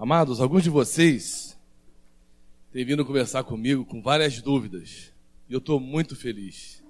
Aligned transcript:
Amados, 0.00 0.40
alguns 0.40 0.62
de 0.62 0.70
vocês 0.70 1.58
têm 2.72 2.86
vindo 2.86 3.04
conversar 3.04 3.44
comigo 3.44 3.84
com 3.84 4.00
várias 4.00 4.40
dúvidas. 4.40 5.12
E 5.46 5.52
eu 5.52 5.58
estou 5.58 5.78
muito 5.78 6.16
feliz 6.16 6.82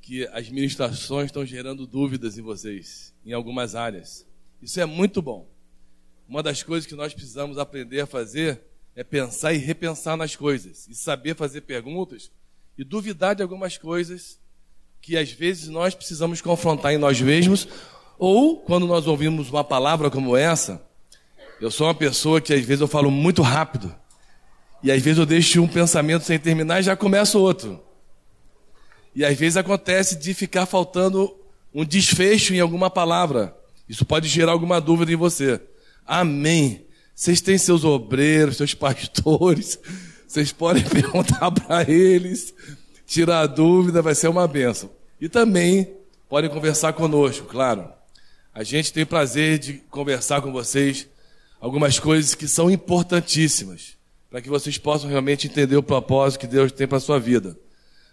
que 0.00 0.24
as 0.28 0.48
ministrações 0.48 1.26
estão 1.26 1.44
gerando 1.44 1.88
dúvidas 1.88 2.38
em 2.38 2.40
vocês, 2.40 3.12
em 3.26 3.32
algumas 3.32 3.74
áreas. 3.74 4.24
Isso 4.62 4.78
é 4.78 4.86
muito 4.86 5.20
bom. 5.20 5.48
Uma 6.28 6.40
das 6.40 6.62
coisas 6.62 6.86
que 6.86 6.94
nós 6.94 7.12
precisamos 7.12 7.58
aprender 7.58 8.02
a 8.02 8.06
fazer 8.06 8.62
é 8.94 9.02
pensar 9.02 9.52
e 9.52 9.58
repensar 9.58 10.16
nas 10.16 10.36
coisas, 10.36 10.86
e 10.86 10.94
saber 10.94 11.34
fazer 11.34 11.62
perguntas 11.62 12.30
e 12.78 12.84
duvidar 12.84 13.34
de 13.34 13.42
algumas 13.42 13.76
coisas 13.76 14.38
que 15.00 15.16
às 15.16 15.32
vezes 15.32 15.66
nós 15.66 15.96
precisamos 15.96 16.40
confrontar 16.40 16.92
em 16.92 16.98
nós 16.98 17.20
mesmos, 17.20 17.66
ou 18.16 18.60
quando 18.60 18.86
nós 18.86 19.08
ouvimos 19.08 19.50
uma 19.50 19.64
palavra 19.64 20.08
como 20.08 20.36
essa, 20.36 20.86
eu 21.60 21.70
sou 21.70 21.86
uma 21.86 21.94
pessoa 21.94 22.40
que 22.40 22.54
às 22.54 22.64
vezes 22.64 22.80
eu 22.80 22.88
falo 22.88 23.10
muito 23.10 23.42
rápido. 23.42 23.94
E 24.82 24.92
às 24.92 25.02
vezes 25.02 25.18
eu 25.18 25.26
deixo 25.26 25.60
um 25.60 25.66
pensamento 25.66 26.24
sem 26.24 26.38
terminar 26.38 26.80
e 26.80 26.84
já 26.84 26.96
começo 26.96 27.40
outro. 27.40 27.82
E 29.14 29.24
às 29.24 29.36
vezes 29.36 29.56
acontece 29.56 30.16
de 30.16 30.32
ficar 30.34 30.66
faltando 30.66 31.34
um 31.74 31.84
desfecho 31.84 32.54
em 32.54 32.60
alguma 32.60 32.88
palavra. 32.88 33.56
Isso 33.88 34.04
pode 34.04 34.28
gerar 34.28 34.52
alguma 34.52 34.80
dúvida 34.80 35.12
em 35.12 35.16
você. 35.16 35.60
Amém. 36.06 36.86
Vocês 37.14 37.40
têm 37.40 37.58
seus 37.58 37.82
obreiros, 37.82 38.56
seus 38.56 38.74
pastores. 38.74 39.78
Vocês 40.28 40.52
podem 40.52 40.84
perguntar 40.86 41.50
para 41.50 41.90
eles, 41.90 42.54
tirar 43.06 43.40
a 43.40 43.46
dúvida, 43.46 44.02
vai 44.02 44.14
ser 44.14 44.28
uma 44.28 44.46
benção. 44.46 44.90
E 45.20 45.28
também 45.28 45.96
podem 46.28 46.50
conversar 46.50 46.92
conosco, 46.92 47.46
claro. 47.46 47.90
A 48.54 48.62
gente 48.62 48.92
tem 48.92 49.06
prazer 49.06 49.58
de 49.58 49.74
conversar 49.90 50.42
com 50.42 50.52
vocês 50.52 51.08
algumas 51.60 51.98
coisas 51.98 52.34
que 52.34 52.46
são 52.46 52.70
importantíssimas 52.70 53.96
para 54.30 54.42
que 54.42 54.48
vocês 54.48 54.76
possam 54.76 55.08
realmente 55.08 55.46
entender 55.46 55.76
o 55.76 55.82
propósito 55.82 56.40
que 56.40 56.46
Deus 56.46 56.70
tem 56.70 56.86
para 56.86 56.98
a 56.98 57.00
sua 57.00 57.18
vida. 57.18 57.56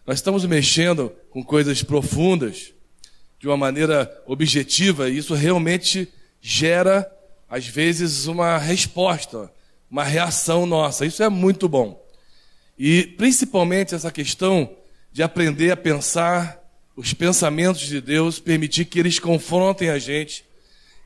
Nós 0.06 0.20
estamos 0.20 0.46
mexendo 0.46 1.12
com 1.30 1.44
coisas 1.44 1.84
profundas 1.84 2.74
de 3.40 3.48
uma 3.48 3.58
maneira 3.58 4.24
objetiva 4.26 5.10
e 5.10 5.18
isso 5.18 5.34
realmente 5.34 6.08
gera, 6.42 7.12
às 7.50 7.68
vezes, 7.68 8.28
uma 8.28 8.58
resposta, 8.58 9.52
uma 9.90 10.04
reação 10.04 10.66
nossa. 10.66 11.06
Isso 11.06 11.22
é 11.22 11.30
muito 11.30 11.68
bom. 11.68 12.02
E 12.78 13.04
principalmente 13.18 13.96
essa 13.96 14.12
questão 14.12 14.76
de 15.12 15.24
aprender 15.24 15.72
a 15.72 15.78
pensar 15.78 16.62
os 16.96 17.14
pensamentos 17.14 17.82
de 17.82 18.00
Deus, 18.00 18.40
permitir 18.40 18.86
que 18.86 19.00
eles 19.00 19.20
confrontem 19.20 19.90
a 19.90 20.00
gente, 20.00 20.46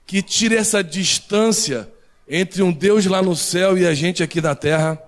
que 0.06 0.22
tire 0.22 0.56
essa 0.56 0.83
distância 0.83 1.89
entre 2.30 2.61
um 2.61 2.72
Deus 2.72 3.08
lá 3.08 3.23
no 3.23 3.35
céu 3.35 3.75
e 3.75 3.88
a 3.88 3.94
gente 3.95 4.22
aqui 4.22 4.39
na 4.39 4.53
terra, 4.53 5.02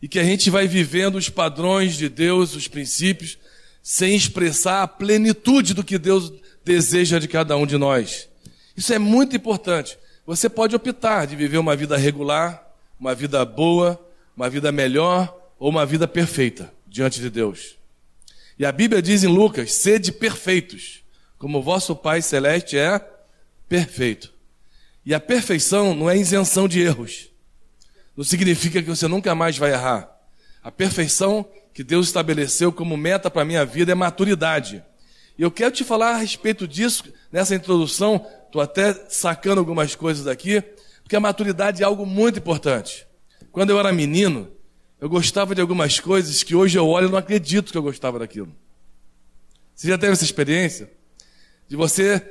e 0.00 0.06
que 0.06 0.18
a 0.18 0.24
gente 0.24 0.50
vai 0.50 0.68
vivendo 0.68 1.16
os 1.16 1.30
padrões 1.30 1.96
de 1.96 2.08
Deus, 2.08 2.54
os 2.54 2.68
princípios, 2.68 3.38
sem 3.82 4.14
expressar 4.14 4.82
a 4.82 4.88
plenitude 4.88 5.72
do 5.72 5.82
que 5.82 5.96
Deus 5.96 6.32
deseja 6.64 7.18
de 7.18 7.26
cada 7.26 7.56
um 7.56 7.66
de 7.66 7.78
nós. 7.78 8.28
Isso 8.76 8.92
é 8.92 8.98
muito 8.98 9.34
importante. 9.34 9.98
Você 10.26 10.48
pode 10.48 10.76
optar 10.76 11.26
de 11.26 11.34
viver 11.34 11.58
uma 11.58 11.74
vida 11.74 11.96
regular, 11.96 12.62
uma 13.00 13.14
vida 13.14 13.44
boa, 13.44 13.98
uma 14.36 14.50
vida 14.50 14.70
melhor 14.70 15.34
ou 15.58 15.70
uma 15.70 15.86
vida 15.86 16.06
perfeita 16.06 16.72
diante 16.86 17.20
de 17.20 17.30
Deus. 17.30 17.76
E 18.58 18.66
a 18.66 18.70
Bíblia 18.70 19.00
diz 19.00 19.24
em 19.24 19.28
Lucas: 19.28 19.72
sede 19.72 20.12
perfeitos, 20.12 21.02
como 21.38 21.62
vosso 21.62 21.96
Pai 21.96 22.22
Celeste 22.22 22.76
é 22.76 23.00
perfeito. 23.68 24.32
E 25.04 25.14
a 25.14 25.20
perfeição 25.20 25.94
não 25.94 26.08
é 26.08 26.16
isenção 26.16 26.68
de 26.68 26.80
erros. 26.80 27.30
Não 28.16 28.24
significa 28.24 28.82
que 28.82 28.88
você 28.88 29.08
nunca 29.08 29.34
mais 29.34 29.58
vai 29.58 29.72
errar. 29.72 30.10
A 30.62 30.70
perfeição 30.70 31.48
que 31.74 31.82
Deus 31.82 32.06
estabeleceu 32.06 32.72
como 32.72 32.96
meta 32.96 33.30
para 33.30 33.42
a 33.42 33.44
minha 33.44 33.64
vida 33.64 33.92
é 33.92 33.94
maturidade. 33.94 34.82
E 35.38 35.42
eu 35.42 35.50
quero 35.50 35.72
te 35.72 35.82
falar 35.82 36.14
a 36.14 36.18
respeito 36.18 36.68
disso 36.68 37.04
nessa 37.32 37.54
introdução. 37.54 38.24
Estou 38.46 38.60
até 38.60 38.92
sacando 39.08 39.60
algumas 39.60 39.94
coisas 39.94 40.24
daqui, 40.24 40.62
porque 41.02 41.16
a 41.16 41.20
maturidade 41.20 41.82
é 41.82 41.86
algo 41.86 42.06
muito 42.06 42.38
importante. 42.38 43.06
Quando 43.50 43.70
eu 43.70 43.78
era 43.78 43.92
menino, 43.92 44.50
eu 45.00 45.08
gostava 45.08 45.54
de 45.54 45.60
algumas 45.60 45.98
coisas 45.98 46.42
que 46.42 46.54
hoje 46.54 46.78
eu 46.78 46.86
olho 46.86 47.08
e 47.08 47.10
não 47.10 47.18
acredito 47.18 47.72
que 47.72 47.78
eu 47.78 47.82
gostava 47.82 48.18
daquilo. 48.18 48.54
Você 49.74 49.88
já 49.88 49.98
teve 49.98 50.12
essa 50.12 50.24
experiência? 50.24 50.90
De 51.66 51.74
você 51.74 52.24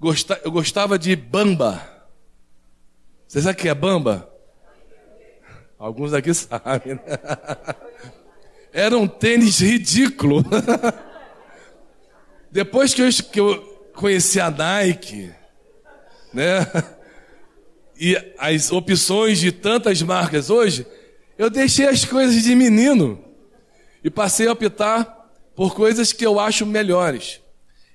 gostar, 0.00 0.40
eu 0.42 0.50
gostava 0.50 0.98
de 0.98 1.14
bamba. 1.14 1.95
Você 3.26 3.42
sabe 3.42 3.58
o 3.58 3.62
que 3.62 3.68
é 3.68 3.74
bamba? 3.74 4.30
Alguns 5.78 6.12
aqui 6.12 6.32
sabem. 6.34 6.94
Né? 6.94 7.00
Era 8.72 8.96
um 8.96 9.08
tênis 9.08 9.60
ridículo. 9.60 10.44
Depois 12.50 12.94
que 12.94 13.02
eu, 13.02 13.08
que 13.10 13.40
eu 13.40 13.90
conheci 13.94 14.40
a 14.40 14.50
Nike, 14.50 15.32
né? 16.32 16.66
E 17.98 18.16
as 18.38 18.70
opções 18.70 19.38
de 19.38 19.50
tantas 19.50 20.02
marcas 20.02 20.50
hoje, 20.50 20.86
eu 21.38 21.50
deixei 21.50 21.86
as 21.88 22.04
coisas 22.04 22.42
de 22.42 22.54
menino 22.54 23.22
e 24.04 24.10
passei 24.10 24.46
a 24.46 24.52
optar 24.52 25.04
por 25.54 25.74
coisas 25.74 26.12
que 26.12 26.24
eu 26.24 26.38
acho 26.38 26.66
melhores. 26.66 27.40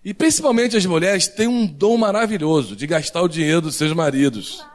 E 0.04 0.14
principalmente 0.14 0.76
as 0.76 0.86
mulheres 0.86 1.28
têm 1.28 1.48
um 1.48 1.66
dom 1.66 1.96
maravilhoso 1.98 2.76
de 2.76 2.88
gastar 2.88 3.22
o 3.22 3.28
dinheiro 3.28 3.62
dos 3.62 3.76
seus 3.76 3.94
maridos. 3.94 4.66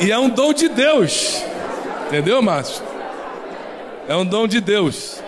E 0.00 0.12
é 0.12 0.18
um 0.18 0.28
dom 0.28 0.52
de 0.52 0.68
Deus. 0.68 1.42
Entendeu, 2.06 2.40
Márcio? 2.40 2.84
É 4.06 4.16
um 4.16 4.24
dom 4.24 4.46
de 4.46 4.60
Deus. 4.60 5.20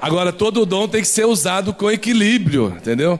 Agora, 0.00 0.32
todo 0.32 0.64
dom 0.64 0.88
tem 0.88 1.00
que 1.00 1.08
ser 1.08 1.26
usado 1.26 1.74
com 1.74 1.90
equilíbrio, 1.90 2.74
entendeu? 2.76 3.18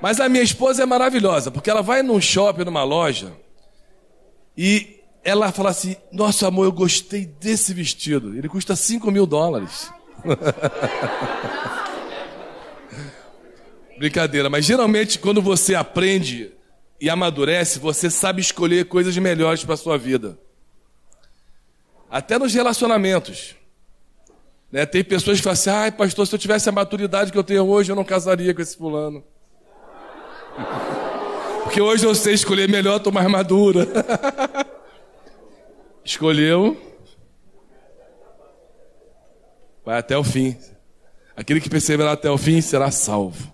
Mas 0.00 0.20
a 0.20 0.28
minha 0.28 0.42
esposa 0.42 0.82
é 0.82 0.86
maravilhosa, 0.86 1.50
porque 1.50 1.70
ela 1.70 1.82
vai 1.82 2.02
num 2.02 2.20
shopping, 2.20 2.64
numa 2.64 2.84
loja, 2.84 3.32
e 4.56 5.00
ela 5.24 5.52
fala 5.52 5.70
assim: 5.70 5.96
Nossa, 6.12 6.48
amor, 6.48 6.64
eu 6.64 6.72
gostei 6.72 7.26
desse 7.26 7.74
vestido. 7.74 8.36
Ele 8.36 8.48
custa 8.48 8.76
5 8.76 9.10
mil 9.10 9.26
dólares. 9.26 9.90
Brincadeira, 13.98 14.50
mas 14.50 14.64
geralmente 14.64 15.18
quando 15.18 15.40
você 15.40 15.74
aprende 15.74 16.52
e 17.00 17.10
amadurece, 17.10 17.78
você 17.78 18.08
sabe 18.10 18.40
escolher 18.40 18.86
coisas 18.86 19.16
melhores 19.18 19.64
para 19.64 19.74
a 19.74 19.78
sua 19.78 19.98
vida. 19.98 20.38
Até 22.10 22.38
nos 22.38 22.54
relacionamentos. 22.54 23.54
Né? 24.70 24.86
Tem 24.86 25.04
pessoas 25.04 25.38
que 25.38 25.44
falam 25.44 25.54
assim: 25.54 25.70
ai, 25.70 25.92
pastor, 25.92 26.26
se 26.26 26.34
eu 26.34 26.38
tivesse 26.38 26.68
a 26.68 26.72
maturidade 26.72 27.32
que 27.32 27.38
eu 27.38 27.44
tenho 27.44 27.66
hoje, 27.66 27.90
eu 27.92 27.96
não 27.96 28.04
casaria 28.04 28.54
com 28.54 28.62
esse 28.62 28.76
fulano. 28.76 29.22
Porque 31.64 31.80
hoje 31.80 32.06
eu 32.06 32.14
sei 32.14 32.34
escolher 32.34 32.68
melhor, 32.68 32.98
estou 32.98 33.12
mais 33.12 33.28
madura. 33.28 33.86
Escolheu. 36.04 36.76
Vai 39.84 39.98
até 39.98 40.16
o 40.16 40.22
fim. 40.22 40.56
Aquele 41.36 41.60
que 41.60 41.68
perseverar 41.68 42.12
até 42.12 42.30
o 42.30 42.38
fim 42.38 42.60
será 42.60 42.90
salvo. 42.90 43.52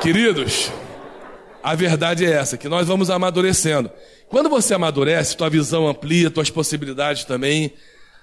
Queridos, 0.00 0.72
a 1.62 1.74
verdade 1.74 2.24
é 2.24 2.30
essa, 2.30 2.56
que 2.56 2.68
nós 2.68 2.88
vamos 2.88 3.08
amadurecendo. 3.10 3.90
Quando 4.28 4.48
você 4.48 4.74
amadurece, 4.74 5.36
tua 5.36 5.48
visão 5.50 5.86
amplia, 5.86 6.30
tuas 6.30 6.50
possibilidades 6.50 7.24
também. 7.24 7.72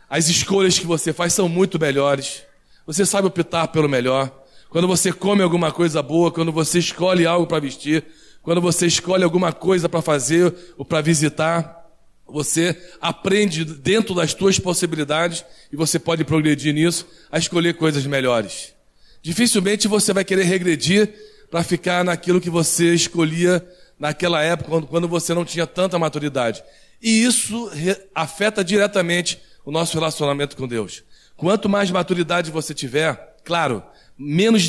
As 0.09 0.27
escolhas 0.27 0.77
que 0.77 0.85
você 0.85 1.13
faz 1.13 1.33
são 1.33 1.47
muito 1.47 1.79
melhores. 1.79 2.43
Você 2.85 3.05
sabe 3.05 3.27
optar 3.27 3.67
pelo 3.67 3.87
melhor. 3.87 4.31
Quando 4.69 4.87
você 4.87 5.11
come 5.11 5.41
alguma 5.41 5.71
coisa 5.71 6.01
boa, 6.01 6.31
quando 6.31 6.51
você 6.51 6.79
escolhe 6.79 7.25
algo 7.25 7.47
para 7.47 7.59
vestir, 7.59 8.03
quando 8.41 8.59
você 8.59 8.87
escolhe 8.87 9.23
alguma 9.23 9.53
coisa 9.53 9.87
para 9.87 10.01
fazer 10.01 10.53
ou 10.77 10.83
para 10.83 11.01
visitar, 11.01 11.79
você 12.27 12.75
aprende 13.01 13.65
dentro 13.65 14.13
das 14.13 14.33
tuas 14.33 14.59
possibilidades 14.59 15.45
e 15.71 15.75
você 15.75 15.97
pode 15.97 16.23
progredir 16.23 16.73
nisso 16.73 17.07
a 17.31 17.37
escolher 17.37 17.75
coisas 17.75 18.05
melhores. 18.05 18.73
Dificilmente 19.21 19.87
você 19.87 20.13
vai 20.13 20.23
querer 20.23 20.43
regredir 20.43 21.13
para 21.49 21.63
ficar 21.63 22.03
naquilo 22.03 22.41
que 22.41 22.49
você 22.49 22.93
escolhia 22.93 23.65
naquela 23.99 24.41
época, 24.41 24.81
quando, 24.87 25.07
você 25.07 25.33
não 25.33 25.43
tinha 25.43 25.67
tanta 25.67 25.99
maturidade. 25.99 26.63
E 27.01 27.23
isso 27.23 27.69
afeta 28.15 28.63
diretamente 28.63 29.39
o 29.65 29.71
nosso 29.71 29.93
relacionamento 29.97 30.55
com 30.55 30.67
Deus. 30.67 31.03
Quanto 31.35 31.67
mais 31.67 31.91
maturidade 31.91 32.51
você 32.51 32.73
tiver, 32.73 33.37
claro, 33.43 33.83
menos 34.17 34.63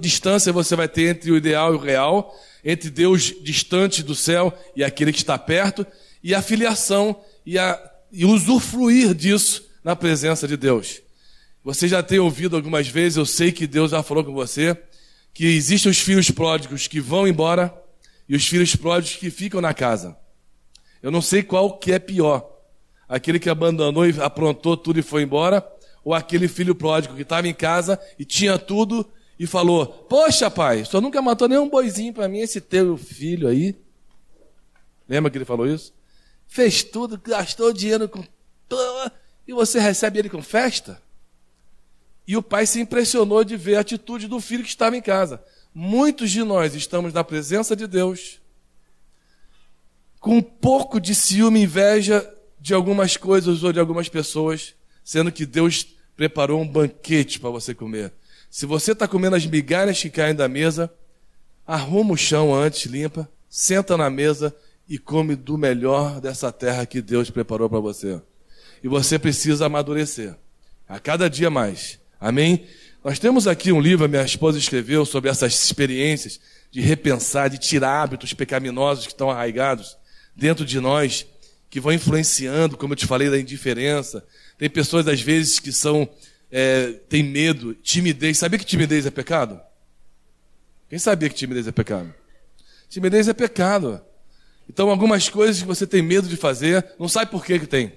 distância 0.00 0.52
você 0.52 0.76
vai 0.76 0.88
ter 0.88 1.10
entre 1.10 1.30
o 1.30 1.36
ideal 1.36 1.72
e 1.72 1.76
o 1.76 1.80
real, 1.80 2.34
entre 2.64 2.90
Deus 2.90 3.34
distante 3.42 4.02
do 4.02 4.14
céu 4.14 4.56
e 4.74 4.82
aquele 4.82 5.12
que 5.12 5.18
está 5.18 5.38
perto, 5.38 5.86
e 6.22 6.34
a 6.34 6.40
filiação 6.40 7.20
e, 7.44 7.58
a, 7.58 7.78
e 8.10 8.24
usufruir 8.24 9.14
disso 9.14 9.68
na 9.82 9.94
presença 9.94 10.48
de 10.48 10.56
Deus. 10.56 11.02
Você 11.62 11.86
já 11.86 12.02
tem 12.02 12.18
ouvido 12.18 12.56
algumas 12.56 12.88
vezes, 12.88 13.16
eu 13.16 13.26
sei 13.26 13.52
que 13.52 13.66
Deus 13.66 13.90
já 13.90 14.02
falou 14.02 14.24
com 14.24 14.32
você, 14.32 14.76
que 15.34 15.44
existem 15.46 15.90
os 15.90 15.98
filhos 15.98 16.30
pródigos 16.30 16.86
que 16.86 17.00
vão 17.00 17.26
embora 17.26 17.74
e 18.28 18.36
os 18.36 18.46
filhos 18.46 18.74
pródigos 18.76 19.16
que 19.16 19.30
ficam 19.30 19.60
na 19.60 19.74
casa. 19.74 20.16
Eu 21.02 21.10
não 21.10 21.20
sei 21.20 21.42
qual 21.42 21.76
que 21.76 21.92
é 21.92 21.98
pior. 21.98 22.50
Aquele 23.08 23.40
que 23.40 23.50
abandonou 23.50 24.06
e 24.06 24.18
aprontou 24.22 24.76
tudo 24.76 24.98
e 24.98 25.02
foi 25.02 25.22
embora, 25.22 25.66
ou 26.04 26.14
aquele 26.14 26.48
filho 26.48 26.74
pródigo 26.74 27.14
que 27.14 27.22
estava 27.22 27.48
em 27.48 27.52
casa 27.52 28.00
e 28.18 28.24
tinha 28.24 28.58
tudo 28.58 29.06
e 29.38 29.46
falou: 29.46 29.86
Poxa, 29.86 30.50
pai, 30.50 30.84
senhor 30.84 31.02
nunca 31.02 31.20
matou 31.20 31.48
nenhum 31.48 31.68
boizinho 31.68 32.14
para 32.14 32.28
mim, 32.28 32.38
esse 32.38 32.60
teu 32.60 32.96
filho 32.96 33.48
aí. 33.48 33.76
Lembra 35.08 35.30
que 35.30 35.36
ele 35.36 35.44
falou 35.44 35.66
isso? 35.66 35.92
Fez 36.46 36.82
tudo, 36.82 37.20
gastou 37.22 37.72
dinheiro 37.72 38.08
com. 38.08 38.24
E 39.46 39.52
você 39.52 39.78
recebe 39.78 40.20
ele 40.20 40.30
com 40.30 40.40
festa? 40.40 41.02
E 42.26 42.36
o 42.36 42.42
pai 42.42 42.66
se 42.66 42.80
impressionou 42.80 43.44
de 43.44 43.56
ver 43.56 43.76
a 43.76 43.80
atitude 43.80 44.26
do 44.26 44.40
filho 44.40 44.62
que 44.62 44.68
estava 44.68 44.96
em 44.96 45.02
casa. 45.02 45.42
Muitos 45.74 46.30
de 46.30 46.42
nós 46.42 46.74
estamos 46.74 47.12
na 47.12 47.22
presença 47.22 47.74
de 47.74 47.86
Deus 47.86 48.40
com 50.24 50.38
um 50.38 50.42
pouco 50.42 50.98
de 50.98 51.14
ciúme 51.14 51.60
e 51.60 51.64
inveja 51.64 52.26
de 52.58 52.72
algumas 52.72 53.14
coisas 53.14 53.62
ou 53.62 53.70
de 53.70 53.78
algumas 53.78 54.08
pessoas, 54.08 54.74
sendo 55.04 55.30
que 55.30 55.44
Deus 55.44 55.86
preparou 56.16 56.62
um 56.62 56.66
banquete 56.66 57.38
para 57.38 57.50
você 57.50 57.74
comer. 57.74 58.10
Se 58.50 58.64
você 58.64 58.92
está 58.92 59.06
comendo 59.06 59.36
as 59.36 59.44
migalhas 59.44 60.00
que 60.00 60.08
caem 60.08 60.34
da 60.34 60.48
mesa, 60.48 60.90
arruma 61.66 62.14
o 62.14 62.16
chão 62.16 62.54
antes, 62.54 62.86
limpa, 62.86 63.28
senta 63.50 63.98
na 63.98 64.08
mesa 64.08 64.56
e 64.88 64.98
come 64.98 65.36
do 65.36 65.58
melhor 65.58 66.22
dessa 66.22 66.50
terra 66.50 66.86
que 66.86 67.02
Deus 67.02 67.28
preparou 67.28 67.68
para 67.68 67.80
você. 67.80 68.18
E 68.82 68.88
você 68.88 69.18
precisa 69.18 69.66
amadurecer. 69.66 70.34
A 70.88 70.98
cada 70.98 71.28
dia 71.28 71.50
mais. 71.50 72.00
Amém? 72.24 72.64
Nós 73.04 73.18
temos 73.18 73.46
aqui 73.46 73.70
um 73.70 73.78
livro, 73.78 74.06
a 74.06 74.08
minha 74.08 74.24
esposa 74.24 74.56
escreveu 74.56 75.04
sobre 75.04 75.28
essas 75.28 75.62
experiências 75.62 76.40
de 76.70 76.80
repensar, 76.80 77.50
de 77.50 77.58
tirar 77.58 78.02
hábitos 78.02 78.32
pecaminosos 78.32 79.04
que 79.04 79.12
estão 79.12 79.30
arraigados 79.30 79.94
dentro 80.34 80.64
de 80.64 80.80
nós, 80.80 81.26
que 81.68 81.78
vão 81.78 81.92
influenciando, 81.92 82.78
como 82.78 82.94
eu 82.94 82.96
te 82.96 83.06
falei, 83.06 83.28
da 83.28 83.38
indiferença. 83.38 84.24
Tem 84.56 84.70
pessoas, 84.70 85.06
às 85.06 85.20
vezes, 85.20 85.60
que 85.60 85.70
são, 85.70 86.08
é, 86.50 86.92
têm 87.10 87.22
medo, 87.22 87.74
timidez. 87.74 88.38
Sabia 88.38 88.58
que 88.58 88.64
timidez 88.64 89.04
é 89.04 89.10
pecado? 89.10 89.60
Quem 90.88 90.98
sabia 90.98 91.28
que 91.28 91.34
timidez 91.34 91.68
é 91.68 91.72
pecado? 91.72 92.14
Timidez 92.88 93.28
é 93.28 93.34
pecado. 93.34 94.00
Então, 94.66 94.88
algumas 94.88 95.28
coisas 95.28 95.60
que 95.60 95.68
você 95.68 95.86
tem 95.86 96.00
medo 96.00 96.26
de 96.26 96.38
fazer, 96.38 96.86
não 96.98 97.06
sabe 97.06 97.30
por 97.30 97.44
que 97.44 97.58
que 97.58 97.66
tem. 97.66 97.92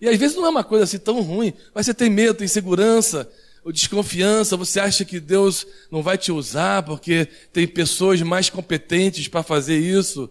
E 0.00 0.08
às 0.08 0.16
vezes 0.16 0.36
não 0.36 0.46
é 0.46 0.48
uma 0.48 0.64
coisa 0.64 0.84
assim 0.84 0.98
tão 0.98 1.20
ruim, 1.20 1.52
mas 1.74 1.86
você 1.86 1.94
tem 1.94 2.08
medo, 2.08 2.34
tem 2.34 2.46
insegurança, 2.46 3.30
ou 3.64 3.70
desconfiança, 3.70 4.56
você 4.56 4.80
acha 4.80 5.04
que 5.04 5.20
Deus 5.20 5.66
não 5.90 6.02
vai 6.02 6.16
te 6.16 6.32
usar 6.32 6.82
porque 6.82 7.28
tem 7.52 7.66
pessoas 7.66 8.20
mais 8.22 8.48
competentes 8.48 9.28
para 9.28 9.42
fazer 9.42 9.78
isso. 9.78 10.30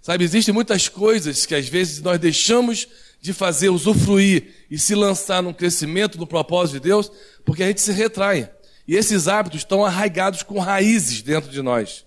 Sabe, 0.00 0.24
existem 0.24 0.54
muitas 0.54 0.88
coisas 0.88 1.44
que 1.44 1.54
às 1.54 1.68
vezes 1.68 2.00
nós 2.00 2.18
deixamos 2.18 2.88
de 3.20 3.34
fazer, 3.34 3.68
usufruir 3.68 4.66
e 4.70 4.78
se 4.78 4.94
lançar 4.94 5.42
num 5.42 5.52
crescimento 5.52 6.16
no 6.16 6.26
propósito 6.26 6.74
de 6.74 6.88
Deus, 6.88 7.12
porque 7.44 7.62
a 7.62 7.66
gente 7.66 7.82
se 7.82 7.92
retrai. 7.92 8.50
E 8.88 8.96
esses 8.96 9.28
hábitos 9.28 9.60
estão 9.60 9.84
arraigados 9.84 10.42
com 10.42 10.58
raízes 10.58 11.20
dentro 11.20 11.50
de 11.50 11.60
nós. 11.60 12.06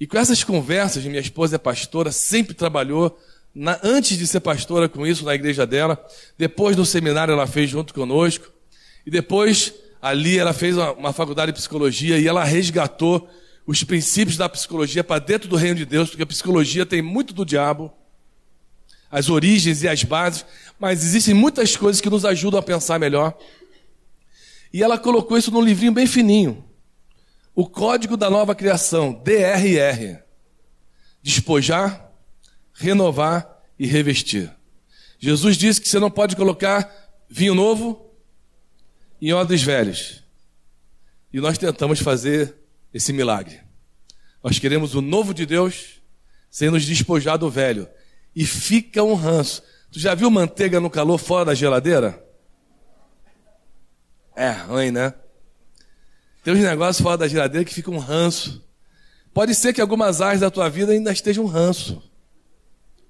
E 0.00 0.06
com 0.08 0.18
essas 0.18 0.42
conversas, 0.42 1.04
minha 1.04 1.20
esposa 1.20 1.54
é 1.54 1.58
pastora, 1.58 2.10
sempre 2.10 2.54
trabalhou, 2.54 3.16
na, 3.54 3.78
antes 3.82 4.16
de 4.16 4.26
ser 4.26 4.40
pastora 4.40 4.88
com 4.88 5.06
isso 5.06 5.24
na 5.24 5.34
igreja 5.34 5.66
dela, 5.66 6.02
depois 6.38 6.74
do 6.74 6.86
seminário 6.86 7.32
ela 7.32 7.46
fez 7.46 7.70
junto 7.70 7.92
conosco, 7.92 8.50
e 9.06 9.10
depois 9.10 9.74
ali 10.00 10.38
ela 10.38 10.52
fez 10.52 10.76
uma, 10.76 10.92
uma 10.92 11.12
faculdade 11.12 11.52
de 11.52 11.58
psicologia 11.58 12.18
e 12.18 12.26
ela 12.26 12.44
resgatou 12.44 13.28
os 13.66 13.84
princípios 13.84 14.36
da 14.36 14.48
psicologia 14.48 15.04
para 15.04 15.20
dentro 15.20 15.48
do 15.48 15.56
reino 15.56 15.76
de 15.76 15.84
Deus, 15.84 16.08
porque 16.08 16.22
a 16.22 16.26
psicologia 16.26 16.84
tem 16.84 17.00
muito 17.00 17.32
do 17.32 17.44
diabo, 17.44 17.92
as 19.10 19.28
origens 19.28 19.82
e 19.82 19.88
as 19.88 20.02
bases, 20.02 20.44
mas 20.80 21.04
existem 21.04 21.34
muitas 21.34 21.76
coisas 21.76 22.00
que 22.00 22.10
nos 22.10 22.24
ajudam 22.24 22.58
a 22.58 22.62
pensar 22.62 22.98
melhor. 22.98 23.36
E 24.72 24.82
ela 24.82 24.98
colocou 24.98 25.36
isso 25.36 25.50
num 25.50 25.60
livrinho 25.60 25.92
bem 25.92 26.06
fininho. 26.06 26.64
O 27.54 27.68
Código 27.68 28.16
da 28.16 28.30
Nova 28.30 28.54
Criação, 28.54 29.12
DRR. 29.12 30.22
Despojar, 31.22 32.11
renovar 32.82 33.62
e 33.78 33.86
revestir. 33.86 34.50
Jesus 35.18 35.56
disse 35.56 35.80
que 35.80 35.88
você 35.88 36.00
não 36.00 36.10
pode 36.10 36.34
colocar 36.34 36.92
vinho 37.30 37.54
novo 37.54 38.10
em 39.20 39.32
odres 39.32 39.62
velhos. 39.62 40.22
E 41.32 41.40
nós 41.40 41.56
tentamos 41.56 42.00
fazer 42.00 42.54
esse 42.92 43.12
milagre. 43.12 43.60
Nós 44.42 44.58
queremos 44.58 44.94
o 44.94 45.00
novo 45.00 45.32
de 45.32 45.46
Deus 45.46 46.02
sem 46.50 46.70
nos 46.70 46.84
despojar 46.84 47.38
do 47.38 47.48
velho. 47.48 47.88
E 48.34 48.44
fica 48.44 49.02
um 49.02 49.14
ranço. 49.14 49.62
Tu 49.92 50.00
já 50.00 50.14
viu 50.14 50.30
manteiga 50.30 50.80
no 50.80 50.90
calor 50.90 51.18
fora 51.18 51.46
da 51.46 51.54
geladeira? 51.54 52.22
É 54.34 54.50
ruim, 54.50 54.90
né? 54.90 55.14
Tem 56.42 56.52
uns 56.52 56.60
negócios 56.60 57.00
fora 57.00 57.18
da 57.18 57.28
geladeira 57.28 57.64
que 57.64 57.74
fica 57.74 57.90
um 57.90 57.98
ranço. 57.98 58.62
Pode 59.32 59.54
ser 59.54 59.72
que 59.72 59.80
algumas 59.80 60.20
áreas 60.20 60.40
da 60.40 60.50
tua 60.50 60.68
vida 60.68 60.92
ainda 60.92 61.12
estejam 61.12 61.44
um 61.44 61.46
ranço. 61.48 62.02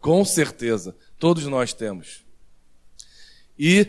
Com 0.03 0.23
certeza. 0.23 0.95
Todos 1.19 1.47
nós 1.47 1.73
temos. 1.73 2.23
E 3.59 3.87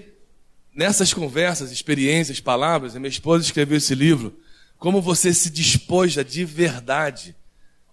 nessas 0.74 1.14
conversas, 1.14 1.72
experiências, 1.72 2.40
palavras, 2.40 2.94
minha 2.96 3.10
esposa 3.10 3.44
escreveu 3.44 3.78
esse 3.78 3.94
livro 3.94 4.40
como 4.78 5.02
você 5.02 5.34
se 5.34 5.50
despoja 5.50 6.26
de 6.26 6.44
verdade 6.44 7.34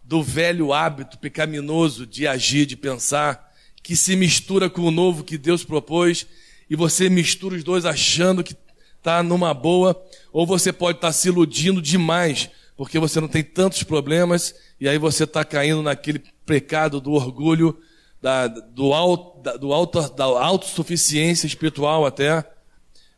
do 0.02 0.24
velho 0.24 0.72
hábito 0.72 1.18
pecaminoso 1.18 2.04
de 2.04 2.26
agir, 2.26 2.66
de 2.66 2.76
pensar, 2.76 3.48
que 3.80 3.94
se 3.94 4.16
mistura 4.16 4.68
com 4.68 4.82
o 4.82 4.90
novo 4.90 5.22
que 5.22 5.38
Deus 5.38 5.62
propôs, 5.62 6.26
e 6.68 6.74
você 6.74 7.08
mistura 7.08 7.54
os 7.54 7.62
dois 7.62 7.84
achando 7.84 8.42
que 8.42 8.56
está 8.98 9.22
numa 9.22 9.54
boa, 9.54 10.04
ou 10.32 10.44
você 10.44 10.72
pode 10.72 10.98
estar 10.98 11.08
tá 11.08 11.12
se 11.12 11.28
iludindo 11.28 11.80
demais, 11.80 12.50
porque 12.76 12.98
você 12.98 13.20
não 13.20 13.28
tem 13.28 13.44
tantos 13.44 13.84
problemas, 13.84 14.52
e 14.80 14.88
aí 14.88 14.98
você 14.98 15.22
está 15.22 15.44
caindo 15.44 15.84
naquele 15.84 16.20
pecado 16.44 17.00
do 17.00 17.12
orgulho, 17.12 17.80
da, 18.20 18.46
do 18.46 18.92
alto, 18.92 19.42
da, 19.42 19.56
do 19.56 19.72
alto, 19.72 20.10
da 20.14 20.24
autossuficiência 20.24 21.46
espiritual 21.46 22.04
até, 22.04 22.44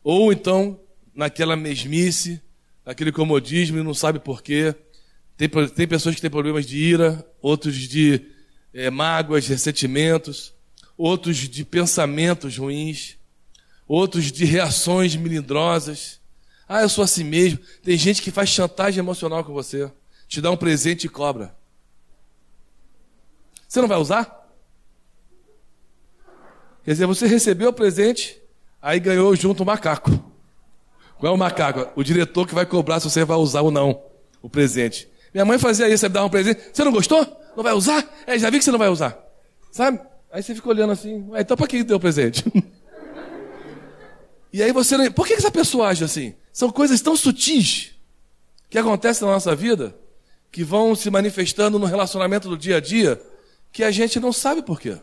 ou 0.03 0.31
então 0.31 0.79
naquela 1.13 1.55
mesmice, 1.55 2.41
aquele 2.85 3.11
comodismo 3.11 3.79
e 3.79 3.83
não 3.83 3.93
sabe 3.93 4.19
porquê. 4.19 4.75
Tem, 5.35 5.49
tem 5.49 5.87
pessoas 5.87 6.15
que 6.15 6.21
têm 6.21 6.29
problemas 6.29 6.65
de 6.65 6.77
ira, 6.77 7.25
outros 7.41 7.75
de 7.75 8.21
é, 8.73 8.89
mágoas, 8.89 9.47
ressentimentos, 9.47 10.53
outros 10.97 11.37
de 11.37 11.65
pensamentos 11.65 12.57
ruins, 12.57 13.17
outros 13.87 14.31
de 14.31 14.45
reações 14.45 15.15
melindrosas. 15.15 16.19
Ah, 16.67 16.81
eu 16.81 16.89
sou 16.89 17.03
assim 17.03 17.23
mesmo. 17.23 17.59
Tem 17.83 17.97
gente 17.97 18.21
que 18.21 18.31
faz 18.31 18.49
chantagem 18.49 18.99
emocional 18.99 19.43
com 19.43 19.53
você, 19.53 19.91
te 20.27 20.39
dá 20.39 20.49
um 20.49 20.57
presente 20.57 21.05
e 21.05 21.09
cobra. 21.09 21.55
Você 23.67 23.81
não 23.81 23.87
vai 23.87 23.97
usar? 23.97 24.42
Quer 26.83 26.91
dizer, 26.91 27.05
você 27.05 27.25
recebeu 27.27 27.69
o 27.69 27.73
presente, 27.73 28.41
aí 28.81 28.99
ganhou 28.99 29.35
junto 29.35 29.63
um 29.63 29.65
macaco. 29.65 30.11
Qual 31.17 31.31
é 31.31 31.35
o 31.35 31.37
macaco? 31.37 31.89
O 31.95 32.03
diretor 32.03 32.45
que 32.45 32.53
vai 32.53 32.65
cobrar 32.65 32.99
se 32.99 33.09
você 33.09 33.23
vai 33.23 33.37
usar 33.37 33.61
ou 33.61 33.71
não 33.71 34.01
o 34.41 34.49
presente. 34.49 35.07
Minha 35.33 35.45
mãe 35.45 35.57
fazia 35.57 35.87
isso, 35.87 36.05
me 36.05 36.09
dava 36.09 36.25
um 36.25 36.29
presente. 36.29 36.61
Você 36.73 36.83
não 36.83 36.91
gostou? 36.91 37.25
Não 37.55 37.63
vai 37.63 37.73
usar? 37.73 38.05
É, 38.27 38.37
já 38.37 38.49
vi 38.49 38.59
que 38.59 38.65
você 38.65 38.71
não 38.71 38.79
vai 38.79 38.89
usar. 38.89 39.17
Sabe? 39.71 39.99
Aí 40.31 40.43
você 40.43 40.53
fica 40.53 40.67
olhando 40.67 40.91
assim, 40.91 41.29
Ué, 41.29 41.41
então 41.41 41.55
para 41.55 41.67
que 41.67 41.83
deu 41.83 41.97
o 41.97 41.99
presente? 41.99 42.43
e 44.51 44.61
aí 44.61 44.71
você. 44.71 45.09
Por 45.09 45.25
que 45.25 45.33
essa 45.33 45.49
pessoa 45.49 45.87
age 45.87 46.03
assim? 46.03 46.35
São 46.51 46.69
coisas 46.69 46.99
tão 47.01 47.15
sutis 47.15 47.91
que 48.69 48.77
acontecem 48.77 49.25
na 49.25 49.33
nossa 49.33 49.55
vida, 49.55 49.95
que 50.51 50.63
vão 50.63 50.93
se 50.95 51.09
manifestando 51.09 51.79
no 51.79 51.85
relacionamento 51.85 52.49
do 52.49 52.57
dia 52.57 52.77
a 52.77 52.79
dia, 52.79 53.21
que 53.71 53.83
a 53.83 53.91
gente 53.91 54.19
não 54.19 54.33
sabe 54.33 54.61
por 54.61 54.81
quê. 54.81 54.97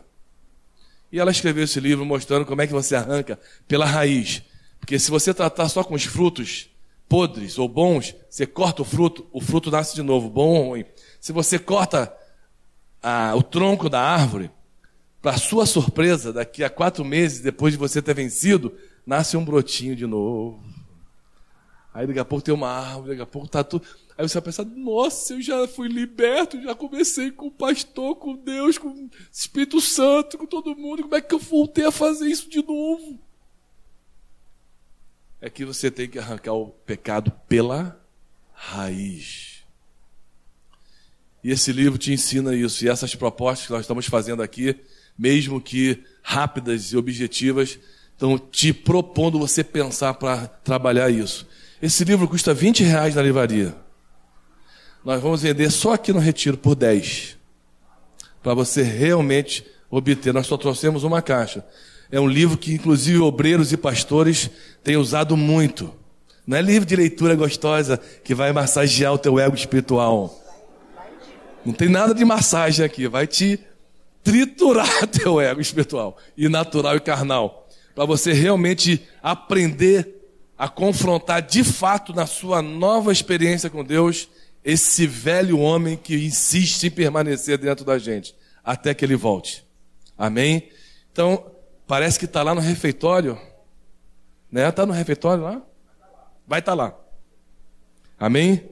E 1.11 1.19
ela 1.19 1.31
escreveu 1.31 1.63
esse 1.63 1.79
livro 1.79 2.05
mostrando 2.05 2.45
como 2.45 2.61
é 2.61 2.67
que 2.67 2.73
você 2.73 2.95
arranca 2.95 3.39
pela 3.67 3.85
raiz 3.85 4.43
porque 4.81 4.97
se 4.97 5.11
você 5.11 5.31
tratar 5.33 5.69
só 5.69 5.83
com 5.83 5.93
os 5.93 6.03
frutos 6.03 6.67
podres 7.07 7.59
ou 7.59 7.69
bons, 7.69 8.15
você 8.27 8.47
corta 8.47 8.81
o 8.81 8.85
fruto, 8.85 9.27
o 9.31 9.39
fruto 9.39 9.69
nasce 9.69 9.93
de 9.93 10.01
novo, 10.01 10.29
bom 10.29 10.55
ou 10.55 10.67
ruim. 10.69 10.85
Se 11.19 11.31
você 11.31 11.59
corta 11.59 12.11
a, 13.01 13.35
o 13.35 13.43
tronco 13.43 13.87
da 13.87 14.01
árvore, 14.01 14.49
para 15.21 15.37
sua 15.37 15.67
surpresa, 15.67 16.33
daqui 16.33 16.63
a 16.63 16.69
quatro 16.69 17.05
meses, 17.05 17.41
depois 17.41 17.73
de 17.73 17.77
você 17.77 18.01
ter 18.01 18.15
vencido, 18.15 18.75
nasce 19.05 19.37
um 19.37 19.45
brotinho 19.45 19.95
de 19.95 20.07
novo. 20.07 20.63
Aí 21.93 22.07
daqui 22.07 22.19
a 22.19 22.25
pouco 22.25 22.43
tem 22.43 22.53
uma 22.53 22.69
árvore, 22.69 23.09
daqui 23.09 23.21
a 23.21 23.27
pouco 23.27 23.45
está 23.45 23.63
tudo. 23.63 23.85
Aí 24.21 24.29
você 24.29 24.35
vai 24.35 24.43
pensar, 24.43 24.65
nossa, 24.65 25.33
eu 25.33 25.41
já 25.41 25.67
fui 25.67 25.87
liberto, 25.87 26.61
já 26.61 26.75
comecei 26.75 27.31
com 27.31 27.47
o 27.47 27.51
pastor, 27.51 28.15
com 28.15 28.35
Deus, 28.35 28.77
com 28.77 28.89
o 28.89 29.09
Espírito 29.31 29.81
Santo, 29.81 30.37
com 30.37 30.45
todo 30.45 30.75
mundo. 30.75 31.03
Como 31.03 31.15
é 31.15 31.21
que 31.21 31.33
eu 31.33 31.39
voltei 31.39 31.85
a 31.85 31.91
fazer 31.91 32.27
isso 32.27 32.47
de 32.47 32.61
novo? 32.61 33.19
é 35.41 35.49
que 35.49 35.65
você 35.65 35.89
tem 35.89 36.07
que 36.07 36.19
arrancar 36.19 36.53
o 36.53 36.67
pecado 36.67 37.31
pela 37.49 37.99
raiz. 38.53 39.63
E 41.43 41.49
esse 41.49 41.73
livro 41.73 41.97
te 41.97 42.13
ensina 42.13 42.55
isso. 42.55 42.85
E 42.85 42.89
essas 42.89 43.15
propostas 43.15 43.65
que 43.65 43.73
nós 43.73 43.81
estamos 43.81 44.05
fazendo 44.05 44.43
aqui, 44.43 44.75
mesmo 45.17 45.59
que 45.59 46.03
rápidas 46.21 46.93
e 46.93 46.97
objetivas, 46.97 47.79
estão 48.11 48.37
te 48.37 48.71
propondo 48.71 49.39
você 49.39 49.63
pensar 49.63 50.13
para 50.13 50.45
trabalhar 50.45 51.09
isso. 51.09 51.47
Esse 51.81 52.03
livro 52.03 52.27
custa 52.27 52.53
20 52.53 52.83
reais 52.83 53.15
na 53.15 53.23
livraria. 53.23 53.75
Nós 55.03 55.21
vamos 55.21 55.41
vender 55.41 55.71
só 55.71 55.93
aqui 55.93 56.13
no 56.13 56.19
Retiro 56.19 56.57
por 56.57 56.75
10. 56.75 57.37
Para 58.43 58.53
você 58.53 58.83
realmente 58.83 59.65
obter. 59.89 60.33
Nós 60.33 60.45
só 60.45 60.57
trouxemos 60.57 61.03
uma 61.03 61.21
caixa. 61.21 61.65
É 62.11 62.19
um 62.19 62.27
livro 62.27 62.57
que, 62.57 62.73
inclusive, 62.73 63.19
obreiros 63.19 63.71
e 63.71 63.77
pastores 63.77 64.49
têm 64.83 64.97
usado 64.97 65.35
muito. 65.35 65.93
Não 66.45 66.57
é 66.57 66.61
livro 66.61 66.87
de 66.87 66.95
leitura 66.95 67.35
gostosa 67.35 67.99
que 68.23 68.35
vai 68.35 68.51
massagear 68.51 69.13
o 69.13 69.17
teu 69.17 69.39
ego 69.39 69.55
espiritual. 69.55 70.39
Não 71.65 71.73
tem 71.73 71.89
nada 71.89 72.13
de 72.13 72.23
massagem 72.23 72.85
aqui. 72.85 73.07
Vai 73.07 73.25
te 73.25 73.59
triturar 74.23 75.07
teu 75.07 75.41
ego 75.41 75.61
espiritual 75.61 76.17
e 76.37 76.47
natural 76.47 76.95
e 76.95 76.99
carnal. 76.99 77.67
Para 77.95 78.05
você 78.05 78.33
realmente 78.33 79.01
aprender 79.21 80.21
a 80.57 80.69
confrontar 80.69 81.41
de 81.41 81.63
fato 81.63 82.13
na 82.13 82.27
sua 82.27 82.61
nova 82.61 83.11
experiência 83.11 83.69
com 83.69 83.83
Deus 83.83 84.29
esse 84.63 85.07
velho 85.07 85.59
homem 85.59 85.97
que 85.97 86.15
insiste 86.15 86.85
em 86.85 86.91
permanecer 86.91 87.57
dentro 87.57 87.83
da 87.83 87.97
gente 87.97 88.35
até 88.63 88.93
que 88.93 89.03
ele 89.03 89.15
volte. 89.15 89.65
Amém? 90.17 90.69
Então, 91.11 91.51
parece 91.87 92.19
que 92.19 92.25
está 92.25 92.43
lá 92.43 92.53
no 92.53 92.61
refeitório. 92.61 93.39
Né? 94.51 94.67
Está 94.67 94.85
no 94.85 94.93
refeitório 94.93 95.43
lá? 95.43 95.61
Vai 96.47 96.59
estar 96.59 96.71
tá 96.71 96.75
lá. 96.75 96.99
Amém? 98.19 98.69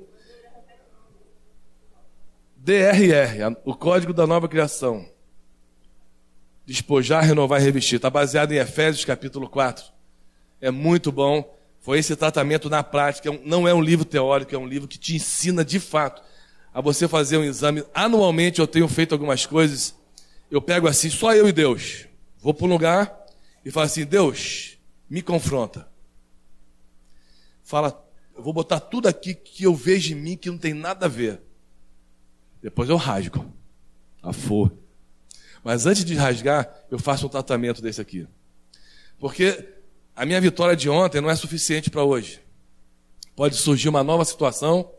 DRR, 2.56 3.58
o 3.66 3.74
código 3.74 4.14
da 4.14 4.28
nova 4.28 4.48
criação. 4.48 5.10
Despojar, 6.66 7.24
renovar 7.24 7.60
e 7.60 7.64
revestir. 7.64 7.96
Está 7.96 8.12
baseado 8.12 8.52
em 8.52 8.58
Efésios 8.58 9.06
capítulo 9.06 9.50
4. 9.50 9.86
É 10.62 10.70
muito 10.70 11.12
bom. 11.12 11.58
Foi 11.82 12.00
esse 12.00 12.16
tratamento 12.16 12.70
na 12.70 12.84
prática. 12.84 13.30
É 13.30 13.40
não 13.44 13.68
é 13.68 13.74
um 13.74 13.82
livro 13.82 14.06
teórico, 14.06 14.54
é 14.54 14.58
um 14.58 14.68
livro 14.68 14.88
que 14.88 14.98
te 14.98 15.16
ensina 15.16 15.64
de 15.64 15.80
fato 15.80 16.22
a 16.74 16.82
você 16.82 17.08
fazer 17.08 17.38
um 17.38 17.44
exame. 17.44 17.84
Anualmente 17.94 18.60
eu 18.60 18.68
tenho 18.68 18.88
feito 18.88 19.14
algumas 19.14 19.46
coisas 19.46 20.00
eu 20.50 20.62
pego 20.62 20.88
assim, 20.88 21.10
só 21.10 21.34
eu 21.34 21.48
e 21.48 21.52
Deus. 21.52 22.08
Vou 22.40 22.54
para 22.54 22.66
um 22.66 22.70
lugar 22.70 23.26
e 23.64 23.70
falo 23.70 23.86
assim: 23.86 24.06
Deus, 24.06 24.78
me 25.10 25.22
confronta. 25.22 25.88
Fala, 27.64 28.04
eu 28.36 28.42
vou 28.42 28.52
botar 28.52 28.80
tudo 28.80 29.08
aqui 29.08 29.36
que 29.36 29.64
eu 29.64 29.76
vejo 29.76 30.14
em 30.14 30.16
mim 30.16 30.36
que 30.36 30.50
não 30.50 30.58
tem 30.58 30.74
nada 30.74 31.06
a 31.06 31.10
ver. 31.10 31.40
Depois 32.62 32.90
eu 32.90 32.98
rasgo 32.98 33.54
a 34.24 34.34
for. 34.34 34.74
Mas 35.64 35.86
antes 35.86 36.04
de 36.04 36.16
rasgar, 36.16 36.74
eu 36.90 36.98
faço 36.98 37.28
um 37.28 37.30
tratamento 37.30 37.82
desse 37.82 38.02
aqui. 38.02 38.28
Porque 39.20 39.79
a 40.20 40.26
minha 40.26 40.42
vitória 40.42 40.76
de 40.76 40.90
ontem 40.90 41.22
não 41.22 41.30
é 41.30 41.36
suficiente 41.38 41.90
para 41.90 42.04
hoje. 42.04 42.42
Pode 43.38 43.56
surgir 43.56 43.88
uma 43.88 44.04
nova 44.04 44.26
situação 44.26 44.92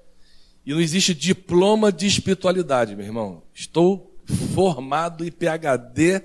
e 0.65 0.73
não 0.73 0.81
existe 0.81 1.12
diploma 1.12 1.93
de 1.93 2.07
espiritualidade, 2.07 2.97
meu 2.97 3.05
irmão. 3.05 3.43
Estou 3.53 4.19
formado 4.55 5.23
em 5.23 5.31
PhD 5.31 6.23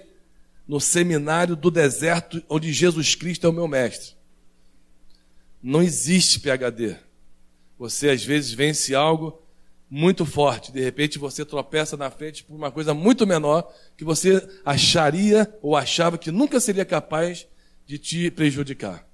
no 0.65 0.79
seminário 0.79 1.57
do 1.57 1.69
deserto, 1.69 2.41
onde 2.47 2.71
Jesus 2.71 3.15
Cristo 3.15 3.45
é 3.45 3.49
o 3.49 3.53
meu 3.53 3.67
mestre. 3.67 4.15
Não 5.61 5.83
existe 5.83 6.39
PhD. 6.39 6.95
Você 7.77 8.11
às 8.11 8.23
vezes 8.23 8.53
vence 8.53 8.95
algo 8.95 9.41
muito 9.89 10.25
forte, 10.25 10.71
de 10.71 10.79
repente 10.79 11.19
você 11.19 11.43
tropeça 11.43 11.97
na 11.97 12.09
frente 12.09 12.45
por 12.45 12.55
uma 12.55 12.71
coisa 12.71 12.93
muito 12.93 13.27
menor 13.27 13.69
que 13.97 14.05
você 14.05 14.41
acharia 14.63 15.53
ou 15.61 15.75
achava 15.75 16.17
que 16.17 16.31
nunca 16.31 16.61
seria 16.61 16.85
capaz 16.85 17.45
de 17.85 17.97
te 17.97 18.31
prejudicar. 18.31 19.05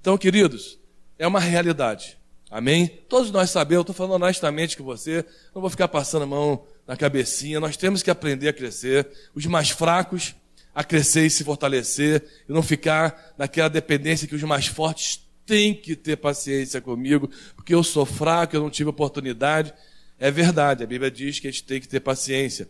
Então, 0.00 0.16
queridos, 0.18 0.78
é 1.18 1.26
uma 1.26 1.40
realidade. 1.40 2.18
Amém? 2.50 2.86
Todos 3.08 3.30
nós 3.30 3.50
sabemos, 3.50 3.78
eu 3.78 3.80
estou 3.82 3.94
falando 3.94 4.22
honestamente 4.22 4.76
com 4.76 4.84
você, 4.84 5.24
não 5.54 5.60
vou 5.60 5.70
ficar 5.70 5.88
passando 5.88 6.22
a 6.22 6.26
mão 6.26 6.64
na 6.86 6.96
cabecinha. 6.96 7.60
Nós 7.60 7.76
temos 7.76 8.02
que 8.02 8.10
aprender 8.10 8.48
a 8.48 8.52
crescer. 8.52 9.06
Os 9.34 9.44
mais 9.44 9.70
fracos 9.70 10.34
a 10.74 10.82
crescer 10.82 11.26
e 11.26 11.30
se 11.30 11.44
fortalecer 11.44 12.24
e 12.48 12.52
não 12.52 12.62
ficar 12.62 13.34
naquela 13.36 13.68
dependência 13.68 14.28
que 14.28 14.34
os 14.34 14.42
mais 14.44 14.66
fortes 14.66 15.28
têm 15.44 15.74
que 15.74 15.96
ter 15.96 16.16
paciência 16.16 16.80
comigo, 16.80 17.28
porque 17.56 17.74
eu 17.74 17.82
sou 17.82 18.06
fraco, 18.06 18.54
eu 18.54 18.60
não 18.60 18.70
tive 18.70 18.88
oportunidade. 18.88 19.74
É 20.18 20.30
verdade, 20.30 20.84
a 20.84 20.86
Bíblia 20.86 21.10
diz 21.10 21.40
que 21.40 21.48
a 21.48 21.50
gente 21.50 21.64
tem 21.64 21.80
que 21.80 21.88
ter 21.88 22.00
paciência. 22.00 22.68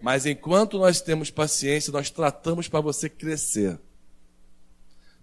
Mas 0.00 0.24
enquanto 0.24 0.78
nós 0.78 1.00
temos 1.00 1.30
paciência, 1.30 1.92
nós 1.92 2.10
tratamos 2.10 2.68
para 2.68 2.80
você 2.80 3.08
crescer. 3.08 3.78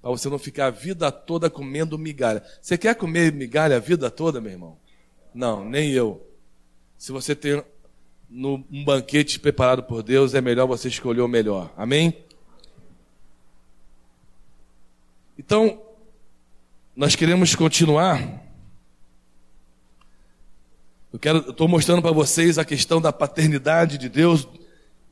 Para 0.04 0.12
você 0.12 0.28
não 0.28 0.38
ficar 0.38 0.66
a 0.66 0.70
vida 0.70 1.10
toda 1.10 1.50
comendo 1.50 1.98
migalha. 1.98 2.44
Você 2.62 2.78
quer 2.78 2.94
comer 2.94 3.32
migalha 3.32 3.78
a 3.78 3.80
vida 3.80 4.12
toda, 4.12 4.42
meu 4.42 4.52
irmão? 4.52 4.78
Não, 5.34 5.64
nem 5.64 5.92
eu. 5.92 6.22
Se 6.98 7.14
você 7.14 7.34
tem 7.34 7.64
num 8.30 8.62
banquete 8.84 9.40
preparado 9.40 9.82
por 9.84 10.04
Deus, 10.04 10.34
é 10.34 10.42
melhor 10.42 10.68
você 10.68 10.90
escolher 10.90 11.22
o 11.22 11.28
melhor. 11.30 11.74
Amém? 11.78 12.22
Então, 15.40 15.82
nós 16.94 17.16
queremos 17.16 17.56
continuar. 17.56 18.44
Eu 21.14 21.50
estou 21.50 21.70
mostrando 21.70 22.02
para 22.02 22.12
vocês 22.12 22.58
a 22.58 22.66
questão 22.66 23.00
da 23.00 23.14
paternidade 23.14 23.98
de 23.98 24.10
Deus. 24.10 24.46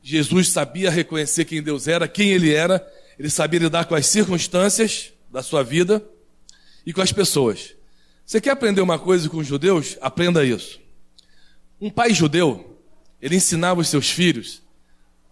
Jesus 0.02 0.50
sabia 0.50 0.90
reconhecer 0.90 1.46
quem 1.46 1.62
Deus 1.62 1.88
era, 1.88 2.06
quem 2.06 2.28
Ele 2.28 2.52
era. 2.52 2.86
Ele 3.18 3.30
sabia 3.30 3.60
lidar 3.60 3.84
com 3.84 3.94
as 3.94 4.06
circunstâncias 4.06 5.12
da 5.30 5.42
sua 5.42 5.62
vida 5.62 6.04
e 6.84 6.92
com 6.92 7.00
as 7.00 7.12
pessoas. 7.12 7.74
Você 8.24 8.40
quer 8.40 8.50
aprender 8.50 8.80
uma 8.80 8.98
coisa 8.98 9.28
com 9.28 9.38
os 9.38 9.46
judeus? 9.46 9.96
Aprenda 10.00 10.44
isso. 10.44 10.80
Um 11.80 11.90
pai 11.90 12.14
judeu, 12.14 12.78
ele 13.20 13.36
ensinava 13.36 13.80
os 13.80 13.88
seus 13.88 14.10
filhos 14.10 14.62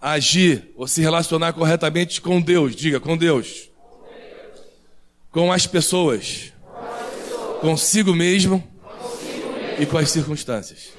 a 0.01 0.13
agir 0.13 0.71
ou 0.77 0.87
se 0.87 1.01
relacionar 1.01 1.53
corretamente 1.53 2.21
com 2.21 2.41
Deus. 2.41 2.75
Diga, 2.75 3.01
com 3.01 3.17
Deus. 3.17 3.69
Com 5.31 5.53
as 5.53 5.67
pessoas. 5.67 6.53
Consigo 7.61 8.15
mesmo. 8.15 8.63
E 9.79 9.87
com 9.87 9.97
as 9.97 10.11
circunstâncias. 10.11 10.91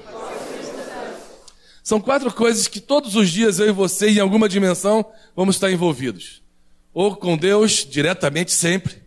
São 1.82 2.00
quatro 2.00 2.32
coisas 2.32 2.68
que 2.68 2.80
todos 2.80 3.16
os 3.16 3.30
dias 3.30 3.58
eu 3.58 3.68
e 3.68 3.72
você, 3.72 4.10
em 4.10 4.20
alguma 4.20 4.48
dimensão, 4.48 5.04
vamos 5.34 5.56
estar 5.56 5.70
envolvidos. 5.70 6.41
Ou 6.92 7.16
com 7.16 7.36
Deus, 7.36 7.86
diretamente 7.88 8.52
sempre. 8.52 9.02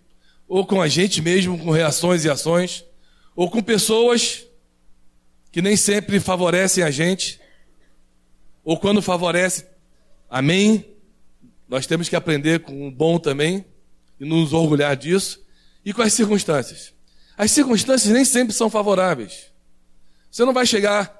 Ou 0.47 0.65
com 0.65 0.81
a 0.81 0.87
gente 0.87 1.21
mesmo, 1.21 1.57
com 1.57 1.71
reações 1.71 2.25
e 2.25 2.29
ações. 2.29 2.83
Ou 3.35 3.49
com 3.49 3.61
pessoas 3.61 4.45
que 5.51 5.61
nem 5.61 5.77
sempre 5.77 6.19
favorecem 6.19 6.83
a 6.83 6.91
gente 6.91 7.39
ou 8.65 8.79
quando 8.79 8.99
favorece, 8.99 9.67
amém? 10.27 10.83
Nós 11.69 11.85
temos 11.85 12.09
que 12.09 12.15
aprender 12.15 12.61
com 12.61 12.87
o 12.87 12.91
bom 12.91 13.19
também 13.19 13.63
e 14.19 14.25
nos 14.25 14.53
orgulhar 14.53 14.97
disso. 14.97 15.39
E 15.85 15.93
com 15.93 16.01
as 16.01 16.13
circunstâncias. 16.13 16.91
As 17.37 17.51
circunstâncias 17.51 18.11
nem 18.11 18.25
sempre 18.25 18.55
são 18.55 18.67
favoráveis. 18.67 19.51
Você 20.31 20.43
não 20.43 20.51
vai 20.51 20.65
chegar 20.65 21.15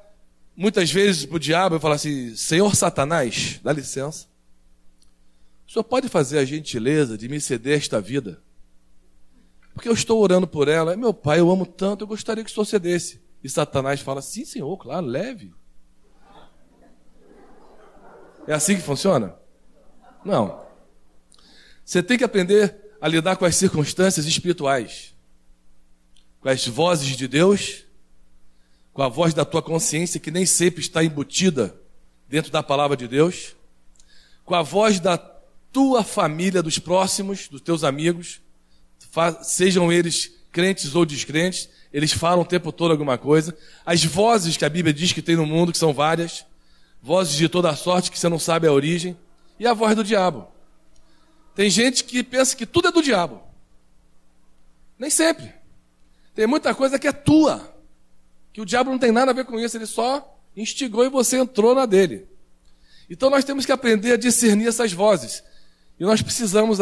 muitas 0.58 0.90
vezes 0.92 1.26
para 1.26 1.36
o 1.36 1.40
diabo 1.40 1.76
e 1.76 1.80
falar 1.80 1.96
assim: 1.96 2.36
Senhor 2.36 2.76
Satanás, 2.76 3.60
dá 3.64 3.72
licença. 3.72 4.26
O 5.68 5.72
senhor 5.72 5.84
pode 5.84 6.08
fazer 6.08 6.38
a 6.38 6.46
gentileza 6.46 7.18
de 7.18 7.28
me 7.28 7.42
ceder 7.42 7.78
esta 7.78 8.00
vida? 8.00 8.42
Porque 9.74 9.90
eu 9.90 9.94
estou 9.94 10.22
orando 10.22 10.48
por 10.48 10.68
ela. 10.68 10.96
Meu 10.96 11.14
pai, 11.14 11.40
eu 11.40 11.52
amo 11.52 11.66
tanto, 11.66 12.04
eu 12.04 12.08
gostaria 12.08 12.44
que 12.44 12.50
o 12.50 12.54
senhor 12.54 12.66
cedesse. 12.66 13.22
E 13.44 13.50
Satanás 13.50 14.00
fala: 14.00 14.22
Sim, 14.22 14.46
senhor, 14.46 14.78
claro, 14.78 15.06
leve. 15.06 15.54
É 18.48 18.54
assim 18.54 18.76
que 18.76 18.82
funciona? 18.82 19.36
Não. 20.24 20.64
Você 21.84 22.02
tem 22.02 22.18
que 22.18 22.24
aprender 22.24 22.96
a 23.02 23.08
lidar 23.08 23.36
com 23.36 23.46
as 23.46 23.56
circunstâncias 23.56 24.26
espirituais, 24.26 25.14
com 26.40 26.50
as 26.50 26.66
vozes 26.68 27.18
de 27.18 27.28
Deus, 27.28 27.86
com 28.94 29.02
a 29.02 29.10
voz 29.10 29.34
da 29.34 29.44
tua 29.44 29.62
consciência 29.62 30.20
que 30.20 30.32
nem 30.32 30.46
sempre 30.46 30.80
está 30.80 31.04
embutida 31.04 31.80
dentro 32.28 32.52
da 32.52 32.64
palavra 32.64 32.96
de 32.96 33.08
Deus, 33.08 33.56
com 34.44 34.56
a 34.56 34.62
voz 34.62 35.00
da 35.00 35.18
tua 35.76 36.06
família, 36.06 36.64
dos 36.64 36.80
próximos, 36.80 37.50
dos 37.50 37.60
teus 37.60 37.84
amigos, 37.84 38.40
sejam 39.42 39.92
eles 39.92 40.32
crentes 40.50 40.96
ou 40.96 41.06
descrentes, 41.06 41.68
eles 41.92 42.14
falam 42.14 42.44
o 42.44 42.48
tempo 42.48 42.72
todo 42.72 42.92
alguma 42.92 43.18
coisa. 43.18 43.54
As 43.86 44.02
vozes 44.06 44.56
que 44.56 44.64
a 44.64 44.70
Bíblia 44.70 44.94
diz 44.94 45.12
que 45.12 45.22
tem 45.22 45.36
no 45.36 45.46
mundo, 45.46 45.74
que 45.74 45.78
são 45.78 45.94
várias, 45.94 46.46
vozes 47.02 47.36
de 47.36 47.50
toda 47.50 47.76
sorte 47.76 48.10
que 48.10 48.18
você 48.18 48.30
não 48.30 48.40
sabe 48.40 48.66
a 48.68 48.72
origem, 48.72 49.18
e 49.60 49.68
a 49.68 49.74
voz 49.74 49.98
do 49.98 50.04
diabo. 50.04 50.48
Tem 51.54 51.70
gente 51.70 52.06
que 52.06 52.24
pensa 52.24 52.56
que 52.56 52.66
tudo 52.66 52.88
é 52.88 52.92
do 52.94 53.04
diabo. 53.04 53.44
Nem 54.98 55.10
sempre. 55.10 55.52
Tem 56.34 56.48
muita 56.48 56.74
coisa 56.74 56.98
que 56.98 57.10
é 57.10 57.12
tua, 57.12 57.78
que 58.54 58.62
o 58.62 58.66
diabo 58.66 58.92
não 58.92 58.98
tem 58.98 59.12
nada 59.12 59.32
a 59.32 59.34
ver 59.34 59.44
com 59.44 59.60
isso, 59.60 59.76
ele 59.76 59.86
só 59.86 60.40
instigou 60.56 61.04
e 61.04 61.10
você 61.10 61.36
entrou 61.36 61.76
na 61.76 61.86
dele. 61.86 62.30
Então 63.10 63.30
nós 63.30 63.44
temos 63.44 63.66
que 63.66 63.74
aprender 63.74 64.14
a 64.14 64.18
discernir 64.18 64.70
essas 64.70 64.94
vozes. 64.94 65.44
E 66.00 66.04
nós 66.04 66.22
precisamos, 66.22 66.80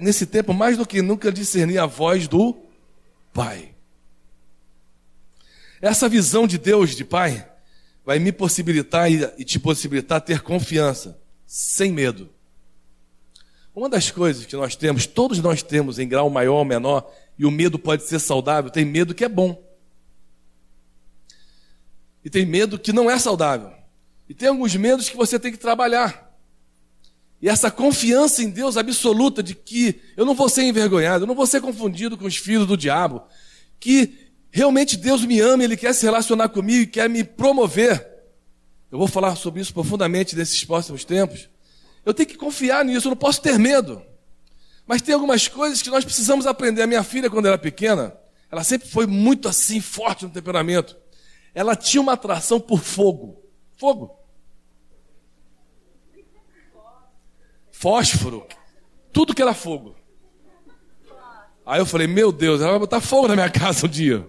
nesse 0.00 0.26
tempo, 0.26 0.52
mais 0.52 0.76
do 0.76 0.86
que 0.86 1.02
nunca, 1.02 1.32
discernir 1.32 1.78
a 1.78 1.86
voz 1.86 2.28
do 2.28 2.56
Pai. 3.32 3.74
Essa 5.80 6.08
visão 6.08 6.46
de 6.46 6.56
Deus, 6.56 6.94
de 6.94 7.04
Pai, 7.04 7.46
vai 8.04 8.18
me 8.18 8.30
possibilitar 8.32 9.10
e 9.10 9.44
te 9.44 9.58
possibilitar 9.58 10.20
ter 10.20 10.40
confiança, 10.42 11.18
sem 11.46 11.90
medo. 11.90 12.30
Uma 13.74 13.88
das 13.88 14.10
coisas 14.10 14.46
que 14.46 14.54
nós 14.54 14.76
temos, 14.76 15.06
todos 15.06 15.40
nós 15.40 15.62
temos 15.62 15.98
em 15.98 16.06
grau 16.06 16.30
maior 16.30 16.58
ou 16.58 16.64
menor, 16.64 17.12
e 17.36 17.44
o 17.44 17.50
medo 17.50 17.78
pode 17.78 18.04
ser 18.04 18.20
saudável, 18.20 18.70
tem 18.70 18.84
medo 18.84 19.14
que 19.14 19.24
é 19.24 19.28
bom. 19.28 19.60
E 22.24 22.30
tem 22.30 22.46
medo 22.46 22.78
que 22.78 22.92
não 22.92 23.10
é 23.10 23.18
saudável. 23.18 23.72
E 24.28 24.32
tem 24.32 24.48
alguns 24.48 24.74
medos 24.76 25.08
que 25.08 25.16
você 25.16 25.38
tem 25.38 25.50
que 25.50 25.58
trabalhar. 25.58 26.33
E 27.40 27.48
essa 27.48 27.70
confiança 27.70 28.42
em 28.42 28.50
Deus 28.50 28.76
absoluta 28.76 29.42
de 29.42 29.54
que 29.54 30.00
eu 30.16 30.24
não 30.24 30.34
vou 30.34 30.48
ser 30.48 30.62
envergonhado, 30.62 31.24
eu 31.24 31.28
não 31.28 31.34
vou 31.34 31.46
ser 31.46 31.60
confundido 31.60 32.16
com 32.16 32.26
os 32.26 32.36
filhos 32.36 32.66
do 32.66 32.76
diabo, 32.76 33.22
que 33.78 34.32
realmente 34.50 34.96
Deus 34.96 35.24
me 35.24 35.40
ama, 35.40 35.64
Ele 35.64 35.76
quer 35.76 35.92
se 35.92 36.04
relacionar 36.04 36.48
comigo 36.48 36.82
e 36.82 36.86
quer 36.86 37.08
me 37.08 37.22
promover. 37.22 38.14
Eu 38.90 38.98
vou 38.98 39.08
falar 39.08 39.36
sobre 39.36 39.60
isso 39.60 39.74
profundamente 39.74 40.36
nesses 40.36 40.64
próximos 40.64 41.04
tempos. 41.04 41.48
Eu 42.04 42.14
tenho 42.14 42.28
que 42.28 42.36
confiar 42.36 42.84
nisso, 42.84 43.08
eu 43.08 43.10
não 43.10 43.16
posso 43.16 43.42
ter 43.42 43.58
medo. 43.58 44.00
Mas 44.86 45.02
tem 45.02 45.14
algumas 45.14 45.48
coisas 45.48 45.82
que 45.82 45.90
nós 45.90 46.04
precisamos 46.04 46.46
aprender. 46.46 46.82
A 46.82 46.86
minha 46.86 47.02
filha, 47.02 47.30
quando 47.30 47.46
era 47.46 47.58
pequena, 47.58 48.14
ela 48.50 48.62
sempre 48.62 48.88
foi 48.88 49.06
muito 49.06 49.48
assim, 49.48 49.80
forte 49.80 50.24
no 50.24 50.30
temperamento. 50.30 50.96
Ela 51.54 51.74
tinha 51.74 52.00
uma 52.00 52.12
atração 52.12 52.60
por 52.60 52.80
fogo. 52.80 53.42
Fogo. 53.76 54.23
Fósforo. 57.74 58.46
Tudo 59.12 59.34
que 59.34 59.42
era 59.42 59.52
fogo. 59.52 59.96
Aí 61.66 61.80
eu 61.80 61.86
falei, 61.86 62.06
meu 62.06 62.30
Deus, 62.30 62.60
ela 62.60 62.70
vai 62.70 62.78
botar 62.78 63.00
fogo 63.00 63.26
na 63.26 63.34
minha 63.34 63.50
casa 63.50 63.84
um 63.84 63.88
dia. 63.88 64.26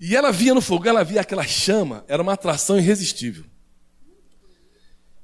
E 0.00 0.16
ela 0.16 0.32
via 0.32 0.54
no 0.54 0.60
fogo, 0.60 0.88
ela 0.88 1.04
via 1.04 1.20
aquela 1.20 1.46
chama, 1.46 2.04
era 2.08 2.22
uma 2.22 2.32
atração 2.32 2.78
irresistível. 2.78 3.44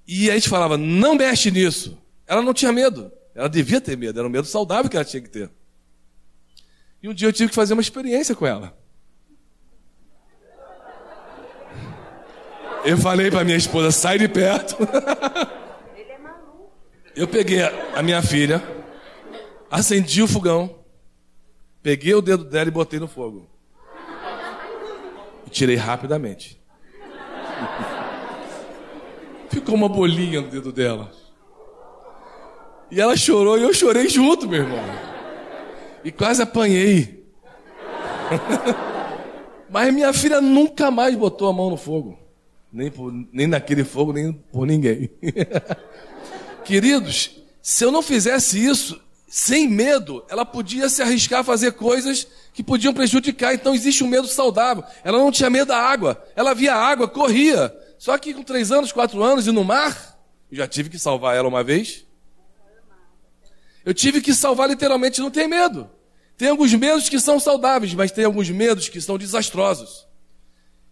E 0.06 0.30
a 0.30 0.34
gente 0.34 0.48
falava, 0.48 0.76
não 0.76 1.14
mexe 1.14 1.50
nisso. 1.50 1.98
Ela 2.26 2.42
não 2.42 2.52
tinha 2.52 2.72
medo. 2.72 3.10
Ela 3.34 3.48
devia 3.48 3.80
ter 3.80 3.96
medo, 3.96 4.18
era 4.18 4.28
um 4.28 4.30
medo 4.30 4.46
saudável 4.46 4.90
que 4.90 4.96
ela 4.96 5.04
tinha 5.04 5.22
que 5.22 5.30
ter. 5.30 5.50
E 7.02 7.08
um 7.08 7.14
dia 7.14 7.28
eu 7.28 7.32
tive 7.32 7.48
que 7.48 7.54
fazer 7.54 7.72
uma 7.72 7.82
experiência 7.82 8.34
com 8.34 8.46
ela. 8.46 8.76
Eu 12.84 12.98
falei 12.98 13.30
para 13.30 13.44
minha 13.44 13.56
esposa, 13.56 13.90
sai 13.90 14.18
de 14.18 14.28
perto. 14.28 14.76
Eu 17.14 17.28
peguei 17.28 17.60
a 17.62 18.02
minha 18.02 18.22
filha, 18.22 18.62
acendi 19.70 20.22
o 20.22 20.28
fogão, 20.28 20.78
peguei 21.82 22.14
o 22.14 22.22
dedo 22.22 22.44
dela 22.44 22.68
e 22.68 22.72
botei 22.72 22.98
no 22.98 23.06
fogo. 23.06 23.50
E 25.46 25.50
tirei 25.50 25.76
rapidamente. 25.76 26.58
Ficou 29.50 29.74
uma 29.74 29.88
bolinha 29.88 30.40
no 30.40 30.48
dedo 30.48 30.72
dela. 30.72 31.12
E 32.90 32.98
ela 32.98 33.16
chorou 33.16 33.58
e 33.58 33.62
eu 33.62 33.74
chorei 33.74 34.08
junto, 34.08 34.48
meu 34.48 34.62
irmão. 34.62 34.84
E 36.02 36.10
quase 36.10 36.42
apanhei. 36.42 37.26
Mas 39.68 39.92
minha 39.92 40.12
filha 40.14 40.40
nunca 40.40 40.90
mais 40.90 41.14
botou 41.14 41.48
a 41.48 41.52
mão 41.52 41.68
no 41.68 41.76
fogo. 41.76 42.18
Nem, 42.72 42.90
por, 42.90 43.12
nem 43.32 43.46
naquele 43.46 43.84
fogo, 43.84 44.14
nem 44.14 44.32
por 44.32 44.66
ninguém. 44.66 45.10
Queridos, 46.64 47.30
se 47.60 47.84
eu 47.84 47.92
não 47.92 48.02
fizesse 48.02 48.64
isso, 48.64 49.00
sem 49.28 49.68
medo, 49.68 50.24
ela 50.28 50.44
podia 50.44 50.88
se 50.88 51.00
arriscar 51.00 51.40
a 51.40 51.44
fazer 51.44 51.72
coisas 51.72 52.26
que 52.52 52.62
podiam 52.62 52.92
prejudicar. 52.92 53.54
Então 53.54 53.74
existe 53.74 54.04
um 54.04 54.08
medo 54.08 54.28
saudável. 54.28 54.84
Ela 55.02 55.18
não 55.18 55.32
tinha 55.32 55.48
medo 55.48 55.68
da 55.68 55.78
água. 55.78 56.22
Ela 56.36 56.54
via 56.54 56.74
a 56.74 56.84
água, 56.84 57.08
corria. 57.08 57.74
Só 57.98 58.18
que 58.18 58.34
com 58.34 58.42
três 58.42 58.70
anos, 58.70 58.92
quatro 58.92 59.22
anos 59.22 59.46
e 59.46 59.50
no 59.50 59.64
mar, 59.64 60.18
eu 60.50 60.58
já 60.58 60.66
tive 60.66 60.90
que 60.90 60.98
salvar 60.98 61.36
ela 61.36 61.48
uma 61.48 61.64
vez. 61.64 62.04
Eu 63.84 63.94
tive 63.94 64.20
que 64.20 64.34
salvar 64.34 64.68
literalmente, 64.68 65.20
não 65.20 65.30
tem 65.30 65.48
medo. 65.48 65.88
Tem 66.36 66.48
alguns 66.48 66.74
medos 66.74 67.08
que 67.08 67.18
são 67.18 67.40
saudáveis, 67.40 67.94
mas 67.94 68.10
tem 68.10 68.24
alguns 68.24 68.50
medos 68.50 68.88
que 68.88 69.00
são 69.00 69.16
desastrosos. 69.16 70.06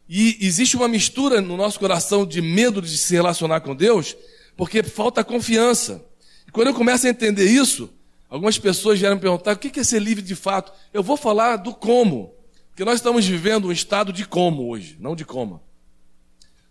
E 0.08 0.38
existe 0.40 0.76
uma 0.76 0.88
mistura 0.88 1.40
no 1.40 1.56
nosso 1.56 1.78
coração 1.78 2.26
de 2.26 2.40
medo 2.40 2.80
de 2.80 2.96
se 2.96 3.14
relacionar 3.14 3.60
com 3.60 3.76
Deus, 3.76 4.16
porque 4.60 4.82
falta 4.82 5.24
confiança. 5.24 6.04
E 6.46 6.50
quando 6.50 6.66
eu 6.66 6.74
começo 6.74 7.06
a 7.06 7.08
entender 7.08 7.46
isso, 7.46 7.88
algumas 8.28 8.58
pessoas 8.58 8.98
vieram 8.98 9.16
me 9.16 9.22
perguntar 9.22 9.54
o 9.54 9.58
que 9.58 9.80
é 9.80 9.82
ser 9.82 10.02
livre 10.02 10.22
de 10.22 10.34
fato. 10.34 10.70
Eu 10.92 11.02
vou 11.02 11.16
falar 11.16 11.56
do 11.56 11.72
como. 11.72 12.34
Porque 12.68 12.84
nós 12.84 12.96
estamos 12.96 13.24
vivendo 13.24 13.68
um 13.68 13.72
estado 13.72 14.12
de 14.12 14.26
como 14.26 14.68
hoje, 14.68 14.98
não 15.00 15.16
de 15.16 15.24
coma. 15.24 15.62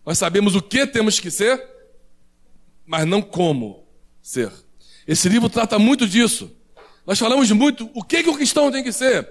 Nós 0.06 0.20
sabemos 0.20 0.56
o 0.56 0.62
que 0.62 0.86
temos 0.86 1.20
que 1.20 1.32
ser, 1.32 1.68
mas 2.86 3.08
não 3.08 3.24
como 3.24 3.84
ser. 4.22 4.52
Esse 5.08 5.28
livro 5.28 5.50
trata 5.50 5.80
muito 5.80 6.08
disso. 6.08 6.56
Nós 7.08 7.18
falamos 7.18 7.52
muito 7.52 7.90
o 7.96 8.04
que, 8.04 8.22
que 8.22 8.30
o 8.30 8.36
cristão 8.36 8.72
tem 8.72 8.84
que 8.84 8.92
ser. 8.92 9.28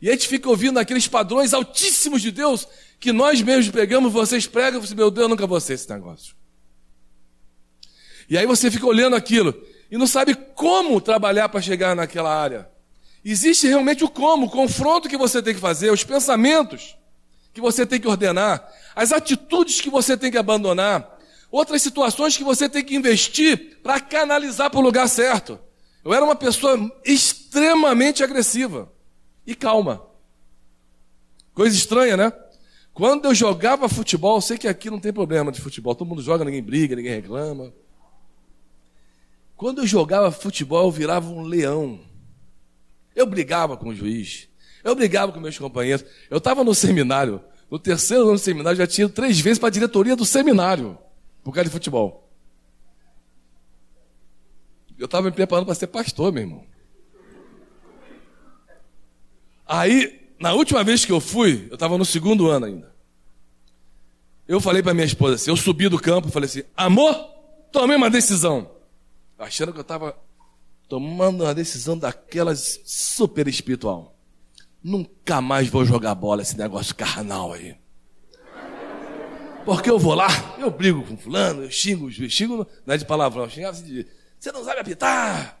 E 0.00 0.08
a 0.08 0.12
gente 0.12 0.26
fica 0.28 0.48
ouvindo 0.48 0.78
aqueles 0.78 1.06
padrões 1.06 1.52
altíssimos 1.52 2.22
de 2.22 2.30
Deus 2.30 2.66
que 2.98 3.12
nós 3.12 3.42
mesmos 3.42 3.70
pegamos, 3.70 4.10
vocês 4.10 4.46
pregam, 4.46 4.80
você, 4.80 4.94
meu 4.94 5.10
Deus, 5.10 5.24
eu 5.24 5.28
nunca 5.28 5.46
vou 5.46 5.60
ser 5.60 5.74
esse 5.74 5.90
negócio. 5.90 6.37
E 8.28 8.36
aí 8.36 8.46
você 8.46 8.70
fica 8.70 8.86
olhando 8.86 9.16
aquilo 9.16 9.54
e 9.90 9.96
não 9.96 10.06
sabe 10.06 10.34
como 10.34 11.00
trabalhar 11.00 11.48
para 11.48 11.62
chegar 11.62 11.96
naquela 11.96 12.34
área. 12.34 12.68
Existe 13.24 13.66
realmente 13.66 14.04
o 14.04 14.08
como, 14.08 14.46
o 14.46 14.50
confronto 14.50 15.08
que 15.08 15.16
você 15.16 15.42
tem 15.42 15.54
que 15.54 15.60
fazer, 15.60 15.90
os 15.90 16.04
pensamentos 16.04 16.96
que 17.52 17.60
você 17.60 17.84
tem 17.84 18.00
que 18.00 18.06
ordenar, 18.06 18.66
as 18.94 19.12
atitudes 19.12 19.80
que 19.80 19.90
você 19.90 20.16
tem 20.16 20.30
que 20.30 20.38
abandonar, 20.38 21.18
outras 21.50 21.82
situações 21.82 22.36
que 22.36 22.44
você 22.44 22.68
tem 22.68 22.84
que 22.84 22.94
investir 22.94 23.78
para 23.82 23.98
canalizar 24.00 24.70
para 24.70 24.78
o 24.78 24.82
lugar 24.82 25.08
certo. 25.08 25.58
Eu 26.04 26.14
era 26.14 26.24
uma 26.24 26.36
pessoa 26.36 26.90
extremamente 27.04 28.22
agressiva 28.22 28.92
e 29.46 29.54
calma. 29.54 30.06
Coisa 31.52 31.76
estranha, 31.76 32.16
né? 32.16 32.32
Quando 32.94 33.24
eu 33.26 33.34
jogava 33.34 33.88
futebol, 33.88 34.36
eu 34.36 34.40
sei 34.40 34.58
que 34.58 34.68
aqui 34.68 34.90
não 34.90 35.00
tem 35.00 35.12
problema 35.12 35.50
de 35.50 35.60
futebol, 35.60 35.94
todo 35.94 36.08
mundo 36.08 36.22
joga, 36.22 36.44
ninguém 36.44 36.62
briga, 36.62 36.94
ninguém 36.94 37.14
reclama. 37.14 37.72
Quando 39.58 39.80
eu 39.80 39.86
jogava 39.88 40.30
futebol, 40.30 40.84
eu 40.84 40.90
virava 40.92 41.28
um 41.28 41.42
leão. 41.42 41.98
Eu 43.12 43.26
brigava 43.26 43.76
com 43.76 43.88
o 43.88 43.94
juiz, 43.94 44.48
eu 44.84 44.94
brigava 44.94 45.32
com 45.32 45.40
meus 45.40 45.58
companheiros. 45.58 46.06
Eu 46.30 46.38
estava 46.38 46.62
no 46.62 46.72
seminário, 46.72 47.42
no 47.68 47.76
terceiro 47.76 48.22
ano 48.22 48.34
do 48.34 48.38
seminário, 48.38 48.78
já 48.78 48.86
tinha 48.86 49.06
ido 49.06 49.12
três 49.12 49.40
vezes 49.40 49.58
para 49.58 49.66
a 49.66 49.72
diretoria 49.72 50.14
do 50.14 50.24
seminário, 50.24 50.96
por 51.42 51.52
causa 51.52 51.68
de 51.68 51.72
futebol. 51.72 52.30
Eu 54.96 55.06
estava 55.06 55.26
me 55.26 55.32
preparando 55.32 55.66
para 55.66 55.74
ser 55.74 55.88
pastor, 55.88 56.32
meu 56.32 56.44
irmão. 56.44 56.64
Aí, 59.66 60.30
na 60.38 60.52
última 60.52 60.84
vez 60.84 61.04
que 61.04 61.10
eu 61.10 61.18
fui, 61.18 61.66
eu 61.68 61.74
estava 61.74 61.98
no 61.98 62.04
segundo 62.04 62.48
ano 62.48 62.66
ainda. 62.66 62.94
Eu 64.46 64.60
falei 64.60 64.84
para 64.84 64.94
minha 64.94 65.04
esposa 65.04 65.34
assim, 65.34 65.50
eu 65.50 65.56
subi 65.56 65.88
do 65.88 65.98
campo 65.98 66.28
e 66.28 66.30
falei 66.30 66.48
assim, 66.48 66.62
amor, 66.76 67.12
tomei 67.72 67.96
uma 67.96 68.08
decisão. 68.08 68.77
Achando 69.38 69.72
que 69.72 69.78
eu 69.78 69.82
estava 69.82 70.16
tomando 70.88 71.44
uma 71.44 71.54
decisão 71.54 71.96
daquelas 71.96 72.80
super 72.84 73.46
espiritual. 73.46 74.16
Nunca 74.82 75.40
mais 75.40 75.68
vou 75.68 75.84
jogar 75.84 76.14
bola 76.14 76.42
esse 76.42 76.56
negócio 76.56 76.94
carnal 76.94 77.52
aí. 77.52 77.76
Porque 79.64 79.90
eu 79.90 79.98
vou 79.98 80.14
lá, 80.14 80.28
eu 80.58 80.70
brigo 80.70 81.04
com 81.04 81.16
fulano, 81.16 81.64
eu 81.64 81.70
xingo 81.70 82.06
os 82.06 82.14
xingo, 82.14 82.66
não 82.86 82.94
é 82.94 82.96
de 82.96 83.04
palavrão, 83.04 83.44
eu 83.44 83.50
xingava 83.50 83.76
assim 83.76 83.84
de, 83.84 84.06
você 84.38 84.50
não 84.50 84.64
sabe 84.64 84.80
apitar. 84.80 85.60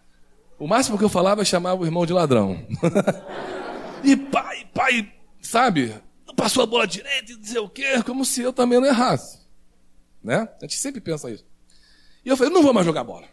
O 0.58 0.66
máximo 0.66 0.96
que 0.96 1.04
eu 1.04 1.08
falava, 1.08 1.42
eu 1.42 1.44
chamava 1.44 1.80
o 1.80 1.84
irmão 1.84 2.06
de 2.06 2.12
ladrão. 2.12 2.66
e 4.02 4.16
pai, 4.16 4.66
pai, 4.72 5.12
sabe? 5.42 5.94
Passou 6.34 6.62
a 6.62 6.66
bola 6.66 6.86
direita 6.86 7.32
e 7.32 7.36
dizer 7.36 7.58
o 7.58 7.68
quê, 7.68 8.02
como 8.02 8.24
se 8.24 8.40
eu 8.40 8.52
também 8.52 8.80
não 8.80 8.86
errasse. 8.86 9.40
Né? 10.22 10.48
A 10.60 10.64
gente 10.64 10.76
sempre 10.76 11.00
pensa 11.00 11.30
isso. 11.30 11.44
E 12.24 12.28
eu 12.28 12.36
falei, 12.36 12.52
não 12.52 12.62
vou 12.62 12.72
mais 12.72 12.86
jogar 12.86 13.04
bola. 13.04 13.26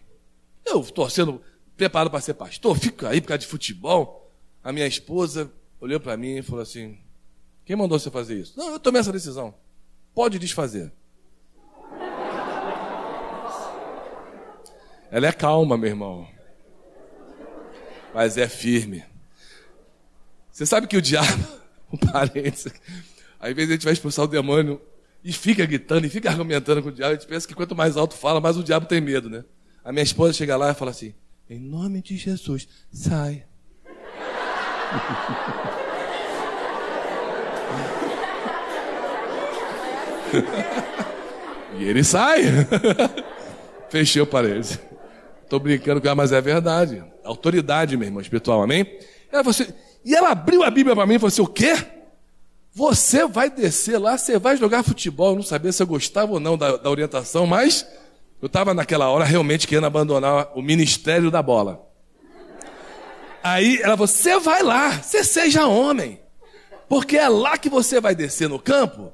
Eu 0.65 0.82
estou 0.82 1.10
sendo 1.10 1.41
preparado 1.78 2.10
para 2.10 2.21
ser 2.21 2.34
pastor, 2.34 2.78
fico 2.78 3.06
aí 3.06 3.21
por 3.21 3.28
causa 3.28 3.39
de 3.39 3.47
futebol. 3.47 4.32
A 4.63 4.71
minha 4.71 4.88
esposa 4.88 5.51
olhou 5.80 5.99
para 5.99 6.17
mim 6.17 6.38
e 6.38 6.41
falou 6.41 6.62
assim: 6.62 6.97
Quem 7.63 7.75
mandou 7.75 7.99
você 7.99 8.10
fazer 8.10 8.39
isso? 8.39 8.54
Não, 8.58 8.71
eu 8.71 8.80
tomei 8.80 8.99
essa 8.99 9.12
decisão. 9.12 9.54
Pode 10.13 10.39
desfazer. 10.39 10.91
Ela 15.12 15.28
é 15.28 15.32
calma, 15.32 15.78
meu 15.78 15.89
irmão. 15.89 16.28
Mas 18.13 18.38
é 18.38 18.47
firme. 18.47 19.04
Você 20.51 20.65
sabe 20.65 20.88
que 20.88 20.97
o 20.97 21.01
diabo, 21.01 21.43
um 21.91 21.97
parênteses, 21.97 22.73
às 23.39 23.54
vezes 23.54 23.69
a 23.69 23.73
gente 23.73 23.84
vai 23.84 23.93
expulsar 23.93 24.25
o 24.25 24.28
demônio 24.28 24.82
e 25.23 25.32
fica 25.34 25.65
gritando, 25.65 26.06
e 26.06 26.10
fica 26.10 26.30
argumentando 26.30 26.82
com 26.82 26.89
o 26.89 26.91
diabo. 26.91 27.12
A 27.12 27.15
gente 27.15 27.28
pensa 27.28 27.47
que 27.47 27.54
quanto 27.54 27.75
mais 27.75 27.97
alto 27.97 28.15
fala, 28.15 28.41
mais 28.41 28.58
o 28.58 28.63
diabo 28.63 28.88
tem 28.88 29.01
medo, 29.01 29.30
né? 29.30 29.43
A 29.86 29.91
minha 29.91 30.04
esposa 30.04 30.34
chega 30.34 30.58
lá 30.58 30.71
e 30.71 30.74
fala 30.74 30.89
assim: 30.89 31.13
em 31.48 31.60
nome 31.60 32.02
de 32.02 32.17
Jesus, 32.17 32.67
sai. 32.91 33.43
e 41.78 41.84
ele 41.84 42.04
sai. 42.04 42.45
Fechei 43.89 44.24
o 44.24 44.28
parede. 44.28 44.80
Estou 45.43 45.60
brincando 45.60 46.02
com 46.02 46.08
ela, 46.08 46.15
mas 46.15 46.32
é 46.32 46.41
verdade. 46.41 47.04
Autoridade, 47.24 47.95
meu 47.95 48.08
irmão 48.08 48.21
espiritual, 48.21 48.63
amém? 48.63 48.98
Ela 49.32 49.43
você... 49.43 49.71
E 50.04 50.15
ela 50.15 50.32
abriu 50.32 50.63
a 50.63 50.71
Bíblia 50.71 50.95
para 50.95 51.06
mim 51.06 51.13
e 51.13 51.19
falou 51.19 51.28
assim: 51.28 51.43
o 51.43 51.48
quê? 51.48 51.76
Você 52.74 53.28
vai 53.28 53.52
descer 53.52 54.00
lá, 54.00 54.17
você 54.17 54.39
vai 54.39 54.58
jogar 54.58 54.82
futebol. 54.82 55.30
Eu 55.30 55.36
não 55.36 55.43
sabia 55.43 55.71
se 55.71 55.84
eu 55.84 55.88
gostava 55.88 56.34
ou 56.34 56.39
não 56.39 56.58
da, 56.58 56.76
da 56.76 56.89
orientação, 56.89 57.45
mas 57.45 57.86
eu 58.46 58.48
estava 58.48 58.76
naquela 58.76 59.10
hora 59.10 59.26
realmente 59.26 59.68
querendo 59.68 59.88
abandonar 59.88 60.52
o 60.54 60.62
ministério 60.62 61.32
da 61.32 61.42
bola. 61.42 61.84
Aí 63.44 63.78
ela 63.78 63.98
falou: 63.98 64.06
você 64.06 64.40
vai 64.40 64.62
lá, 64.62 65.02
você 65.02 65.24
seja 65.24 65.66
homem. 65.66 66.22
Porque 66.88 67.18
é 67.18 67.28
lá 67.28 67.58
que 67.58 67.72
você 67.72 68.00
vai 68.00 68.14
descer 68.14 68.48
no 68.48 68.60
campo 68.60 69.12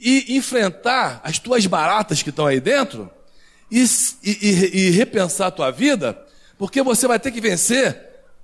e 0.00 0.36
enfrentar 0.36 1.20
as 1.22 1.38
tuas 1.38 1.64
baratas 1.66 2.20
que 2.20 2.30
estão 2.30 2.46
aí 2.46 2.58
dentro 2.58 3.08
e, 3.70 3.84
e, 4.24 4.88
e, 4.88 4.90
repensar 4.90 5.46
a 5.46 5.52
tua 5.52 5.70
vida, 5.70 6.20
porque 6.58 6.82
você 6.82 7.06
vai 7.06 7.20
ter 7.20 7.30
que 7.30 7.40
vencer 7.40 7.96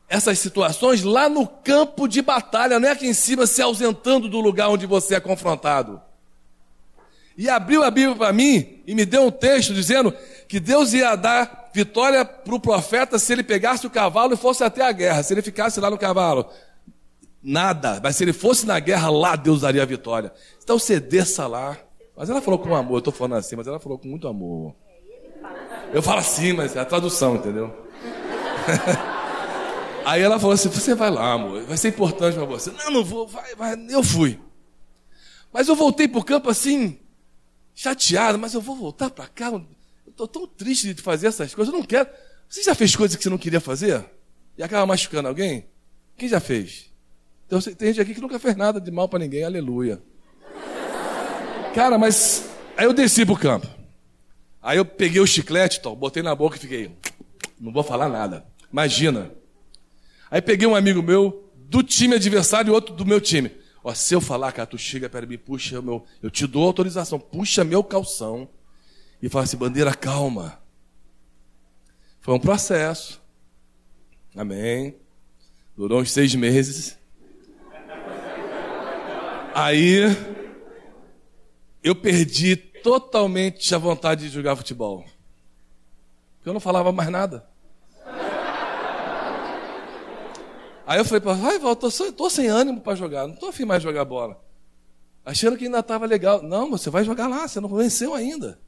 essas 0.08 0.38
situações 0.38 1.02
lá 1.02 1.28
no 1.28 1.44
campo 1.44 2.06
de 2.06 2.22
batalha, 2.22 2.78
não 2.78 2.88
é 2.88 2.92
aqui 2.92 3.08
em 3.08 3.14
cima 3.14 3.48
se 3.48 3.60
ausentando 3.60 4.28
do 4.28 4.38
lugar 4.38 4.68
onde 4.68 4.86
você 4.86 5.16
é 5.16 5.20
confrontado. 5.20 6.00
E 7.40 7.48
abriu 7.48 7.82
a 7.82 7.90
Bíblia 7.90 8.14
para 8.14 8.34
mim 8.34 8.82
e 8.86 8.94
me 8.94 9.06
deu 9.06 9.22
um 9.22 9.30
texto 9.30 9.72
dizendo 9.72 10.12
que 10.46 10.60
Deus 10.60 10.92
ia 10.92 11.16
dar 11.16 11.70
vitória 11.72 12.22
para 12.22 12.54
o 12.54 12.60
profeta 12.60 13.18
se 13.18 13.32
ele 13.32 13.42
pegasse 13.42 13.86
o 13.86 13.90
cavalo 13.90 14.34
e 14.34 14.36
fosse 14.36 14.62
até 14.62 14.82
a 14.82 14.92
guerra. 14.92 15.22
Se 15.22 15.32
ele 15.32 15.40
ficasse 15.40 15.80
lá 15.80 15.88
no 15.88 15.96
cavalo, 15.96 16.50
nada. 17.42 17.98
Mas 18.02 18.16
se 18.16 18.24
ele 18.24 18.34
fosse 18.34 18.66
na 18.66 18.78
guerra, 18.78 19.08
lá 19.08 19.36
Deus 19.36 19.62
daria 19.62 19.82
a 19.82 19.86
vitória. 19.86 20.30
Então 20.62 20.78
você 20.78 21.00
desça 21.00 21.46
lá. 21.46 21.78
Mas 22.14 22.28
ela 22.28 22.42
falou 22.42 22.58
com 22.58 22.74
amor, 22.74 22.96
eu 22.96 22.98
estou 22.98 23.12
falando 23.12 23.38
assim, 23.38 23.56
mas 23.56 23.66
ela 23.66 23.80
falou 23.80 23.98
com 23.98 24.06
muito 24.06 24.28
amor. 24.28 24.74
Eu 25.94 26.02
falo 26.02 26.18
assim, 26.18 26.52
mas 26.52 26.76
é 26.76 26.80
a 26.80 26.84
tradução, 26.84 27.36
entendeu? 27.36 27.74
Aí 30.04 30.20
ela 30.20 30.38
falou 30.38 30.52
assim: 30.52 30.68
Você 30.68 30.94
vai 30.94 31.10
lá, 31.10 31.32
amor, 31.32 31.62
vai 31.62 31.78
ser 31.78 31.88
importante 31.88 32.34
para 32.34 32.44
você. 32.44 32.70
Não, 32.70 32.90
não 32.90 33.04
vou, 33.04 33.26
vai, 33.26 33.54
vai. 33.54 33.76
Eu 33.88 34.02
fui. 34.02 34.38
Mas 35.50 35.68
eu 35.68 35.74
voltei 35.74 36.06
para 36.06 36.20
o 36.20 36.24
campo 36.24 36.50
assim, 36.50 36.98
chateado, 37.80 38.38
mas 38.38 38.52
eu 38.52 38.60
vou 38.60 38.76
voltar 38.76 39.08
para 39.08 39.26
cá. 39.26 39.46
Eu 39.46 39.64
estou 40.06 40.28
tão 40.28 40.46
triste 40.46 40.92
de 40.92 41.00
fazer 41.00 41.28
essas 41.28 41.54
coisas, 41.54 41.72
eu 41.72 41.80
não 41.80 41.86
quero. 41.86 42.10
Você 42.46 42.62
já 42.62 42.74
fez 42.74 42.94
coisas 42.94 43.16
que 43.16 43.22
você 43.22 43.30
não 43.30 43.38
queria 43.38 43.60
fazer? 43.60 44.04
E 44.58 44.62
acaba 44.62 44.84
machucando 44.84 45.28
alguém? 45.28 45.64
Quem 46.14 46.28
já 46.28 46.40
fez? 46.40 46.90
Então, 47.46 47.58
tem 47.58 47.88
gente 47.88 48.02
aqui 48.02 48.14
que 48.14 48.20
nunca 48.20 48.38
fez 48.38 48.54
nada 48.54 48.78
de 48.78 48.90
mal 48.90 49.08
para 49.08 49.20
ninguém, 49.20 49.44
aleluia. 49.44 50.02
Cara, 51.74 51.96
mas 51.96 52.50
aí 52.76 52.84
eu 52.84 52.92
desci 52.92 53.24
para 53.24 53.34
o 53.34 53.38
campo. 53.38 53.66
Aí 54.60 54.76
eu 54.76 54.84
peguei 54.84 55.22
o 55.22 55.26
chiclete, 55.26 55.80
tal, 55.80 55.96
botei 55.96 56.22
na 56.22 56.34
boca 56.34 56.56
e 56.56 56.60
fiquei. 56.60 56.90
Não 57.58 57.72
vou 57.72 57.82
falar 57.82 58.10
nada. 58.10 58.44
Imagina. 58.70 59.30
Aí 60.30 60.42
peguei 60.42 60.68
um 60.68 60.76
amigo 60.76 61.02
meu 61.02 61.50
do 61.56 61.82
time 61.82 62.16
adversário 62.16 62.70
e 62.70 62.74
outro 62.74 62.94
do 62.94 63.06
meu 63.06 63.22
time. 63.22 63.50
Ó, 63.82 63.94
se 63.94 64.14
eu 64.14 64.20
falar, 64.20 64.52
cara, 64.52 64.66
tu 64.66 64.76
chega 64.76 65.08
de 65.08 65.26
mim, 65.26 65.38
puxa 65.38 65.80
meu. 65.80 66.04
Eu 66.22 66.30
te 66.30 66.46
dou 66.46 66.66
autorização, 66.66 67.18
puxa 67.18 67.64
meu 67.64 67.82
calção 67.82 68.48
e 69.22 69.28
fala 69.28 69.44
assim, 69.44 69.56
bandeira, 69.56 69.94
calma. 69.94 70.60
Foi 72.20 72.34
um 72.34 72.40
processo. 72.40 73.20
Amém. 74.36 74.96
Durou 75.76 76.00
uns 76.00 76.12
seis 76.12 76.34
meses. 76.34 76.98
Aí 79.54 80.04
eu 81.82 81.94
perdi 81.94 82.56
totalmente 82.56 83.74
a 83.74 83.78
vontade 83.78 84.22
de 84.22 84.28
jogar 84.28 84.56
futebol. 84.56 85.04
Eu 86.44 86.52
não 86.52 86.60
falava 86.60 86.92
mais 86.92 87.08
nada. 87.10 87.49
Aí 90.90 90.98
eu 90.98 91.04
falei 91.04 91.20
para 91.20 91.34
vai, 91.34 91.56
volta, 91.56 91.86
tô 92.10 92.28
sem 92.28 92.48
ânimo 92.48 92.80
para 92.80 92.96
jogar, 92.96 93.24
não 93.24 93.36
tô 93.36 93.46
afim 93.46 93.64
mais 93.64 93.80
de 93.80 93.86
jogar 93.86 94.04
bola. 94.04 94.44
Achando 95.24 95.56
que 95.56 95.66
ainda 95.66 95.78
estava 95.78 96.04
legal. 96.04 96.42
Não, 96.42 96.68
você 96.68 96.90
vai 96.90 97.04
jogar 97.04 97.28
lá, 97.28 97.46
você 97.46 97.60
não 97.60 97.68
venceu 97.68 98.12
ainda. 98.12 98.58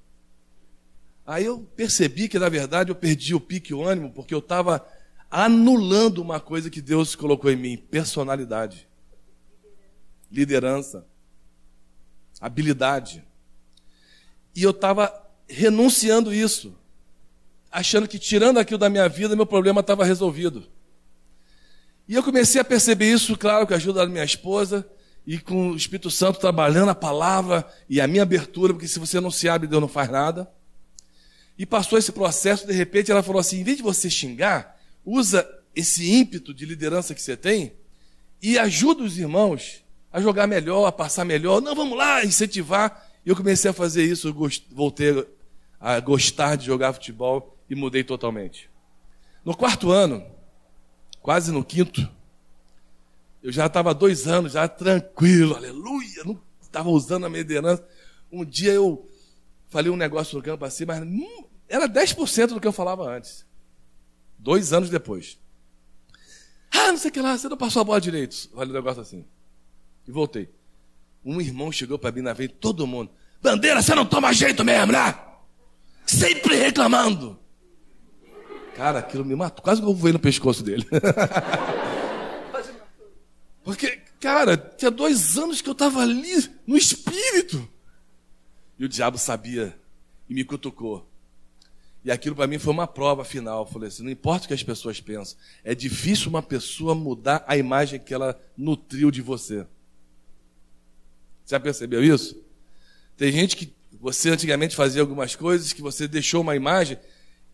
Aí 1.27 1.45
eu 1.45 1.69
percebi 1.75 2.29
que, 2.29 2.39
na 2.39 2.49
verdade, 2.49 2.93
eu 2.93 2.95
perdi 2.95 3.35
o 3.35 3.41
pique, 3.41 3.75
o 3.75 3.83
ânimo, 3.83 4.13
porque 4.13 4.33
eu 4.33 4.39
estava 4.39 4.87
anulando 5.29 6.23
uma 6.23 6.39
coisa 6.39 6.71
que 6.71 6.81
Deus 6.81 7.17
colocou 7.17 7.51
em 7.51 7.57
mim: 7.57 7.77
personalidade, 7.77 8.89
liderança, 10.31 11.05
habilidade. 12.41 13.27
E 14.55 14.63
eu 14.63 14.71
estava 14.71 15.13
renunciando 15.49 16.33
isso, 16.33 16.73
achando 17.69 18.07
que 18.07 18.17
tirando 18.17 18.59
aquilo 18.59 18.79
da 18.79 18.89
minha 18.89 19.09
vida, 19.09 19.35
meu 19.35 19.45
problema 19.45 19.81
estava 19.81 20.05
resolvido. 20.05 20.71
E 22.09 22.15
eu 22.15 22.23
comecei 22.23 22.61
a 22.61 22.65
perceber 22.65 23.13
isso, 23.13 23.37
claro, 23.37 23.67
com 23.67 23.75
a 23.75 23.77
ajuda 23.77 24.01
da 24.01 24.07
minha 24.07 24.25
esposa 24.25 24.87
e 25.27 25.39
com 25.39 25.71
o 25.71 25.77
Espírito 25.77 26.11
Santo 26.11 26.41
trabalhando 26.41 26.91
a 26.91 26.95
palavra 26.95 27.67
e 27.89 28.01
a 28.01 28.07
minha 28.07 28.23
abertura, 28.23 28.73
porque 28.73 28.89
se 28.89 28.99
você 28.99 29.21
não 29.21 29.31
se 29.31 29.49
abre, 29.49 29.69
Deus 29.69 29.81
não 29.81 29.89
faz 29.89 30.11
nada. 30.11 30.51
E 31.57 31.65
passou 31.65 31.99
esse 31.99 32.11
processo, 32.11 32.67
de 32.67 32.73
repente 32.73 33.11
ela 33.11 33.23
falou 33.23 33.41
assim: 33.41 33.61
em 33.61 33.65
vez 33.65 33.77
de 33.77 33.83
você 33.83 34.11
xingar, 34.11 34.79
usa 35.05 35.49
esse 35.75 36.11
ímpeto 36.11 36.53
de 36.53 36.67
liderança 36.67 37.15
que 37.15 37.23
você 37.23 37.37
tem 37.37 37.73
e 38.43 38.59
ajuda 38.59 39.05
os 39.05 39.17
irmãos 39.17 39.83
a 40.13 40.21
jogar 40.21 40.47
melhor, 40.47 40.87
a 40.87 40.93
passar 40.93 41.25
melhor. 41.25 41.63
Não, 41.63 41.75
vamos 41.75 41.97
lá, 41.97 42.25
incentivar. 42.25 43.09
E 43.25 43.31
eu 43.31 43.37
comecei 43.37 43.71
a 43.71 43.75
fazer 43.75 44.05
isso, 44.05 44.35
voltei 44.71 45.27
a 45.81 46.01
gostar 46.01 46.57
de 46.57 46.67
jogar 46.67 46.93
futebol 46.93 47.57
e 47.71 47.75
mudei 47.75 48.03
totalmente. 48.03 48.69
No 49.45 49.57
quarto 49.57 49.91
ano, 49.91 50.25
quase 51.23 51.53
no 51.53 51.65
quinto, 51.65 52.09
eu 53.43 53.51
já 53.51 53.67
estava 53.67 53.95
dois 53.95 54.27
anos, 54.27 54.53
já 54.53 54.69
tranquilo, 54.69 55.57
aleluia, 55.57 56.25
não 56.25 56.41
estava 56.61 56.89
usando 56.91 57.27
a 57.27 57.29
minha 57.29 57.43
liderança. 57.43 57.87
Um 58.31 58.45
dia 58.45 58.73
eu 58.73 59.09
falei 59.69 59.91
um 59.91 59.97
negócio 59.97 60.37
no 60.37 60.43
campo 60.43 60.65
assim, 60.65 60.85
mas 60.85 61.01
não, 61.05 61.47
era 61.69 61.89
10% 61.89 62.49
do 62.49 62.61
que 62.61 62.67
eu 62.67 62.73
falava 62.73 63.09
antes. 63.09 63.47
Dois 64.39 64.73
anos 64.73 64.91
depois. 64.91 65.39
Ah, 66.71 66.89
não 66.91 66.99
sei 66.99 67.11
o 67.11 67.13
que 67.13 67.21
lá, 67.21 67.37
você 67.37 67.49
não 67.49 67.57
passou 67.57 67.83
a 67.83 67.85
bola 67.85 68.01
direito. 68.01 68.49
Falei 68.55 68.71
um 68.71 68.75
negócio 68.75 69.03
assim. 69.03 69.25
E 70.07 70.11
voltei. 70.11 70.51
Um 71.25 71.41
irmão 71.41 71.71
chegou 71.71 71.99
para 71.99 72.11
mim 72.11 72.23
na 72.23 72.35
frente, 72.35 72.55
todo 72.55 72.87
mundo. 72.87 73.11
Bandeira, 73.41 73.83
você 73.83 73.95
não 73.95 74.07
toma 74.07 74.33
jeito 74.33 74.65
mesmo, 74.65 74.93
né? 74.93 75.15
Sempre 76.07 76.57
reclamando. 76.57 77.39
Cara, 78.75 78.99
aquilo 79.01 79.25
me 79.25 79.35
matou. 79.35 79.63
Quase 79.63 79.81
que 79.81 79.87
eu 79.87 79.95
voei 79.95 80.13
no 80.13 80.19
pescoço 80.19 80.63
dele. 80.63 80.87
Porque, 83.65 84.01
cara, 84.21 84.57
tinha 84.57 84.91
dois 84.91 85.37
anos 85.39 85.61
que 85.61 85.69
eu 85.69 85.73
estava 85.73 86.01
ali 86.01 86.49
no 86.67 86.77
espírito. 86.77 87.69
E 88.79 88.85
o 88.85 88.89
diabo 88.89 89.19
sabia 89.19 89.79
e 90.29 90.35
me 90.35 90.45
cutucou. 90.45 91.09
E 92.05 92.11
aquilo 92.11 92.35
para 92.35 92.49
mim 92.49 92.59
foi 92.59 92.73
uma 92.73 92.87
prova 92.87 93.25
final. 93.25 93.61
Eu 93.61 93.67
falei 93.67 93.89
assim: 93.89 94.03
não 94.03 94.11
importa 94.11 94.45
o 94.45 94.49
que 94.49 94.55
as 94.55 94.63
pessoas 94.63 95.01
pensam, 95.01 95.39
é 95.63 95.75
difícil 95.75 96.29
uma 96.29 96.43
pessoa 96.43 96.95
mudar 96.95 97.45
a 97.47 97.57
imagem 97.57 98.01
que 98.01 98.13
ela 98.13 98.41
nutriu 98.57 99.11
de 99.11 99.23
você. 99.23 99.65
Já 101.47 101.61
percebeu 101.61 102.03
isso? 102.03 102.37
Tem 103.17 103.31
gente 103.31 103.57
que 103.57 103.73
você 104.01 104.31
antigamente 104.31 104.75
fazia 104.75 105.01
algumas 105.01 105.37
coisas 105.37 105.73
que 105.73 105.83
você 105.83 106.09
deixou 106.09 106.41
uma 106.41 106.57
imagem 106.57 106.99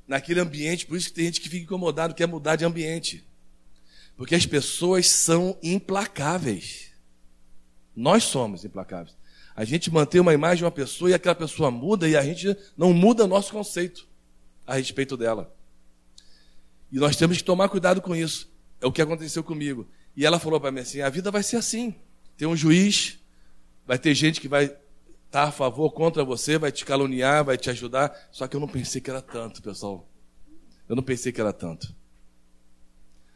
naquele 0.08 0.40
ambiente, 0.40 0.86
por 0.86 0.96
isso 0.96 1.08
que 1.08 1.14
tem 1.14 1.26
gente 1.26 1.40
que 1.40 1.50
fica 1.50 1.64
incomodado, 1.64 2.14
quer 2.14 2.26
mudar 2.26 2.56
de 2.56 2.64
ambiente. 2.64 3.22
Porque 4.16 4.34
as 4.34 4.46
pessoas 4.46 5.08
são 5.08 5.56
implacáveis. 5.62 6.88
Nós 7.94 8.24
somos 8.24 8.64
implacáveis. 8.64 9.14
A 9.54 9.64
gente 9.64 9.90
mantém 9.90 10.20
uma 10.20 10.32
imagem 10.32 10.58
de 10.58 10.64
uma 10.64 10.70
pessoa 10.70 11.10
e 11.10 11.14
aquela 11.14 11.34
pessoa 11.34 11.70
muda 11.70 12.08
e 12.08 12.16
a 12.16 12.22
gente 12.22 12.56
não 12.76 12.92
muda 12.92 13.26
nosso 13.26 13.52
conceito 13.52 14.08
a 14.66 14.74
respeito 14.74 15.16
dela. 15.16 15.54
E 16.90 16.98
nós 16.98 17.16
temos 17.16 17.36
que 17.36 17.44
tomar 17.44 17.68
cuidado 17.68 18.00
com 18.00 18.16
isso. 18.16 18.50
É 18.80 18.86
o 18.86 18.92
que 18.92 19.02
aconteceu 19.02 19.44
comigo. 19.44 19.86
E 20.16 20.24
ela 20.24 20.38
falou 20.38 20.60
para 20.60 20.70
mim 20.72 20.80
assim: 20.80 21.00
a 21.00 21.10
vida 21.10 21.30
vai 21.30 21.42
ser 21.42 21.56
assim. 21.56 21.94
Tem 22.36 22.48
um 22.48 22.56
juiz, 22.56 23.18
vai 23.86 23.98
ter 23.98 24.14
gente 24.14 24.40
que 24.40 24.48
vai 24.48 24.74
estar 25.28 25.42
tá 25.44 25.48
a 25.48 25.52
favor, 25.52 25.92
contra 25.92 26.24
você, 26.24 26.58
vai 26.58 26.72
te 26.72 26.84
caluniar, 26.84 27.44
vai 27.44 27.56
te 27.56 27.70
ajudar. 27.70 28.28
Só 28.32 28.48
que 28.48 28.56
eu 28.56 28.60
não 28.60 28.68
pensei 28.68 29.00
que 29.00 29.10
era 29.10 29.22
tanto, 29.22 29.62
pessoal. 29.62 30.08
Eu 30.88 30.96
não 30.96 31.02
pensei 31.02 31.30
que 31.30 31.40
era 31.40 31.52
tanto. 31.52 31.94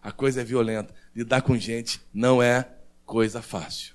A 0.02 0.10
coisa 0.10 0.40
é 0.40 0.44
violenta. 0.44 0.92
Lidar 1.14 1.42
com 1.42 1.56
gente 1.56 2.00
não 2.12 2.42
é 2.42 2.68
coisa 3.04 3.40
fácil. 3.40 3.94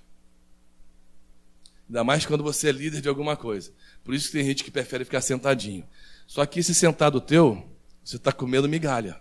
Ainda 1.89 2.03
mais 2.03 2.25
quando 2.25 2.43
você 2.43 2.69
é 2.69 2.71
líder 2.71 3.01
de 3.01 3.09
alguma 3.09 3.35
coisa. 3.35 3.71
Por 4.03 4.13
isso 4.13 4.27
que 4.27 4.37
tem 4.37 4.45
gente 4.45 4.63
que 4.63 4.71
prefere 4.71 5.03
ficar 5.03 5.21
sentadinho. 5.21 5.85
Só 6.27 6.45
que 6.45 6.59
esse 6.59 6.73
sentado 6.73 7.19
teu, 7.19 7.67
você 8.03 8.17
está 8.17 8.31
comendo 8.31 8.69
migalha. 8.69 9.19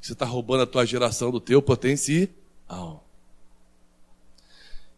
Você 0.00 0.12
está 0.12 0.26
roubando 0.26 0.62
a 0.62 0.66
tua 0.66 0.84
geração 0.84 1.30
do 1.30 1.40
teu 1.40 1.62
potencial. 1.62 3.07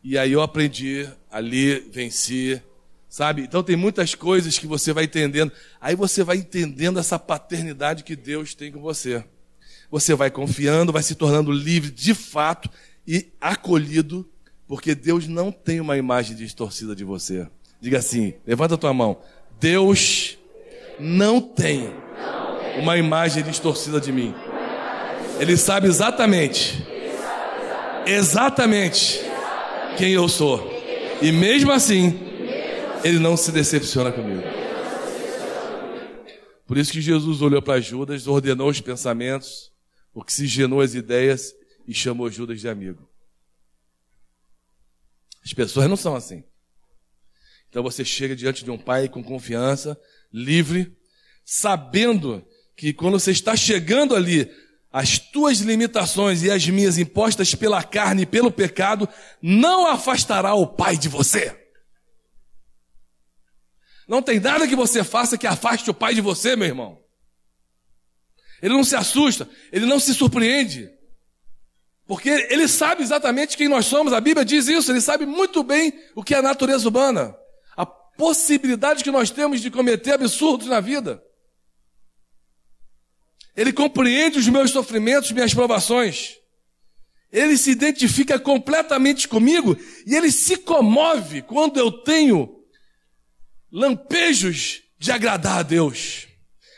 E 0.03 0.17
aí 0.17 0.33
eu 0.33 0.41
aprendi 0.41 1.07
ali, 1.31 1.79
venci, 1.93 2.61
sabe? 3.09 3.43
Então 3.43 3.63
tem 3.63 3.77
muitas 3.77 4.15
coisas 4.15 4.59
que 4.59 4.67
você 4.67 4.93
vai 4.93 5.05
entendendo. 5.05 5.53
Aí 5.81 5.95
você 5.95 6.25
vai 6.25 6.39
entendendo 6.39 6.99
essa 6.99 7.19
paternidade 7.19 8.03
que 8.03 8.17
Deus 8.17 8.55
tem 8.55 8.73
com 8.73 8.81
você. 8.81 9.23
Você 9.91 10.15
vai 10.15 10.31
confiando, 10.31 10.93
vai 10.93 11.03
se 11.03 11.15
tornando 11.15 11.53
livre 11.53 11.91
de 11.91 12.15
fato 12.15 12.71
e 13.07 13.29
acolhido, 13.41 14.27
porque 14.67 14.95
Deus 14.95 15.27
não 15.27 15.53
tem 15.53 15.81
uma 15.81 15.99
imagem 15.99 16.35
distorcida 16.35 16.97
de 16.97 17.05
você. 17.05 17.47
Diga 17.81 17.99
assim, 17.99 18.35
levanta 18.47 18.77
a 18.77 18.79
tua 18.79 18.95
mão. 18.95 19.19
Deus 19.59 20.39
não 20.99 21.41
tem 21.41 21.93
uma 22.79 22.97
imagem 22.97 23.43
distorcida 23.43 24.01
de 24.01 24.13
mim. 24.13 24.35
Ele 25.39 25.57
sabe 25.57 25.89
exatamente, 25.89 26.87
exatamente 28.07 29.30
quem 30.01 30.13
eu 30.13 30.31
sou. 30.31 30.67
E 31.21 31.31
mesmo 31.31 31.71
assim, 31.71 32.19
ele 33.05 33.19
não 33.19 33.37
se 33.37 33.53
decepciona 33.53 34.11
comigo. 34.11 34.43
Por 36.67 36.79
isso 36.79 36.91
que 36.91 37.03
Jesus 37.03 37.43
olhou 37.43 37.61
para 37.61 37.83
Judas, 37.83 38.27
ordenou 38.27 38.71
os 38.71 38.81
pensamentos, 38.81 39.71
oxigenou 40.15 40.81
as 40.81 40.95
ideias 40.95 41.55
e 41.87 41.93
chamou 41.93 42.31
Judas 42.31 42.61
de 42.63 42.69
amigo. 42.69 43.07
As 45.45 45.53
pessoas 45.53 45.87
não 45.87 45.97
são 45.97 46.17
assim. 46.17 46.45
Então 47.69 47.83
você 47.83 48.03
chega 48.03 48.35
diante 48.35 48.65
de 48.65 48.71
um 48.71 48.79
pai 48.79 49.07
com 49.07 49.23
confiança, 49.23 50.01
livre, 50.33 50.97
sabendo 51.45 52.43
que 52.75 52.95
quando 52.95 53.21
você 53.21 53.33
está 53.33 53.55
chegando 53.55 54.17
ali, 54.17 54.51
as 54.93 55.19
tuas 55.19 55.59
limitações 55.59 56.43
e 56.43 56.51
as 56.51 56.67
minhas 56.69 56.99
impostas 56.99 57.55
pela 57.55 57.83
carne 57.83 58.23
e 58.23 58.27
pelo 58.27 58.51
pecado 58.51 59.09
não 59.41 59.87
afastará 59.87 60.55
o 60.55 60.67
pai 60.67 60.97
de 60.97 61.09
você. 61.09 61.57
Não 64.09 64.21
tem 64.21 64.41
nada 64.41 64.67
que 64.67 64.75
você 64.75 65.05
faça 65.05 65.39
que 65.39 65.47
afaste 65.47 65.89
o 65.89 65.95
pai 65.95 66.15
de 66.15 66.21
você, 66.21 66.57
meu 66.57 66.67
irmão. 66.67 66.99
Ele 68.61 68.75
não 68.75 68.83
se 68.83 68.97
assusta, 68.97 69.49
ele 69.71 69.87
não 69.87 70.01
se 70.01 70.13
surpreende. 70.13 70.91
Porque 72.07 72.29
ele 72.29 72.67
sabe 72.67 73.05
exatamente 73.05 73.57
quem 73.57 73.69
nós 73.69 73.87
somos, 73.87 74.13
a 74.13 74.21
Bíblia 74.21 74.45
diz 74.45 74.67
isso, 74.67 74.91
ele 74.91 75.01
sabe 75.01 75.25
muito 75.25 75.63
bem 75.63 75.93
o 76.17 76.25
que 76.25 76.35
é 76.35 76.39
a 76.39 76.43
natureza 76.43 76.89
humana, 76.89 77.37
a 77.77 77.87
possibilidade 77.87 79.05
que 79.05 79.13
nós 79.13 79.31
temos 79.31 79.61
de 79.61 79.71
cometer 79.71 80.15
absurdos 80.15 80.67
na 80.67 80.81
vida. 80.81 81.23
Ele 83.61 83.75
compreende 83.75 84.39
os 84.39 84.49
meus 84.49 84.71
sofrimentos, 84.71 85.33
minhas 85.33 85.53
provações. 85.53 86.39
Ele 87.31 87.59
se 87.59 87.71
identifica 87.71 88.39
completamente 88.39 89.29
comigo 89.29 89.77
e 90.07 90.17
ele 90.17 90.33
se 90.33 90.57
comove 90.57 91.43
quando 91.43 91.79
eu 91.79 91.93
tenho 91.93 92.65
lampejos 93.71 94.81
de 94.99 95.13
agradar 95.13 95.59
a 95.59 95.63
Deus. 95.63 96.27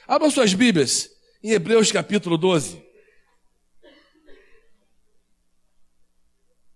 Abram 0.09 0.29
suas 0.29 0.55
Bíblias 0.55 1.09
em 1.41 1.53
Hebreus 1.53 1.93
capítulo 1.93 2.37
12. 2.37 2.83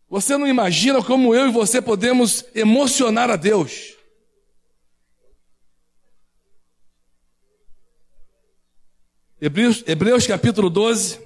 Você 0.08 0.36
não 0.36 0.46
imagina 0.46 1.02
como 1.02 1.34
eu 1.34 1.48
e 1.48 1.52
você 1.52 1.82
podemos 1.82 2.44
emocionar 2.54 3.28
a 3.28 3.34
Deus. 3.34 3.95
Hebreus, 9.40 9.84
Hebreus 9.86 10.26
capítulo 10.26 10.70
12. 10.70 11.24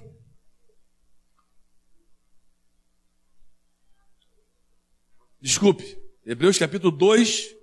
Desculpe, 5.40 5.98
Hebreus 6.26 6.58
capítulo 6.58 6.90
2, 6.90 7.60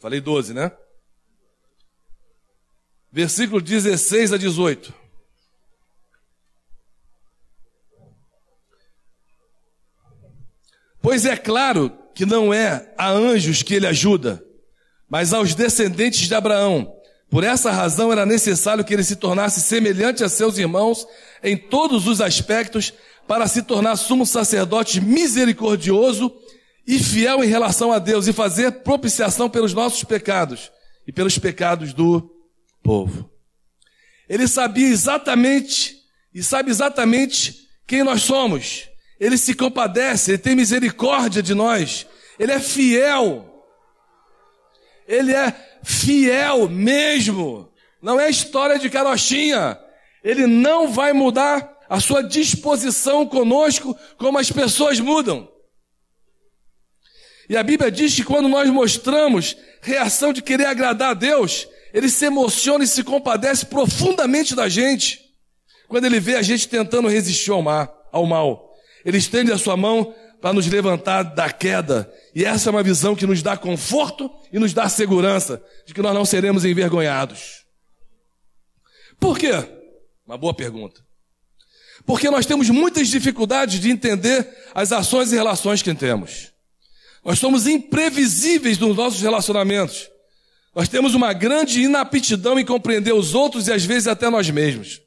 Falei 0.00 0.20
12, 0.20 0.54
né? 0.54 0.70
Versículo 3.10 3.60
16 3.60 4.32
a 4.32 4.36
18. 4.36 4.94
Pois 11.00 11.24
é 11.24 11.36
claro 11.36 11.90
que 12.14 12.24
não 12.24 12.52
é 12.52 12.94
a 12.96 13.10
anjos 13.10 13.62
que 13.62 13.74
ele 13.74 13.86
ajuda, 13.86 14.44
mas 15.08 15.32
aos 15.32 15.54
descendentes 15.54 16.28
de 16.28 16.34
Abraão. 16.34 16.94
Por 17.30 17.44
essa 17.44 17.70
razão 17.70 18.10
era 18.10 18.24
necessário 18.24 18.84
que 18.84 18.94
ele 18.94 19.04
se 19.04 19.16
tornasse 19.16 19.60
semelhante 19.60 20.24
a 20.24 20.28
seus 20.28 20.56
irmãos 20.56 21.06
em 21.42 21.56
todos 21.56 22.06
os 22.06 22.20
aspectos, 22.20 22.92
para 23.26 23.46
se 23.46 23.62
tornar 23.62 23.96
sumo 23.96 24.24
sacerdote 24.24 25.02
misericordioso 25.02 26.34
e 26.86 26.98
fiel 26.98 27.44
em 27.44 27.46
relação 27.46 27.92
a 27.92 27.98
Deus 27.98 28.26
e 28.26 28.32
fazer 28.32 28.70
propiciação 28.82 29.50
pelos 29.50 29.74
nossos 29.74 30.02
pecados 30.02 30.72
e 31.06 31.12
pelos 31.12 31.38
pecados 31.38 31.92
do 31.92 32.30
povo. 32.82 33.30
Ele 34.26 34.48
sabia 34.48 34.88
exatamente 34.88 35.96
e 36.34 36.42
sabe 36.42 36.70
exatamente 36.70 37.68
quem 37.86 38.02
nós 38.02 38.22
somos. 38.22 38.88
Ele 39.20 39.36
se 39.36 39.52
compadece, 39.52 40.30
ele 40.30 40.38
tem 40.38 40.56
misericórdia 40.56 41.42
de 41.42 41.54
nós. 41.54 42.06
Ele 42.38 42.52
é 42.52 42.60
fiel. 42.60 43.47
Ele 45.08 45.32
é 45.32 45.52
fiel 45.82 46.68
mesmo. 46.68 47.72
Não 48.02 48.20
é 48.20 48.28
história 48.28 48.78
de 48.78 48.90
carochinha. 48.90 49.80
Ele 50.22 50.46
não 50.46 50.92
vai 50.92 51.14
mudar 51.14 51.76
a 51.88 51.98
sua 51.98 52.22
disposição 52.22 53.26
conosco 53.26 53.96
como 54.18 54.38
as 54.38 54.52
pessoas 54.52 55.00
mudam. 55.00 55.48
E 57.48 57.56
a 57.56 57.62
Bíblia 57.62 57.90
diz 57.90 58.14
que 58.14 58.22
quando 58.22 58.46
nós 58.46 58.68
mostramos 58.68 59.56
reação 59.80 60.34
de 60.34 60.42
querer 60.42 60.66
agradar 60.66 61.12
a 61.12 61.14
Deus, 61.14 61.66
ele 61.94 62.10
se 62.10 62.26
emociona 62.26 62.84
e 62.84 62.86
se 62.86 63.02
compadece 63.02 63.64
profundamente 63.64 64.54
da 64.54 64.68
gente. 64.68 65.20
Quando 65.88 66.04
ele 66.04 66.20
vê 66.20 66.36
a 66.36 66.42
gente 66.42 66.68
tentando 66.68 67.08
resistir 67.08 67.50
ao, 67.50 67.64
ao 68.12 68.26
mal, 68.26 68.74
ele 69.02 69.16
estende 69.16 69.50
a 69.50 69.56
sua 69.56 69.78
mão 69.78 70.14
para 70.40 70.52
nos 70.52 70.66
levantar 70.66 71.22
da 71.22 71.50
queda. 71.50 72.12
E 72.34 72.44
essa 72.44 72.68
é 72.68 72.70
uma 72.70 72.82
visão 72.82 73.16
que 73.16 73.26
nos 73.26 73.42
dá 73.42 73.56
conforto 73.56 74.30
e 74.52 74.58
nos 74.58 74.72
dá 74.72 74.88
segurança 74.88 75.62
de 75.86 75.92
que 75.92 76.02
nós 76.02 76.14
não 76.14 76.24
seremos 76.24 76.64
envergonhados. 76.64 77.64
Por 79.18 79.38
quê? 79.38 79.52
Uma 80.26 80.38
boa 80.38 80.54
pergunta. 80.54 81.00
Porque 82.06 82.30
nós 82.30 82.46
temos 82.46 82.70
muitas 82.70 83.08
dificuldades 83.08 83.80
de 83.80 83.90
entender 83.90 84.48
as 84.74 84.92
ações 84.92 85.32
e 85.32 85.36
relações 85.36 85.82
que 85.82 85.94
temos. 85.94 86.52
Nós 87.24 87.38
somos 87.38 87.66
imprevisíveis 87.66 88.78
nos 88.78 88.96
nossos 88.96 89.20
relacionamentos. 89.20 90.08
Nós 90.74 90.88
temos 90.88 91.14
uma 91.14 91.32
grande 91.32 91.82
inaptidão 91.82 92.58
em 92.58 92.64
compreender 92.64 93.12
os 93.12 93.34
outros 93.34 93.66
e 93.66 93.72
às 93.72 93.84
vezes 93.84 94.06
até 94.06 94.30
nós 94.30 94.48
mesmos. 94.48 95.02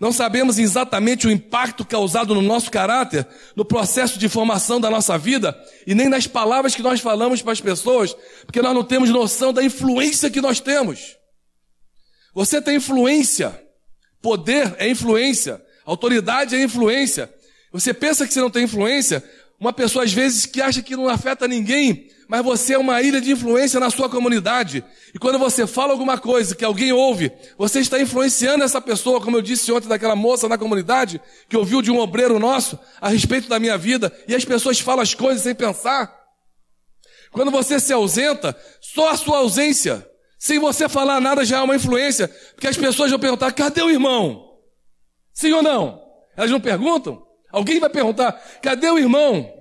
Não 0.00 0.12
sabemos 0.12 0.58
exatamente 0.58 1.26
o 1.26 1.30
impacto 1.30 1.84
causado 1.84 2.34
no 2.34 2.42
nosso 2.42 2.70
caráter, 2.70 3.26
no 3.56 3.64
processo 3.64 4.16
de 4.18 4.28
formação 4.28 4.80
da 4.80 4.88
nossa 4.88 5.18
vida 5.18 5.58
e 5.86 5.94
nem 5.94 6.08
nas 6.08 6.26
palavras 6.26 6.74
que 6.74 6.82
nós 6.82 7.00
falamos 7.00 7.42
para 7.42 7.52
as 7.52 7.60
pessoas, 7.60 8.14
porque 8.46 8.62
nós 8.62 8.74
não 8.74 8.84
temos 8.84 9.10
noção 9.10 9.52
da 9.52 9.62
influência 9.62 10.30
que 10.30 10.40
nós 10.40 10.60
temos. 10.60 11.16
Você 12.32 12.62
tem 12.62 12.76
influência. 12.76 13.60
Poder 14.22 14.76
é 14.78 14.88
influência. 14.88 15.60
Autoridade 15.84 16.54
é 16.54 16.62
influência. 16.62 17.32
Você 17.72 17.92
pensa 17.92 18.26
que 18.26 18.32
você 18.32 18.40
não 18.40 18.50
tem 18.50 18.64
influência? 18.64 19.22
Uma 19.60 19.72
pessoa 19.72 20.04
às 20.04 20.12
vezes 20.12 20.46
que 20.46 20.60
acha 20.60 20.80
que 20.80 20.94
não 20.94 21.08
afeta 21.08 21.48
ninguém, 21.48 22.08
mas 22.28 22.44
você 22.44 22.74
é 22.74 22.78
uma 22.78 23.02
ilha 23.02 23.20
de 23.20 23.32
influência 23.32 23.80
na 23.80 23.90
sua 23.90 24.08
comunidade. 24.08 24.84
E 25.12 25.18
quando 25.18 25.38
você 25.38 25.66
fala 25.66 25.92
alguma 25.92 26.16
coisa 26.16 26.54
que 26.54 26.64
alguém 26.64 26.92
ouve, 26.92 27.32
você 27.56 27.80
está 27.80 28.00
influenciando 28.00 28.62
essa 28.62 28.80
pessoa, 28.80 29.20
como 29.20 29.36
eu 29.36 29.42
disse 29.42 29.72
ontem 29.72 29.88
daquela 29.88 30.14
moça 30.14 30.48
na 30.48 30.56
comunidade, 30.56 31.20
que 31.48 31.56
ouviu 31.56 31.82
de 31.82 31.90
um 31.90 31.98
obreiro 31.98 32.38
nosso 32.38 32.78
a 33.00 33.08
respeito 33.08 33.48
da 33.48 33.58
minha 33.58 33.76
vida, 33.76 34.12
e 34.28 34.34
as 34.34 34.44
pessoas 34.44 34.78
falam 34.78 35.02
as 35.02 35.14
coisas 35.14 35.42
sem 35.42 35.54
pensar. 35.54 36.16
Quando 37.32 37.50
você 37.50 37.80
se 37.80 37.92
ausenta, 37.92 38.56
só 38.80 39.10
a 39.10 39.16
sua 39.16 39.38
ausência, 39.38 40.08
sem 40.38 40.58
você 40.58 40.88
falar 40.88 41.20
nada, 41.20 41.44
já 41.44 41.58
é 41.58 41.62
uma 41.62 41.76
influência, 41.76 42.28
porque 42.54 42.68
as 42.68 42.76
pessoas 42.76 43.10
vão 43.10 43.18
perguntar: 43.18 43.52
cadê 43.52 43.82
o 43.82 43.90
irmão? 43.90 44.56
Sim 45.32 45.52
ou 45.52 45.62
não? 45.62 46.00
Elas 46.36 46.50
não 46.50 46.60
perguntam? 46.60 47.27
Alguém 47.50 47.80
vai 47.80 47.90
perguntar: 47.90 48.32
cadê 48.62 48.90
o 48.90 48.98
irmão? 48.98 49.58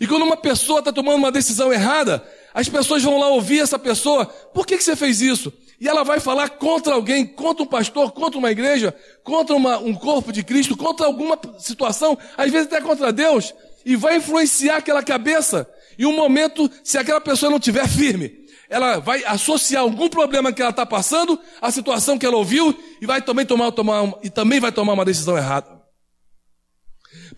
E 0.00 0.06
quando 0.06 0.22
uma 0.22 0.36
pessoa 0.36 0.78
está 0.78 0.92
tomando 0.92 1.16
uma 1.16 1.32
decisão 1.32 1.72
errada, 1.72 2.24
as 2.54 2.68
pessoas 2.68 3.02
vão 3.02 3.18
lá 3.18 3.28
ouvir 3.28 3.60
essa 3.60 3.78
pessoa: 3.78 4.26
por 4.26 4.66
que, 4.66 4.76
que 4.76 4.84
você 4.84 4.96
fez 4.96 5.20
isso? 5.20 5.52
E 5.80 5.88
ela 5.88 6.02
vai 6.02 6.18
falar 6.18 6.50
contra 6.50 6.94
alguém, 6.94 7.24
contra 7.24 7.62
um 7.62 7.66
pastor, 7.66 8.10
contra 8.10 8.38
uma 8.38 8.50
igreja, 8.50 8.94
contra 9.22 9.54
uma, 9.54 9.78
um 9.78 9.94
corpo 9.94 10.32
de 10.32 10.42
Cristo, 10.42 10.76
contra 10.76 11.06
alguma 11.06 11.38
situação, 11.58 12.18
às 12.36 12.50
vezes 12.50 12.66
até 12.66 12.80
contra 12.80 13.12
Deus, 13.12 13.54
e 13.84 13.94
vai 13.94 14.16
influenciar 14.16 14.76
aquela 14.76 15.02
cabeça. 15.02 15.68
Em 15.96 16.04
um 16.04 16.14
momento, 16.14 16.70
se 16.82 16.98
aquela 16.98 17.20
pessoa 17.20 17.50
não 17.50 17.58
estiver 17.58 17.88
firme, 17.88 18.44
ela 18.68 18.98
vai 18.98 19.24
associar 19.24 19.82
algum 19.82 20.08
problema 20.08 20.52
que 20.52 20.60
ela 20.60 20.70
está 20.70 20.84
passando 20.84 21.38
à 21.60 21.70
situação 21.70 22.18
que 22.18 22.26
ela 22.26 22.36
ouviu 22.36 22.76
e 23.00 23.06
vai 23.06 23.22
também 23.22 23.46
tomar, 23.46 23.70
tomar 23.72 24.14
e 24.22 24.28
também 24.28 24.60
vai 24.60 24.70
tomar 24.70 24.92
uma 24.92 25.04
decisão 25.04 25.36
errada. 25.36 25.77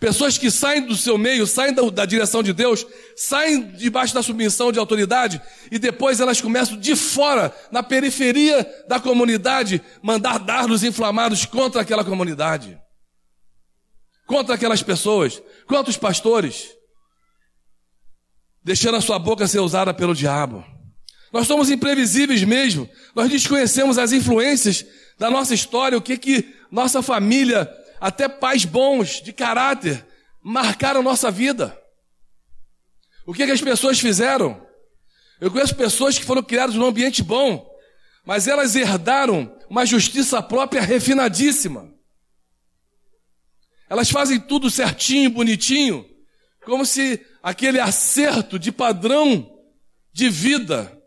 Pessoas 0.01 0.35
que 0.35 0.49
saem 0.49 0.81
do 0.87 0.97
seu 0.97 1.15
meio, 1.15 1.45
saem 1.45 1.75
da, 1.75 1.83
da, 1.83 2.05
direção 2.07 2.41
de 2.41 2.51
Deus, 2.53 2.87
saem 3.15 3.67
debaixo 3.73 4.15
da 4.15 4.23
submissão 4.23 4.71
de 4.71 4.79
autoridade 4.79 5.39
e 5.71 5.77
depois 5.77 6.19
elas 6.19 6.41
começam 6.41 6.75
de 6.75 6.95
fora, 6.95 7.55
na 7.71 7.83
periferia 7.83 8.67
da 8.87 8.99
comunidade, 8.99 9.79
mandar 10.01 10.39
dardos 10.39 10.83
inflamados 10.83 11.45
contra 11.45 11.81
aquela 11.81 12.03
comunidade, 12.03 12.81
contra 14.25 14.55
aquelas 14.55 14.81
pessoas, 14.81 15.39
contra 15.67 15.91
os 15.91 15.97
pastores, 15.97 16.69
deixando 18.63 18.97
a 18.97 19.01
sua 19.01 19.19
boca 19.19 19.47
ser 19.47 19.59
usada 19.59 19.93
pelo 19.93 20.15
diabo. 20.15 20.65
Nós 21.31 21.45
somos 21.45 21.69
imprevisíveis 21.69 22.43
mesmo, 22.43 22.89
nós 23.15 23.29
desconhecemos 23.29 23.99
as 23.99 24.11
influências 24.11 24.83
da 25.19 25.29
nossa 25.29 25.53
história, 25.53 25.95
o 25.95 26.01
que 26.01 26.17
que 26.17 26.55
nossa 26.71 27.03
família 27.03 27.71
até 28.01 28.27
pais 28.27 28.65
bons, 28.65 29.21
de 29.21 29.31
caráter, 29.31 30.03
marcaram 30.41 31.03
nossa 31.03 31.29
vida. 31.29 31.79
O 33.27 33.33
que, 33.33 33.45
que 33.45 33.51
as 33.51 33.61
pessoas 33.61 33.99
fizeram? 33.99 34.59
Eu 35.39 35.51
conheço 35.51 35.75
pessoas 35.75 36.17
que 36.17 36.25
foram 36.25 36.41
criadas 36.41 36.75
num 36.75 36.87
ambiente 36.87 37.21
bom, 37.21 37.69
mas 38.25 38.47
elas 38.47 38.75
herdaram 38.75 39.55
uma 39.69 39.85
justiça 39.85 40.41
própria 40.41 40.81
refinadíssima. 40.81 41.93
Elas 43.87 44.09
fazem 44.09 44.39
tudo 44.39 44.71
certinho, 44.71 45.29
bonitinho, 45.29 46.03
como 46.65 46.85
se 46.85 47.23
aquele 47.43 47.79
acerto 47.79 48.57
de 48.57 48.71
padrão 48.71 49.47
de 50.11 50.27
vida 50.27 50.99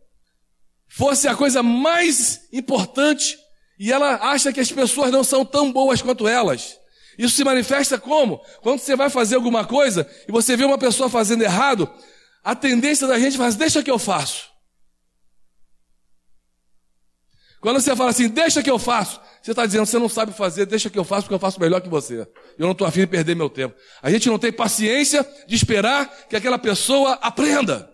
fosse 0.87 1.26
a 1.26 1.35
coisa 1.35 1.61
mais 1.61 2.48
importante 2.52 3.37
e 3.78 3.90
ela 3.90 4.30
acha 4.30 4.52
que 4.52 4.61
as 4.61 4.70
pessoas 4.70 5.11
não 5.11 5.24
são 5.24 5.44
tão 5.44 5.72
boas 5.72 6.00
quanto 6.00 6.28
elas. 6.28 6.78
Isso 7.18 7.37
se 7.37 7.44
manifesta 7.44 7.98
como? 7.98 8.38
Quando 8.62 8.79
você 8.81 8.96
vai 8.96 9.11
fazer 9.11 9.37
alguma 9.37 9.64
coisa 9.64 10.09
e 10.29 10.33
você 10.33 10.57
vê 10.57 10.64
uma 10.64 10.79
pessoa 10.79 11.09
fazendo 11.09 11.42
errado, 11.42 11.88
a 12.42 12.55
tendência 12.55 13.07
da 13.07 13.18
gente 13.18 13.35
é 13.35 13.38
fazer, 13.38 13.59
deixa 13.59 13.83
que 13.83 13.90
eu 13.90 13.98
faço. 13.98 14.53
Quando 17.61 17.81
você 17.81 17.96
fala 17.96 18.11
assim, 18.11 18.29
deixa 18.29 18.62
que 18.62 18.70
eu 18.70 18.79
faço, 18.79 19.18
você 19.40 19.53
está 19.53 19.64
dizendo, 19.64 19.87
você 19.87 19.98
não 19.98 20.09
sabe 20.09 20.33
fazer, 20.33 20.66
deixa 20.66 20.90
que 20.90 20.98
eu 20.98 21.05
faço, 21.05 21.22
porque 21.22 21.35
eu 21.35 21.38
faço 21.38 21.59
melhor 21.59 21.81
que 21.81 21.88
você. 21.88 22.20
Eu 22.59 22.66
não 22.66 22.72
estou 22.72 22.87
afim 22.87 23.00
de 23.00 23.07
perder 23.07 23.35
meu 23.35 23.48
tempo. 23.48 23.74
A 24.03 24.11
gente 24.11 24.29
não 24.29 24.38
tem 24.38 24.53
paciência 24.53 25.27
de 25.46 25.55
esperar 25.55 26.07
que 26.29 26.37
aquela 26.37 26.59
pessoa 26.59 27.14
aprenda. 27.22 27.90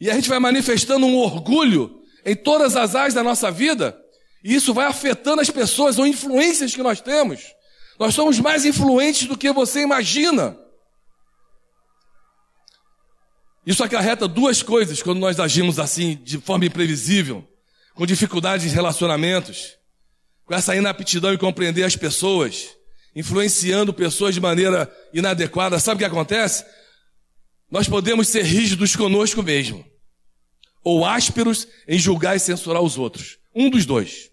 E 0.00 0.10
a 0.10 0.14
gente 0.14 0.28
vai 0.28 0.38
manifestando 0.38 1.06
um 1.06 1.16
orgulho 1.16 2.02
em 2.24 2.34
todas 2.34 2.76
as 2.76 2.94
áreas 2.94 3.14
da 3.14 3.22
nossa 3.22 3.50
vida, 3.50 3.96
isso 4.42 4.72
vai 4.72 4.86
afetando 4.86 5.40
as 5.40 5.50
pessoas 5.50 5.98
ou 5.98 6.06
influências 6.06 6.74
que 6.74 6.82
nós 6.82 7.00
temos. 7.00 7.54
Nós 7.98 8.14
somos 8.14 8.38
mais 8.38 8.64
influentes 8.64 9.26
do 9.26 9.36
que 9.36 9.52
você 9.52 9.80
imagina. 9.80 10.56
Isso 13.66 13.84
acarreta 13.84 14.26
duas 14.26 14.62
coisas 14.62 15.02
quando 15.02 15.18
nós 15.18 15.38
agimos 15.38 15.78
assim, 15.78 16.18
de 16.22 16.38
forma 16.38 16.64
imprevisível, 16.64 17.46
com 17.94 18.06
dificuldades 18.06 18.64
em 18.64 18.74
relacionamentos, 18.74 19.76
com 20.46 20.54
essa 20.54 20.74
inaptidão 20.74 21.34
em 21.34 21.36
compreender 21.36 21.82
as 21.82 21.96
pessoas, 21.96 22.68
influenciando 23.14 23.92
pessoas 23.92 24.34
de 24.34 24.40
maneira 24.40 24.90
inadequada. 25.12 25.78
Sabe 25.78 25.96
o 25.96 25.98
que 25.98 26.04
acontece? 26.04 26.64
Nós 27.70 27.86
podemos 27.88 28.28
ser 28.28 28.44
rígidos 28.44 28.96
conosco 28.96 29.42
mesmo, 29.42 29.84
ou 30.82 31.04
ásperos 31.04 31.68
em 31.86 31.98
julgar 31.98 32.36
e 32.36 32.40
censurar 32.40 32.80
os 32.80 32.96
outros. 32.96 33.36
Um 33.58 33.68
dos 33.68 33.84
dois. 33.84 34.30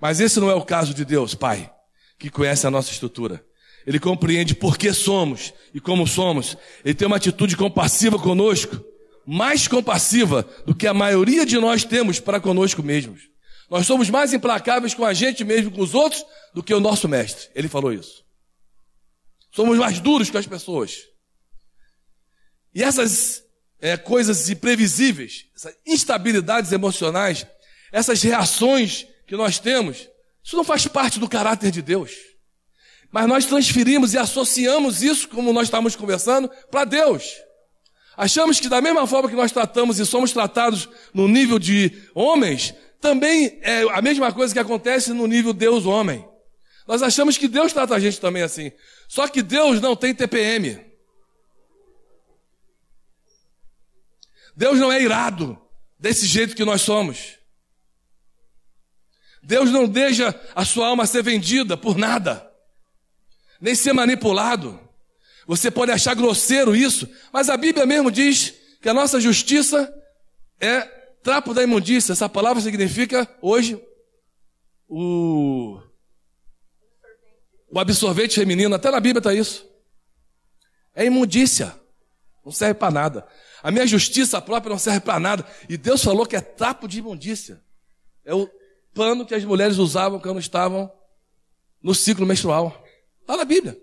Mas 0.00 0.20
esse 0.20 0.38
não 0.38 0.48
é 0.48 0.54
o 0.54 0.64
caso 0.64 0.94
de 0.94 1.04
Deus, 1.04 1.34
Pai, 1.34 1.68
que 2.16 2.30
conhece 2.30 2.68
a 2.68 2.70
nossa 2.70 2.92
estrutura. 2.92 3.44
Ele 3.84 3.98
compreende 3.98 4.54
por 4.54 4.78
que 4.78 4.92
somos 4.92 5.52
e 5.74 5.80
como 5.80 6.06
somos. 6.06 6.56
Ele 6.84 6.94
tem 6.94 7.08
uma 7.08 7.16
atitude 7.16 7.56
compassiva 7.56 8.16
conosco, 8.16 8.80
mais 9.26 9.66
compassiva 9.66 10.48
do 10.64 10.72
que 10.72 10.86
a 10.86 10.94
maioria 10.94 11.44
de 11.44 11.58
nós 11.58 11.82
temos 11.82 12.20
para 12.20 12.40
conosco 12.40 12.80
mesmos. 12.80 13.22
Nós 13.68 13.86
somos 13.86 14.08
mais 14.08 14.32
implacáveis 14.32 14.94
com 14.94 15.04
a 15.04 15.12
gente 15.12 15.42
mesmo, 15.42 15.72
com 15.72 15.80
os 15.80 15.94
outros, 15.94 16.24
do 16.54 16.62
que 16.62 16.72
o 16.72 16.78
nosso 16.78 17.08
mestre. 17.08 17.48
Ele 17.56 17.66
falou 17.66 17.92
isso. 17.92 18.24
Somos 19.50 19.76
mais 19.76 19.98
duros 19.98 20.30
com 20.30 20.38
as 20.38 20.46
pessoas. 20.46 21.08
E 22.72 22.84
essas 22.84 23.42
é, 23.80 23.96
coisas 23.96 24.48
imprevisíveis, 24.50 25.46
essas 25.54 25.74
instabilidades 25.86 26.72
emocionais, 26.72 27.46
essas 27.92 28.22
reações 28.22 29.06
que 29.26 29.36
nós 29.36 29.58
temos, 29.58 30.08
isso 30.42 30.56
não 30.56 30.64
faz 30.64 30.86
parte 30.86 31.18
do 31.18 31.28
caráter 31.28 31.70
de 31.70 31.82
Deus. 31.82 32.12
Mas 33.12 33.26
nós 33.26 33.46
transferimos 33.46 34.14
e 34.14 34.18
associamos 34.18 35.02
isso, 35.02 35.28
como 35.28 35.52
nós 35.52 35.64
estávamos 35.64 35.96
conversando, 35.96 36.48
para 36.70 36.84
Deus. 36.84 37.24
Achamos 38.16 38.60
que 38.60 38.68
da 38.68 38.80
mesma 38.80 39.06
forma 39.06 39.28
que 39.28 39.34
nós 39.34 39.50
tratamos 39.50 39.98
e 39.98 40.06
somos 40.06 40.32
tratados 40.32 40.88
no 41.12 41.26
nível 41.26 41.58
de 41.58 41.92
homens, 42.14 42.74
também 43.00 43.58
é 43.62 43.82
a 43.90 44.02
mesma 44.02 44.32
coisa 44.32 44.52
que 44.52 44.60
acontece 44.60 45.12
no 45.12 45.26
nível 45.26 45.52
Deus-homem. 45.52 46.24
Nós 46.86 47.02
achamos 47.02 47.38
que 47.38 47.48
Deus 47.48 47.72
trata 47.72 47.94
a 47.94 48.00
gente 48.00 48.20
também 48.20 48.42
assim. 48.42 48.72
Só 49.08 49.26
que 49.26 49.42
Deus 49.42 49.80
não 49.80 49.96
tem 49.96 50.14
TPM. 50.14 50.89
Deus 54.60 54.78
não 54.78 54.92
é 54.92 55.00
irado 55.00 55.58
desse 55.98 56.26
jeito 56.26 56.54
que 56.54 56.66
nós 56.66 56.82
somos. 56.82 57.38
Deus 59.42 59.70
não 59.70 59.88
deixa 59.88 60.38
a 60.54 60.66
sua 60.66 60.88
alma 60.88 61.06
ser 61.06 61.22
vendida 61.22 61.78
por 61.78 61.96
nada, 61.96 62.46
nem 63.58 63.74
ser 63.74 63.94
manipulado. 63.94 64.78
Você 65.46 65.70
pode 65.70 65.90
achar 65.90 66.14
grosseiro 66.14 66.76
isso, 66.76 67.08
mas 67.32 67.48
a 67.48 67.56
Bíblia 67.56 67.86
mesmo 67.86 68.10
diz 68.10 68.52
que 68.82 68.88
a 68.90 68.92
nossa 68.92 69.18
justiça 69.18 69.90
é 70.60 70.82
trapo 71.22 71.54
da 71.54 71.62
imundícia. 71.62 72.12
Essa 72.12 72.28
palavra 72.28 72.60
significa 72.60 73.26
hoje 73.40 73.82
o, 74.86 75.80
o 77.72 77.80
absorvente 77.80 78.34
feminino. 78.34 78.74
Até 78.74 78.90
na 78.90 79.00
Bíblia 79.00 79.20
está 79.20 79.32
isso. 79.32 79.66
É 80.94 81.06
imundícia. 81.06 81.74
Não 82.44 82.52
serve 82.52 82.74
para 82.74 82.92
nada. 82.92 83.26
A 83.62 83.70
minha 83.70 83.86
justiça 83.86 84.40
própria 84.40 84.70
não 84.70 84.78
serve 84.78 85.00
para 85.00 85.20
nada. 85.20 85.46
E 85.68 85.76
Deus 85.76 86.02
falou 86.02 86.26
que 86.26 86.36
é 86.36 86.40
trapo 86.40 86.88
de 86.88 86.98
imundícia. 86.98 87.60
É 88.24 88.34
o 88.34 88.48
pano 88.94 89.26
que 89.26 89.34
as 89.34 89.44
mulheres 89.44 89.78
usavam 89.78 90.18
quando 90.18 90.40
estavam 90.40 90.90
no 91.82 91.94
ciclo 91.94 92.26
menstrual. 92.26 92.84
Está 93.20 93.36
na 93.36 93.44
Bíblia. 93.44 93.78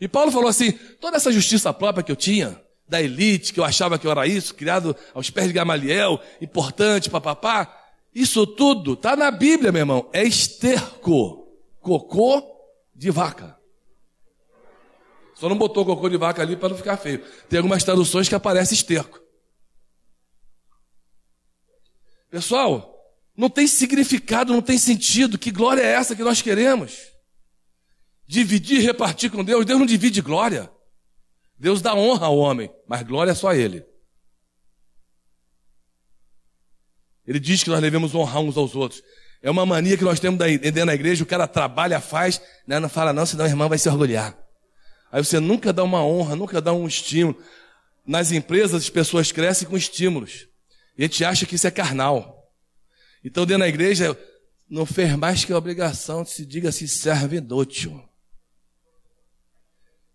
E 0.00 0.08
Paulo 0.08 0.30
falou 0.30 0.48
assim: 0.48 0.72
toda 1.00 1.16
essa 1.16 1.32
justiça 1.32 1.72
própria 1.72 2.02
que 2.02 2.10
eu 2.10 2.16
tinha, 2.16 2.60
da 2.88 3.00
elite, 3.00 3.52
que 3.52 3.60
eu 3.60 3.64
achava 3.64 3.98
que 3.98 4.06
eu 4.06 4.10
era 4.10 4.26
isso, 4.26 4.54
criado 4.54 4.96
aos 5.14 5.30
pés 5.30 5.46
de 5.46 5.52
Gamaliel, 5.52 6.20
importante, 6.40 7.08
papapá, 7.08 7.80
isso 8.14 8.46
tudo 8.46 8.94
está 8.94 9.14
na 9.14 9.30
Bíblia, 9.30 9.70
meu 9.70 9.80
irmão. 9.80 10.10
É 10.12 10.24
esterco. 10.24 11.48
Cocô 11.80 12.42
de 12.94 13.10
vaca. 13.10 13.56
Só 15.40 15.48
não 15.48 15.56
botou 15.56 15.86
cocô 15.86 16.06
de 16.10 16.18
vaca 16.18 16.42
ali 16.42 16.54
para 16.54 16.68
não 16.68 16.76
ficar 16.76 16.98
feio. 16.98 17.24
Tem 17.48 17.56
algumas 17.56 17.82
traduções 17.82 18.28
que 18.28 18.34
aparece 18.34 18.74
esterco. 18.74 19.18
Pessoal, 22.30 22.94
não 23.34 23.48
tem 23.48 23.66
significado, 23.66 24.52
não 24.52 24.60
tem 24.60 24.76
sentido. 24.76 25.38
Que 25.38 25.50
glória 25.50 25.80
é 25.80 25.92
essa 25.92 26.14
que 26.14 26.22
nós 26.22 26.42
queremos? 26.42 26.94
Dividir, 28.26 28.82
repartir 28.82 29.30
com 29.30 29.42
Deus. 29.42 29.64
Deus 29.64 29.78
não 29.78 29.86
divide 29.86 30.20
glória. 30.20 30.70
Deus 31.58 31.80
dá 31.80 31.94
honra 31.94 32.26
ao 32.26 32.36
homem, 32.36 32.70
mas 32.86 33.02
glória 33.02 33.30
é 33.30 33.34
só 33.34 33.48
a 33.48 33.56
Ele. 33.56 33.82
Ele 37.26 37.40
diz 37.40 37.64
que 37.64 37.70
nós 37.70 37.80
devemos 37.80 38.14
honrar 38.14 38.42
uns 38.42 38.58
aos 38.58 38.76
outros. 38.76 39.02
É 39.40 39.50
uma 39.50 39.64
mania 39.64 39.96
que 39.96 40.04
nós 40.04 40.20
temos 40.20 40.38
dentro 40.38 40.84
da 40.84 40.94
igreja, 40.94 41.24
o 41.24 41.26
cara 41.26 41.48
trabalha, 41.48 41.98
faz, 41.98 42.42
né? 42.66 42.78
não 42.78 42.90
fala 42.90 43.10
não, 43.10 43.24
senão 43.24 43.46
a 43.46 43.48
irmã 43.48 43.68
vai 43.68 43.78
se 43.78 43.88
orgulhar. 43.88 44.39
Aí 45.12 45.24
você 45.24 45.40
nunca 45.40 45.72
dá 45.72 45.82
uma 45.82 46.04
honra, 46.04 46.36
nunca 46.36 46.60
dá 46.60 46.72
um 46.72 46.86
estímulo. 46.86 47.36
Nas 48.06 48.32
empresas 48.32 48.82
as 48.82 48.90
pessoas 48.90 49.32
crescem 49.32 49.68
com 49.68 49.76
estímulos. 49.76 50.46
E 50.96 51.02
a 51.02 51.06
gente 51.06 51.24
acha 51.24 51.46
que 51.46 51.54
isso 51.54 51.66
é 51.66 51.70
carnal. 51.70 52.50
Então 53.24 53.44
dentro 53.44 53.62
da 53.62 53.68
igreja 53.68 54.16
não 54.68 54.86
fez 54.86 55.14
mais 55.16 55.44
que 55.44 55.52
a 55.52 55.58
obrigação 55.58 56.22
de 56.22 56.30
se 56.30 56.46
diga 56.46 56.68
assim, 56.68 56.86
serve 56.86 57.38
inútil. 57.38 58.02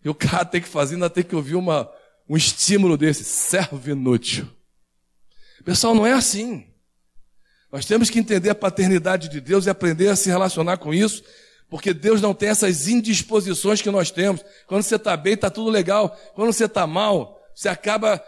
E 0.03 0.09
o 0.09 0.15
cara 0.15 0.45
tem 0.45 0.61
que 0.61 0.67
fazer, 0.67 0.95
ainda 0.95 1.09
tem 1.09 1.23
que 1.23 1.35
ouvir 1.35 1.55
uma, 1.55 1.91
um 2.29 2.37
estímulo 2.37 2.97
desse, 2.97 3.23
serve 3.23 3.91
inútil. 3.91 4.47
Pessoal, 5.65 5.95
não 5.95 6.05
é 6.05 6.13
assim. 6.13 6.67
Nós 7.71 7.85
temos 7.85 8.09
que 8.09 8.19
entender 8.19 8.49
a 8.49 8.55
paternidade 8.55 9.27
de 9.27 9.41
Deus 9.41 9.65
e 9.65 9.69
aprender 9.69 10.07
a 10.07 10.15
se 10.15 10.29
relacionar 10.29 10.77
com 10.77 10.93
isso 10.93 11.23
Porque 11.70 11.93
Deus 11.93 12.22
não 12.22 12.34
tem 12.34 12.49
essas 12.49 12.88
indisposições 12.88 13.82
que 13.82 13.89
nós 13.89 14.11
temos. 14.11 14.41
Quando 14.68 14.84
você 14.84 14.95
está 14.95 15.18
bem, 15.18 15.34
está 15.34 15.49
tudo 15.49 15.70
legal. 15.70 16.09
Quando 16.34 16.53
você 16.53 16.66
está 16.66 16.86
mal, 16.86 17.41
você 17.53 17.68
acaba 17.68 18.24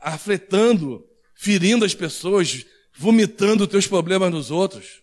afetando, 0.00 1.04
ferindo 1.34 1.84
as 1.84 1.94
pessoas, 1.94 2.64
vomitando 2.96 3.64
os 3.64 3.70
teus 3.70 3.86
problemas 3.86 4.30
nos 4.30 4.50
outros. 4.50 5.02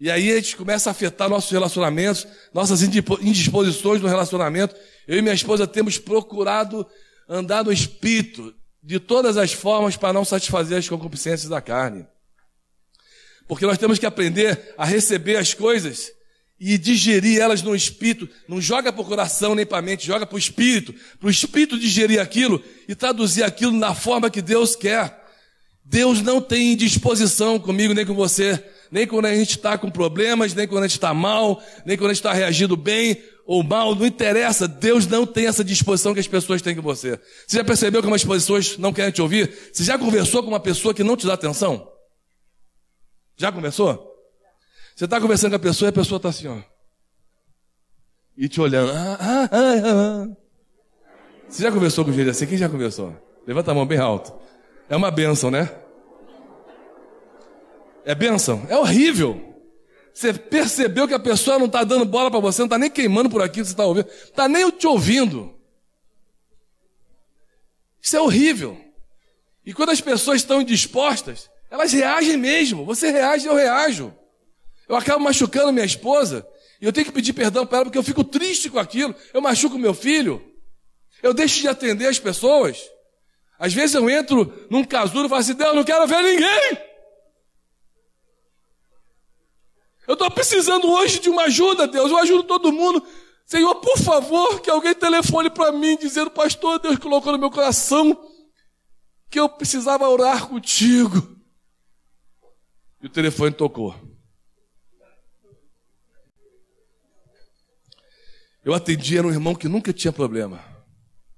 E 0.00 0.10
aí 0.10 0.30
a 0.30 0.36
gente 0.36 0.56
começa 0.56 0.88
a 0.88 0.92
afetar 0.92 1.28
nossos 1.28 1.50
relacionamentos, 1.50 2.26
nossas 2.54 2.82
indisposições 2.82 4.00
no 4.00 4.08
relacionamento. 4.08 4.74
Eu 5.06 5.18
e 5.18 5.22
minha 5.22 5.34
esposa 5.34 5.66
temos 5.66 5.98
procurado 5.98 6.86
andar 7.28 7.64
no 7.64 7.72
espírito 7.72 8.54
de 8.82 9.00
todas 9.00 9.36
as 9.36 9.52
formas 9.52 9.96
para 9.96 10.12
não 10.12 10.24
satisfazer 10.24 10.78
as 10.78 10.88
concupiscências 10.88 11.48
da 11.48 11.60
carne. 11.60 12.06
Porque 13.48 13.66
nós 13.66 13.78
temos 13.78 13.98
que 13.98 14.06
aprender 14.06 14.74
a 14.76 14.84
receber 14.84 15.36
as 15.36 15.54
coisas 15.54 16.12
e 16.60 16.76
digerir 16.76 17.40
elas 17.40 17.62
no 17.62 17.74
espírito. 17.74 18.28
Não 18.46 18.60
joga 18.60 18.92
para 18.92 19.02
o 19.02 19.04
coração 19.04 19.54
nem 19.54 19.64
para 19.64 19.78
a 19.78 19.82
mente, 19.82 20.06
joga 20.06 20.26
para 20.26 20.36
o 20.36 20.38
espírito. 20.38 20.94
Para 21.18 21.26
o 21.26 21.30
espírito 21.30 21.78
digerir 21.78 22.20
aquilo 22.20 22.62
e 22.86 22.94
traduzir 22.94 23.42
aquilo 23.42 23.72
na 23.72 23.94
forma 23.94 24.30
que 24.30 24.42
Deus 24.42 24.76
quer. 24.76 25.26
Deus 25.84 26.20
não 26.20 26.40
tem 26.40 26.76
disposição 26.76 27.58
comigo 27.58 27.94
nem 27.94 28.04
com 28.04 28.14
você, 28.14 28.62
nem 28.90 29.06
quando 29.06 29.24
a 29.24 29.34
gente 29.34 29.56
está 29.56 29.78
com 29.78 29.90
problemas, 29.90 30.52
nem 30.52 30.68
quando 30.68 30.84
a 30.84 30.86
gente 30.86 30.98
está 30.98 31.14
mal, 31.14 31.62
nem 31.86 31.96
quando 31.96 32.10
a 32.10 32.12
gente 32.12 32.20
está 32.20 32.32
reagindo 32.34 32.76
bem 32.76 33.22
ou 33.46 33.62
mal, 33.62 33.94
não 33.94 34.04
interessa. 34.04 34.68
Deus 34.68 35.06
não 35.06 35.24
tem 35.24 35.46
essa 35.46 35.64
disposição 35.64 36.12
que 36.12 36.20
as 36.20 36.28
pessoas 36.28 36.60
têm 36.60 36.76
com 36.76 36.82
você. 36.82 37.18
Você 37.46 37.56
já 37.56 37.64
percebeu 37.64 38.02
que 38.02 38.08
umas 38.08 38.22
pessoas 38.22 38.76
não 38.76 38.92
querem 38.92 39.10
te 39.10 39.22
ouvir? 39.22 39.50
Você 39.72 39.84
já 39.84 39.96
conversou 39.96 40.42
com 40.42 40.50
uma 40.50 40.60
pessoa 40.60 40.92
que 40.92 41.02
não 41.02 41.16
te 41.16 41.26
dá 41.26 41.32
atenção? 41.32 41.88
Já 43.38 43.52
conversou? 43.52 44.04
Você 44.94 45.04
está 45.04 45.20
conversando 45.20 45.52
com 45.52 45.56
a 45.56 45.60
pessoa 45.60 45.88
e 45.88 45.90
a 45.90 45.92
pessoa 45.92 46.16
está 46.16 46.28
assim, 46.28 46.48
ó. 46.48 46.58
E 48.36 48.48
te 48.48 48.60
olhando. 48.60 48.90
Ah, 48.90 49.16
ah, 49.20 49.48
ah, 49.50 49.82
ah. 49.86 50.36
Você 51.48 51.62
já 51.62 51.70
conversou 51.70 52.04
com 52.04 52.12
gente 52.12 52.28
assim? 52.28 52.46
Quem 52.46 52.58
já 52.58 52.68
conversou? 52.68 53.16
Levanta 53.46 53.70
a 53.70 53.74
mão 53.74 53.86
bem 53.86 53.98
alto. 53.98 54.34
É 54.88 54.96
uma 54.96 55.10
benção, 55.10 55.52
né? 55.52 55.70
É 58.04 58.14
benção? 58.14 58.66
É 58.68 58.76
horrível. 58.76 59.48
Você 60.12 60.32
percebeu 60.32 61.06
que 61.06 61.14
a 61.14 61.18
pessoa 61.18 61.60
não 61.60 61.66
está 61.66 61.84
dando 61.84 62.04
bola 62.04 62.28
para 62.28 62.40
você, 62.40 62.60
não 62.60 62.66
está 62.66 62.76
nem 62.76 62.90
queimando 62.90 63.30
por 63.30 63.40
aqui, 63.40 63.64
você 63.64 63.70
está 63.70 63.86
ouvindo, 63.86 64.08
está 64.08 64.48
nem 64.48 64.68
te 64.68 64.84
ouvindo. 64.84 65.54
Isso 68.02 68.16
é 68.16 68.20
horrível. 68.20 68.76
E 69.64 69.72
quando 69.72 69.90
as 69.90 70.00
pessoas 70.00 70.40
estão 70.40 70.60
indispostas, 70.60 71.48
elas 71.70 71.92
reagem 71.92 72.36
mesmo. 72.36 72.84
Você 72.84 73.10
reage, 73.10 73.46
eu 73.46 73.54
reajo. 73.54 74.14
Eu 74.88 74.96
acabo 74.96 75.22
machucando 75.22 75.72
minha 75.72 75.84
esposa 75.84 76.46
e 76.80 76.86
eu 76.86 76.92
tenho 76.92 77.06
que 77.06 77.12
pedir 77.12 77.32
perdão 77.32 77.66
para 77.66 77.78
ela 77.78 77.84
porque 77.84 77.98
eu 77.98 78.02
fico 78.02 78.24
triste 78.24 78.70
com 78.70 78.78
aquilo. 78.78 79.14
Eu 79.34 79.42
machuco 79.42 79.78
meu 79.78 79.92
filho. 79.92 80.42
Eu 81.22 81.34
deixo 81.34 81.60
de 81.60 81.68
atender 81.68 82.06
as 82.06 82.18
pessoas. 82.18 82.78
Às 83.58 83.74
vezes 83.74 83.94
eu 83.94 84.08
entro 84.08 84.66
num 84.70 84.84
casulo 84.84 85.26
e 85.26 85.28
falo 85.28 85.40
assim: 85.40 85.54
Deus, 85.54 85.74
não 85.74 85.84
quero 85.84 86.06
ver 86.06 86.22
ninguém. 86.22 86.88
Eu 90.06 90.14
estou 90.14 90.30
precisando 90.30 90.90
hoje 90.90 91.18
de 91.18 91.28
uma 91.28 91.42
ajuda, 91.44 91.86
Deus. 91.86 92.10
Eu 92.10 92.18
ajudo 92.18 92.44
todo 92.44 92.72
mundo. 92.72 93.04
Senhor, 93.44 93.74
por 93.76 93.98
favor, 93.98 94.60
que 94.60 94.70
alguém 94.70 94.94
telefone 94.94 95.50
para 95.50 95.72
mim 95.72 95.96
dizendo, 95.96 96.30
pastor, 96.30 96.78
Deus 96.78 96.98
colocou 96.98 97.32
no 97.32 97.38
meu 97.38 97.50
coração 97.50 98.18
que 99.28 99.40
eu 99.40 99.48
precisava 99.48 100.08
orar 100.08 100.48
contigo. 100.48 101.37
E 103.02 103.06
o 103.06 103.10
telefone 103.10 103.52
tocou. 103.52 103.94
Eu 108.64 108.74
atendi, 108.74 109.16
era 109.16 109.26
um 109.26 109.30
irmão 109.30 109.54
que 109.54 109.68
nunca 109.68 109.92
tinha 109.92 110.12
problema. 110.12 110.62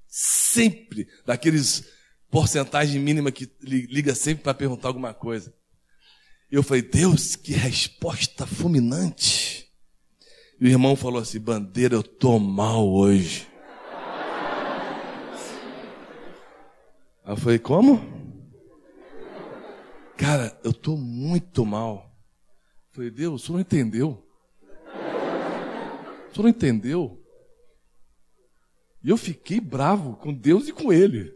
Sempre, 0.08 1.06
daqueles 1.24 1.84
porcentagem 2.30 3.00
mínima 3.00 3.30
que 3.30 3.50
liga 3.60 4.14
sempre 4.14 4.42
para 4.42 4.54
perguntar 4.54 4.88
alguma 4.88 5.12
coisa. 5.12 5.54
Eu 6.50 6.62
falei, 6.62 6.82
Deus, 6.82 7.36
que 7.36 7.52
resposta 7.52 8.46
fulminante. 8.46 9.70
E 10.60 10.64
o 10.64 10.68
irmão 10.68 10.96
falou 10.96 11.22
assim: 11.22 11.38
Bandeira, 11.38 11.94
eu 11.94 12.02
tô 12.02 12.38
mal 12.38 12.88
hoje. 12.88 13.46
Eu 17.24 17.36
falei, 17.36 17.58
como? 17.60 18.19
Cara, 20.20 20.54
eu 20.62 20.70
tô 20.74 20.98
muito 20.98 21.64
mal. 21.64 22.14
Eu 22.90 22.94
falei, 22.94 23.10
Deus, 23.10 23.42
o 23.42 23.46
senhor 23.46 23.56
não 23.56 23.62
entendeu? 23.62 24.22
O 26.28 26.34
senhor 26.34 26.42
não 26.42 26.48
entendeu? 26.50 27.24
E 29.02 29.08
eu 29.08 29.16
fiquei 29.16 29.58
bravo 29.58 30.14
com 30.16 30.30
Deus 30.30 30.68
e 30.68 30.74
com 30.74 30.92
ele. 30.92 31.34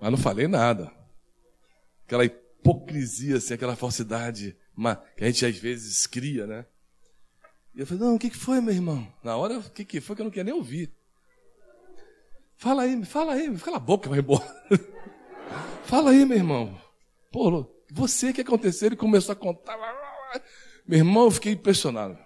Mas 0.00 0.10
não 0.10 0.16
falei 0.16 0.48
nada. 0.48 0.90
Aquela 2.06 2.24
hipocrisia, 2.24 3.36
assim, 3.36 3.52
aquela 3.52 3.76
falsidade 3.76 4.56
que 5.14 5.22
a 5.22 5.26
gente 5.26 5.44
às 5.44 5.56
vezes 5.58 6.06
cria, 6.06 6.46
né? 6.46 6.64
E 7.74 7.80
eu 7.80 7.86
falei, 7.86 8.02
não, 8.02 8.14
o 8.14 8.18
que, 8.18 8.30
que 8.30 8.36
foi, 8.36 8.62
meu 8.62 8.72
irmão? 8.72 9.06
Na 9.22 9.36
hora, 9.36 9.58
o 9.58 9.70
que, 9.70 9.84
que 9.84 10.00
foi 10.00 10.16
que 10.16 10.22
eu 10.22 10.24
não 10.24 10.30
queria 10.30 10.44
nem 10.44 10.54
ouvir? 10.54 10.90
Fala 12.56 12.84
aí, 12.84 13.04
fala 13.04 13.34
aí, 13.34 13.54
cala 13.58 13.76
a 13.76 13.80
boca, 13.80 14.08
vai 14.08 14.20
embora. 14.20 14.42
fala 15.84 16.12
aí, 16.12 16.24
meu 16.24 16.38
irmão. 16.38 16.91
Pô, 17.32 17.66
você, 17.90 18.32
que 18.32 18.42
aconteceu? 18.42 18.88
Ele 18.88 18.96
começou 18.96 19.32
a 19.32 19.36
contar. 19.36 19.76
Meu 20.86 20.98
irmão, 20.98 21.24
eu 21.24 21.30
fiquei 21.30 21.52
impressionado. 21.52 22.18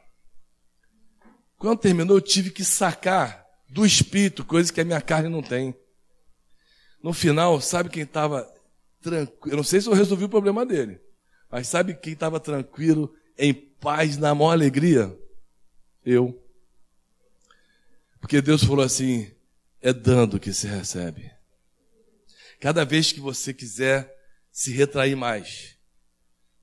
Quando 1.57 1.78
terminou, 1.78 2.16
eu 2.16 2.20
tive 2.20 2.50
que 2.50 2.64
sacar 2.64 3.46
do 3.68 3.86
espírito 3.86 4.44
coisas 4.44 4.70
que 4.70 4.80
a 4.80 4.84
minha 4.84 5.00
carne 5.00 5.28
não 5.28 5.42
tem. 5.42 5.74
No 7.02 7.12
final, 7.12 7.61
sabe 7.61 7.88
quem 7.88 8.02
estava 8.02 8.52
tranquilo? 9.00 9.52
Eu 9.52 9.57
não 9.57 9.64
sei 9.64 9.80
se 9.80 9.88
eu 9.88 9.94
resolvi 9.94 10.24
o 10.24 10.28
problema 10.28 10.66
dele, 10.66 11.00
mas 11.50 11.68
sabe 11.68 11.94
quem 11.94 12.12
estava 12.12 12.40
tranquilo, 12.40 13.14
em 13.38 13.54
paz, 13.54 14.16
na 14.16 14.34
maior 14.34 14.52
alegria? 14.52 15.16
Eu. 16.04 16.42
Porque 18.20 18.42
Deus 18.42 18.64
falou 18.64 18.84
assim: 18.84 19.30
é 19.80 19.92
dando 19.92 20.40
que 20.40 20.52
se 20.52 20.66
recebe. 20.66 21.30
Cada 22.61 22.84
vez 22.84 23.12
que 23.12 23.20
você 23.20 23.54
quiser 23.54 24.16
se 24.57 24.72
retrair 24.72 25.14
mais, 25.14 25.76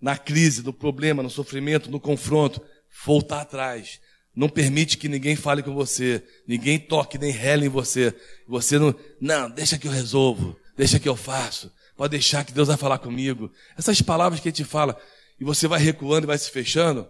na 0.02 0.18
crise, 0.18 0.64
no 0.64 0.74
problema, 0.74 1.22
no 1.22 1.30
sofrimento, 1.30 1.92
no 1.92 2.00
confronto, 2.00 2.60
voltar 3.06 3.42
atrás, 3.42 4.02
não 4.36 4.50
permite 4.50 4.98
que 4.98 5.08
ninguém 5.08 5.36
fale 5.36 5.62
com 5.62 5.76
você, 5.76 6.24
ninguém 6.48 6.80
toque 6.80 7.20
nem 7.20 7.30
rele 7.30 7.68
em 7.68 7.70
você. 7.70 8.12
Você 8.48 8.80
não, 8.80 8.96
não, 9.22 9.48
deixa 9.48 9.78
que 9.78 9.88
eu 9.88 9.92
resolvo, 9.92 10.60
deixa 10.76 11.00
que 11.00 11.08
eu 11.08 11.16
faço, 11.16 11.72
pode 11.96 12.10
deixar 12.10 12.44
que 12.44 12.52
Deus 12.52 12.68
vai 12.68 12.78
falar 12.78 12.98
comigo. 12.98 13.52
Essas 13.78 14.02
palavras 14.02 14.42
que 14.42 14.48
ele 14.48 14.56
te 14.56 14.64
fala, 14.64 15.00
e 15.40 15.44
você 15.44 15.68
vai 15.68 15.80
recuando 15.80 16.26
e 16.26 16.28
vai 16.28 16.38
se 16.40 16.50
fechando, 16.50 17.08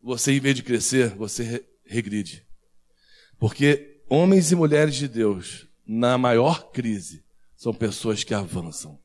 você 0.00 0.30
em 0.30 0.38
vez 0.38 0.54
de 0.54 0.62
crescer, 0.62 1.16
você 1.16 1.66
regride. 1.84 2.46
Porque 3.40 4.02
homens 4.08 4.52
e 4.52 4.54
mulheres 4.54 4.94
de 4.94 5.08
Deus, 5.08 5.66
na 5.84 6.16
maior 6.16 6.70
crise, 6.70 7.24
são 7.56 7.74
pessoas 7.74 8.22
que 8.22 8.32
avançam. 8.32 9.00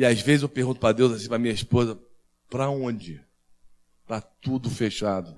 E 0.00 0.06
às 0.06 0.18
vezes 0.22 0.40
eu 0.40 0.48
pergunto 0.48 0.80
para 0.80 0.94
Deus 0.94 1.12
assim, 1.12 1.28
para 1.28 1.38
minha 1.38 1.52
esposa, 1.52 2.00
para 2.48 2.70
onde? 2.70 3.22
Está 4.00 4.18
tudo 4.18 4.70
fechado. 4.70 5.36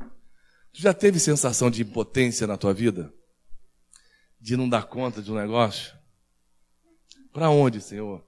Tu 0.73 0.81
já 0.81 0.95
teve 0.95 1.19
sensação 1.19 1.69
de 1.69 1.83
impotência 1.83 2.47
na 2.47 2.57
tua 2.57 2.73
vida? 2.73 3.13
De 4.41 4.57
não 4.57 4.69
dar 4.69 4.85
conta 4.85 5.21
de 5.21 5.33
um 5.33 5.35
negócio? 5.35 5.93
Para 7.33 7.51
onde, 7.51 7.81
Senhor? 7.81 8.25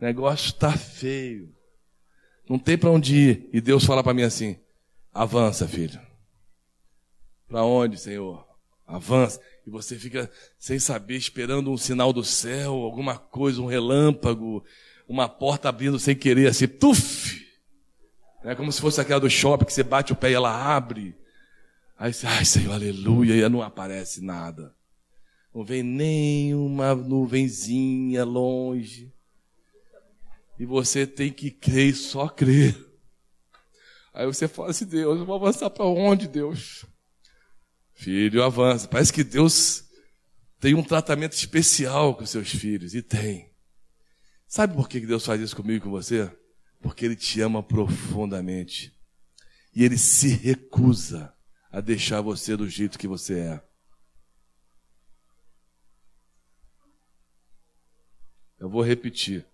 O 0.00 0.04
negócio 0.04 0.48
está 0.48 0.72
feio. 0.72 1.54
Não 2.50 2.58
tem 2.58 2.76
para 2.76 2.90
onde 2.90 3.14
ir. 3.14 3.50
E 3.52 3.60
Deus 3.60 3.84
fala 3.84 4.02
para 4.02 4.14
mim 4.14 4.22
assim: 4.22 4.58
avança, 5.14 5.68
filho. 5.68 6.00
Para 7.46 7.62
onde, 7.62 7.96
Senhor? 7.98 8.44
Avança. 8.84 9.40
E 9.64 9.70
você 9.70 9.96
fica 9.96 10.28
sem 10.58 10.80
saber, 10.80 11.14
esperando 11.14 11.70
um 11.70 11.76
sinal 11.76 12.12
do 12.12 12.24
céu, 12.24 12.74
alguma 12.74 13.16
coisa, 13.16 13.62
um 13.62 13.66
relâmpago, 13.66 14.64
uma 15.08 15.28
porta 15.28 15.68
abrindo 15.68 15.98
sem 15.98 16.14
querer, 16.14 16.48
assim, 16.48 16.66
tuf! 16.66 17.46
É 18.44 18.54
como 18.54 18.70
se 18.70 18.80
fosse 18.80 19.00
aquela 19.00 19.20
do 19.20 19.30
shopping 19.30 19.64
que 19.64 19.72
você 19.72 19.82
bate 19.82 20.12
o 20.12 20.16
pé 20.16 20.30
e 20.30 20.34
ela 20.34 20.76
abre. 20.76 21.16
Aí 21.98 22.12
você, 22.12 22.26
ai 22.26 22.44
Senhor, 22.44 22.74
aleluia, 22.74 23.34
e 23.34 23.48
não 23.48 23.62
aparece 23.62 24.20
nada. 24.22 24.74
Não 25.54 25.64
vem 25.64 25.82
nem 25.82 26.54
uma 26.54 26.94
nuvenzinha 26.94 28.24
longe. 28.24 29.12
E 30.58 30.64
você 30.64 31.06
tem 31.06 31.32
que 31.32 31.50
crer 31.50 31.88
e 31.88 31.94
só 31.94 32.28
crer. 32.28 32.76
Aí 34.12 34.26
você 34.26 34.46
fala 34.46 34.70
assim, 34.70 34.86
Deus, 34.86 35.18
eu 35.18 35.26
vou 35.26 35.36
avançar 35.36 35.68
para 35.68 35.84
onde, 35.84 36.28
Deus? 36.28 36.86
Filho, 37.94 38.42
avança. 38.42 38.86
Parece 38.86 39.12
que 39.12 39.24
Deus 39.24 39.84
tem 40.60 40.74
um 40.74 40.82
tratamento 40.82 41.32
especial 41.32 42.14
com 42.14 42.24
seus 42.24 42.50
filhos. 42.50 42.94
E 42.94 43.02
tem. 43.02 43.50
Sabe 44.46 44.74
por 44.74 44.88
que 44.88 45.00
Deus 45.00 45.24
faz 45.24 45.40
isso 45.40 45.56
comigo 45.56 45.78
e 45.78 45.80
com 45.80 45.90
você? 45.90 46.30
porque 46.86 47.04
Ele 47.04 47.16
te 47.16 47.40
ama 47.40 47.64
profundamente. 47.64 48.96
E 49.74 49.82
ele 49.84 49.98
se 49.98 50.28
recusa 50.28 51.36
a 51.68 51.80
deixar 51.80 52.20
você 52.20 52.56
do 52.56 52.68
jeito 52.68 52.96
que 52.96 53.08
você 53.08 53.40
é. 53.40 53.68
Eu 58.58 58.70
vou 58.70 58.82
repetir. 58.82 59.44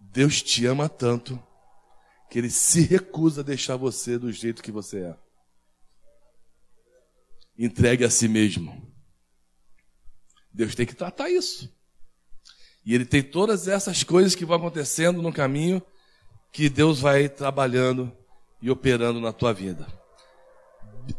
Deus 0.00 0.40
te 0.40 0.64
ama 0.64 0.88
tanto 0.88 1.42
que 2.30 2.38
ele 2.38 2.50
se 2.50 2.82
recusa 2.82 3.40
a 3.40 3.44
deixar 3.44 3.76
você 3.76 4.16
do 4.16 4.30
jeito 4.30 4.62
que 4.62 4.70
você 4.70 5.00
é. 5.00 5.18
Entregue 7.58 8.04
a 8.04 8.10
si 8.10 8.28
mesmo. 8.28 8.94
Deus 10.52 10.74
tem 10.76 10.86
que 10.86 10.94
tratar 10.94 11.28
isso. 11.28 11.73
E 12.84 12.94
ele 12.94 13.04
tem 13.04 13.22
todas 13.22 13.66
essas 13.66 14.02
coisas 14.02 14.34
que 14.34 14.44
vão 14.44 14.56
acontecendo 14.56 15.22
no 15.22 15.32
caminho 15.32 15.82
que 16.52 16.68
Deus 16.68 17.00
vai 17.00 17.28
trabalhando 17.28 18.12
e 18.60 18.70
operando 18.70 19.20
na 19.20 19.32
tua 19.32 19.52
vida. 19.52 19.86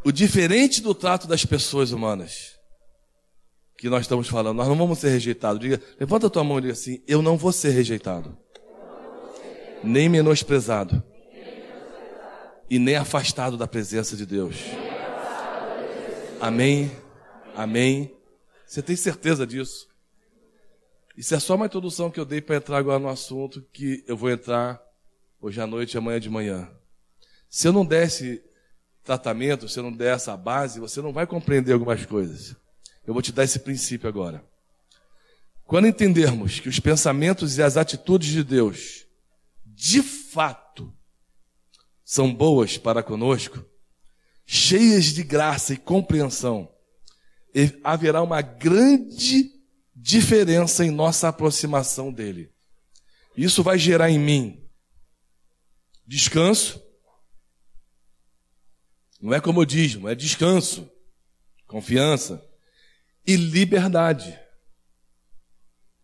O 0.03 0.11
diferente 0.11 0.82
do 0.82 0.93
trato 0.93 1.28
das 1.28 1.45
pessoas 1.45 1.91
humanas 1.91 2.55
que 3.78 3.89
nós 3.89 4.01
estamos 4.01 4.28
falando, 4.28 4.57
nós 4.57 4.68
não 4.68 4.76
vamos 4.76 4.99
ser 4.99 5.09
rejeitados. 5.09 5.59
Diga, 5.59 5.82
levanta 5.99 6.28
a 6.28 6.30
tua 6.30 6.43
mão 6.43 6.57
e 6.57 6.61
diga 6.61 6.74
assim: 6.74 7.03
Eu 7.07 7.22
não 7.22 7.38
vou 7.38 7.51
ser 7.51 7.72
rejeitado, 7.72 8.38
nem 9.84 10.07
menosprezado, 10.07 11.03
e 12.70 12.80
nem 12.80 12.95
afastado 12.95 13.57
da 13.57 13.68
presença 13.68 14.16
de 14.16 14.26
Deus. 14.26 14.55
Amém, 16.39 16.91
amém. 17.55 18.16
Você 18.66 18.82
tem 18.82 18.95
certeza 18.95 19.45
disso? 19.45 19.88
Isso 21.18 21.34
é 21.34 21.39
só 21.39 21.55
uma 21.55 21.68
introdução 21.68 22.11
que 22.11 22.20
eu 22.20 22.26
dei 22.26 22.41
para 22.41 22.57
entrar 22.57 22.78
agora 22.78 22.99
no 22.99 23.07
assunto 23.07 23.61
que 23.72 24.03
eu 24.05 24.18
vou 24.18 24.30
entrar 24.30 24.82
hoje 25.39 25.61
à 25.61 25.68
noite 25.68 25.93
e 25.93 25.97
amanhã 25.97 26.20
de 26.20 26.30
manhã. 26.30 26.70
Se 27.49 27.68
eu 27.68 27.72
não 27.72 27.86
desse 27.86 28.43
tratamento, 29.01 29.70
se 29.70 29.80
eu 29.80 29.84
não 29.84 29.93
der 29.93 30.16
essa 30.16 30.36
base, 30.36 30.80
você 30.80 31.01
não 31.01 31.13
vai 31.13 31.26
compreender 31.26 31.72
algumas 31.72 32.05
coisas. 32.05 32.55
Eu 33.07 33.13
vou 33.13 33.22
te 33.22 33.32
dar 33.32 33.45
esse 33.45 33.59
princípio 33.59 34.09
agora. 34.09 34.43
Quando 35.63 35.88
entendermos 35.88 36.59
que 36.59 36.68
os 36.68 36.80
pensamentos 36.80 37.57
e 37.57 37.63
as 37.63 37.78
atitudes 37.78 38.30
de 38.30 38.43
Deus, 38.43 39.05
de 39.66 40.03
fato, 40.03 40.93
são 42.03 42.34
boas 42.34 42.78
para 42.78 43.01
conosco, 43.01 43.63
cheias 44.45 45.05
de 45.05 45.24
graça 45.24 45.74
e 45.74 45.78
compreensão, 45.78 46.70
haverá 47.84 48.22
uma 48.22 48.41
grande 48.41 49.55
diferença 49.95 50.83
em 50.83 50.91
nossa 50.91 51.29
aproximação 51.29 52.11
dele. 52.11 52.51
Isso 53.37 53.63
vai 53.63 53.77
gerar 53.77 54.09
em 54.09 54.19
mim 54.19 54.61
descanso. 56.05 56.83
Não 59.21 59.33
é 59.33 59.41
comodismo, 59.41 60.07
é 60.07 60.13
descanso, 60.13 60.89
confiança 61.65 62.45
e 63.25 63.35
liberdade. 63.35 64.37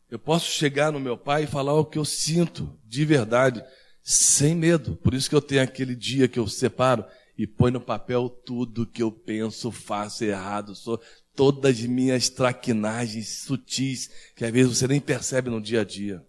Eu 0.10 0.18
posso 0.18 0.50
chegar 0.50 0.92
no 0.92 1.00
meu 1.00 1.18
pai 1.18 1.44
e 1.44 1.48
falar 1.48 1.74
o 1.74 1.86
que 1.86 1.98
eu 1.98 2.06
sinto 2.06 2.78
de 2.84 3.06
verdade, 3.06 3.64
sem 4.04 4.56
medo. 4.56 4.96
Por 4.98 5.14
isso 5.14 5.30
que 5.30 5.36
eu 5.36 5.42
tenho 5.42 5.62
aquele 5.62 5.96
dia 5.96 6.28
que 6.28 6.40
eu 6.40 6.48
separo 6.48 7.06
e 7.38 7.46
põe 7.46 7.72
no 7.72 7.80
papel 7.80 8.30
tudo 8.30 8.88
que 8.88 9.02
eu 9.02 9.12
penso, 9.12 9.72
faço 9.72 10.24
errado, 10.24 10.76
sou 10.76 11.02
todas 11.36 11.78
as 11.78 11.86
minhas 11.86 12.30
traquinagens 12.30 13.44
sutis, 13.44 14.10
que 14.36 14.46
às 14.46 14.52
vezes 14.52 14.78
você 14.78 14.88
nem 14.88 15.00
percebe 15.00 15.50
no 15.50 15.62
dia 15.62 15.82
a 15.82 15.86
dia. 15.86 16.26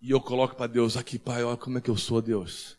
E 0.00 0.10
eu 0.10 0.20
coloco 0.20 0.54
para 0.54 0.66
Deus, 0.66 0.96
aqui, 0.96 1.18
Pai, 1.18 1.42
olha 1.42 1.56
como 1.56 1.78
é 1.78 1.80
que 1.80 1.90
eu 1.90 1.96
sou, 1.96 2.22
Deus. 2.22 2.78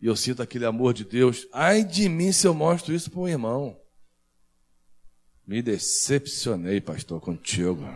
E 0.00 0.06
eu 0.06 0.16
sinto 0.16 0.42
aquele 0.42 0.66
amor 0.66 0.92
de 0.92 1.04
Deus. 1.04 1.46
Ai 1.52 1.84
de 1.84 2.08
mim 2.08 2.32
se 2.32 2.46
eu 2.46 2.52
mostro 2.52 2.94
isso 2.94 3.10
para 3.10 3.20
um 3.20 3.28
irmão. 3.28 3.80
Me 5.46 5.62
decepcionei, 5.62 6.80
pastor, 6.80 7.20
contigo. 7.20 7.88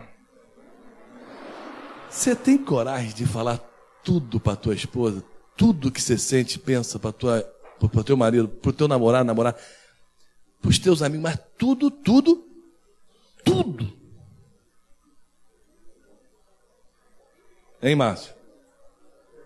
Você 2.09 2.35
tem 2.35 2.57
coragem 2.57 3.13
de 3.13 3.25
falar 3.25 3.57
tudo 4.03 4.39
para 4.39 4.55
tua 4.55 4.73
esposa? 4.73 5.23
Tudo 5.57 5.91
que 5.91 6.01
você 6.01 6.17
sente, 6.17 6.57
pensa 6.57 6.97
para 6.97 7.11
tua 7.11 7.41
para 7.87 8.03
teu 8.03 8.15
marido, 8.15 8.47
para 8.47 8.69
o 8.69 8.73
teu 8.73 8.87
namorado, 8.87 9.25
namorar, 9.25 9.55
para 10.61 10.69
os 10.69 10.79
teus 10.79 11.01
amigos, 11.01 11.23
mas 11.23 11.39
tudo, 11.57 11.89
tudo, 11.89 12.45
tudo. 13.43 13.91
Hein, 17.81 17.95
Márcio? 17.95 18.33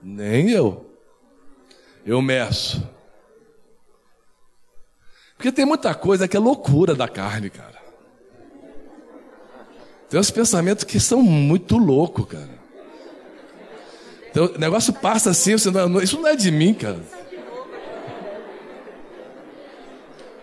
Nem 0.04 0.52
eu. 0.52 0.92
Eu 2.06 2.22
meço. 2.22 2.88
Porque 5.38 5.52
tem 5.52 5.66
muita 5.66 5.96
coisa 5.96 6.28
que 6.28 6.36
é 6.36 6.40
loucura 6.40 6.94
da 6.94 7.08
carne, 7.08 7.50
cara. 7.50 7.82
Tem 10.10 10.20
uns 10.20 10.30
pensamentos 10.30 10.84
que 10.84 11.00
são 11.00 11.22
muito 11.22 11.78
loucos, 11.78 12.26
cara. 12.26 12.66
Então, 14.30 14.46
o 14.48 14.58
negócio 14.58 14.94
passa 14.94 15.30
assim, 15.30 15.54
você 15.54 15.72
não, 15.72 16.02
isso 16.02 16.20
não 16.20 16.28
é 16.28 16.36
de 16.36 16.52
mim, 16.52 16.74
cara. 16.74 17.00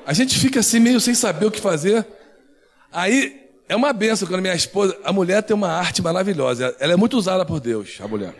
A 0.07 0.12
gente 0.12 0.38
fica 0.38 0.61
assim 0.61 0.80
meio 0.80 1.00
sem 1.00 1.14
saber 1.14 1.46
o 1.46 1.50
que 1.50 1.61
fazer. 1.61 2.07
Aí 2.92 3.48
é 3.68 3.76
uma 3.76 3.92
benção 3.92 4.26
quando 4.28 4.40
minha 4.40 4.55
esposa, 4.55 4.96
a 5.05 5.12
mulher 5.12 5.42
tem 5.42 5.55
uma 5.55 5.70
arte 5.70 6.03
maravilhosa. 6.03 6.74
Ela 6.78 6.92
é 6.92 6.96
muito 6.96 7.16
usada 7.16 7.44
por 7.44 7.61
Deus, 7.61 7.98
a 8.00 8.09
mulher. 8.09 8.34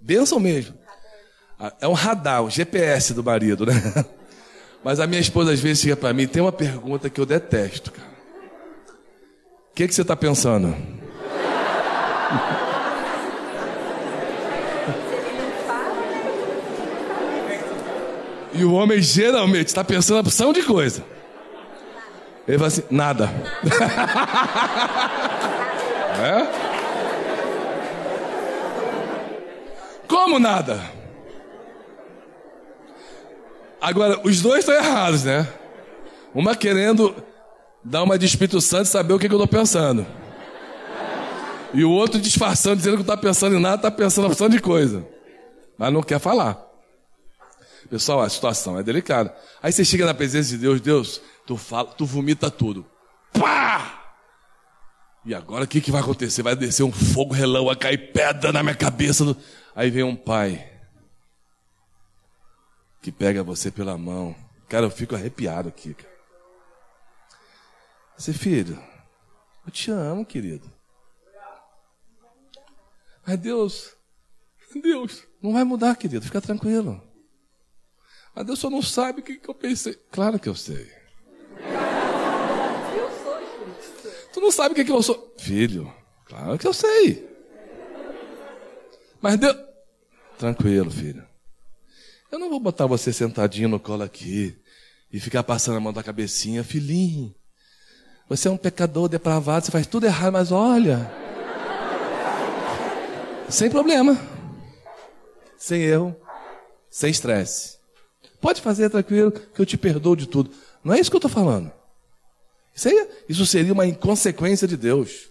Benção 0.00 0.38
mesmo. 0.38 0.74
É 1.80 1.88
um 1.88 1.92
radar, 1.92 2.42
o 2.42 2.46
um 2.46 2.50
GPS 2.50 3.14
do 3.14 3.22
marido, 3.22 3.66
né? 3.66 3.74
Mas 4.84 5.00
a 5.00 5.06
minha 5.06 5.20
esposa 5.20 5.52
às 5.52 5.60
vezes 5.60 5.82
chega 5.82 5.96
para 5.96 6.12
mim, 6.12 6.26
tem 6.26 6.42
uma 6.42 6.52
pergunta 6.52 7.08
que 7.08 7.20
eu 7.20 7.24
detesto, 7.24 7.90
cara. 7.90 8.14
O 9.70 9.74
que, 9.74 9.88
que 9.88 9.94
você 9.94 10.02
está 10.02 10.14
pensando? 10.14 10.76
E 18.54 18.64
o 18.64 18.72
homem 18.72 19.02
geralmente 19.02 19.68
está 19.68 19.82
pensando 19.82 20.18
a 20.18 20.20
opção 20.20 20.52
de 20.52 20.62
coisa. 20.62 21.04
Ele 22.46 22.56
fala 22.56 22.68
assim: 22.68 22.82
nada. 22.90 23.28
é? 26.22 26.46
Como 30.06 30.38
nada? 30.38 30.80
Agora, 33.80 34.20
os 34.24 34.40
dois 34.40 34.60
estão 34.60 34.74
errados, 34.74 35.24
né? 35.24 35.48
Uma 36.34 36.54
querendo 36.56 37.14
dar 37.82 38.02
uma 38.02 38.18
de 38.18 38.24
Espírito 38.24 38.60
Santo 38.60 38.84
e 38.86 38.88
saber 38.88 39.12
o 39.12 39.18
que, 39.18 39.28
que 39.28 39.34
eu 39.34 39.42
estou 39.42 39.58
pensando. 39.58 40.06
E 41.72 41.84
o 41.84 41.90
outro 41.90 42.20
disfarçando, 42.20 42.76
dizendo 42.76 42.92
que 42.92 43.02
não 43.02 43.14
está 43.14 43.16
pensando 43.16 43.56
em 43.56 43.60
nada, 43.60 43.76
está 43.76 43.90
pensando 43.90 44.24
a 44.24 44.28
opção 44.28 44.48
de 44.48 44.60
coisa. 44.60 45.04
Mas 45.76 45.92
não 45.92 46.02
quer 46.02 46.20
falar. 46.20 46.73
Pessoal, 47.88 48.22
a 48.22 48.28
situação 48.28 48.78
é 48.78 48.82
delicada. 48.82 49.34
Aí 49.62 49.72
você 49.72 49.84
chega 49.84 50.06
na 50.06 50.14
presença 50.14 50.50
de 50.50 50.58
Deus, 50.58 50.80
Deus, 50.80 51.20
tu 51.46 51.56
fala, 51.56 51.92
tu 51.92 52.06
vomita 52.06 52.50
tudo. 52.50 52.86
Pá! 53.32 54.02
E 55.24 55.34
agora 55.34 55.64
o 55.64 55.68
que, 55.68 55.80
que 55.80 55.90
vai 55.90 56.00
acontecer? 56.00 56.42
Vai 56.42 56.54
descer 56.54 56.82
um 56.82 56.92
fogo 56.92 57.32
relão, 57.32 57.66
vai 57.66 57.76
cair 57.76 58.12
pedra 58.12 58.52
na 58.52 58.62
minha 58.62 58.74
cabeça. 58.74 59.36
Aí 59.74 59.90
vem 59.90 60.02
um 60.02 60.16
pai 60.16 60.70
que 63.00 63.10
pega 63.10 63.42
você 63.42 63.70
pela 63.70 63.96
mão. 63.96 64.34
Cara, 64.68 64.86
eu 64.86 64.90
fico 64.90 65.14
arrepiado 65.14 65.68
aqui. 65.68 65.96
Você, 68.16 68.32
filho, 68.32 68.82
eu 69.66 69.72
te 69.72 69.90
amo, 69.90 70.24
querido. 70.24 70.70
Mas 73.26 73.38
Deus, 73.38 73.96
Deus, 74.82 75.24
não 75.42 75.54
vai 75.54 75.64
mudar, 75.64 75.96
querido, 75.96 76.24
fica 76.24 76.40
tranquilo. 76.40 77.02
Mas 78.34 78.46
Deus 78.46 78.58
só 78.58 78.68
não 78.68 78.82
sabe 78.82 79.20
o 79.20 79.22
que, 79.22 79.36
que 79.36 79.48
eu 79.48 79.54
pensei. 79.54 79.98
Claro 80.10 80.38
que 80.38 80.48
eu 80.48 80.54
sei. 80.54 80.90
Tu 84.32 84.40
não 84.40 84.50
sabe 84.50 84.72
o 84.72 84.74
que, 84.74 84.84
que 84.84 84.90
eu 84.90 85.02
sou. 85.02 85.32
Filho, 85.38 85.92
claro 86.24 86.58
que 86.58 86.66
eu 86.66 86.74
sei. 86.74 87.28
Mas 89.20 89.38
Deus. 89.38 89.56
Tranquilo, 90.36 90.90
filho. 90.90 91.24
Eu 92.30 92.38
não 92.40 92.50
vou 92.50 92.58
botar 92.58 92.86
você 92.86 93.12
sentadinho 93.12 93.68
no 93.68 93.78
colo 93.78 94.02
aqui 94.02 94.60
e 95.12 95.20
ficar 95.20 95.44
passando 95.44 95.76
a 95.76 95.80
mão 95.80 95.92
da 95.92 96.02
cabecinha. 96.02 96.64
Filhinho, 96.64 97.32
você 98.28 98.48
é 98.48 98.50
um 98.50 98.56
pecador 98.56 99.08
depravado, 99.08 99.64
você 99.64 99.70
faz 99.70 99.86
tudo 99.86 100.06
errado, 100.06 100.32
mas 100.32 100.50
olha. 100.50 101.08
Sem 103.48 103.70
problema. 103.70 104.20
Sem 105.56 105.82
erro. 105.82 106.16
Sem 106.90 107.10
estresse. 107.10 107.73
Pode 108.44 108.60
fazer 108.60 108.90
tranquilo, 108.90 109.32
que 109.32 109.58
eu 109.58 109.64
te 109.64 109.78
perdoo 109.78 110.14
de 110.14 110.26
tudo. 110.26 110.50
Não 110.84 110.92
é 110.92 111.00
isso 111.00 111.10
que 111.10 111.16
eu 111.16 111.18
estou 111.18 111.30
falando. 111.30 111.72
Isso, 112.74 112.88
aí, 112.88 113.08
isso 113.26 113.46
seria 113.46 113.72
uma 113.72 113.86
inconsequência 113.86 114.68
de 114.68 114.76
Deus. 114.76 115.30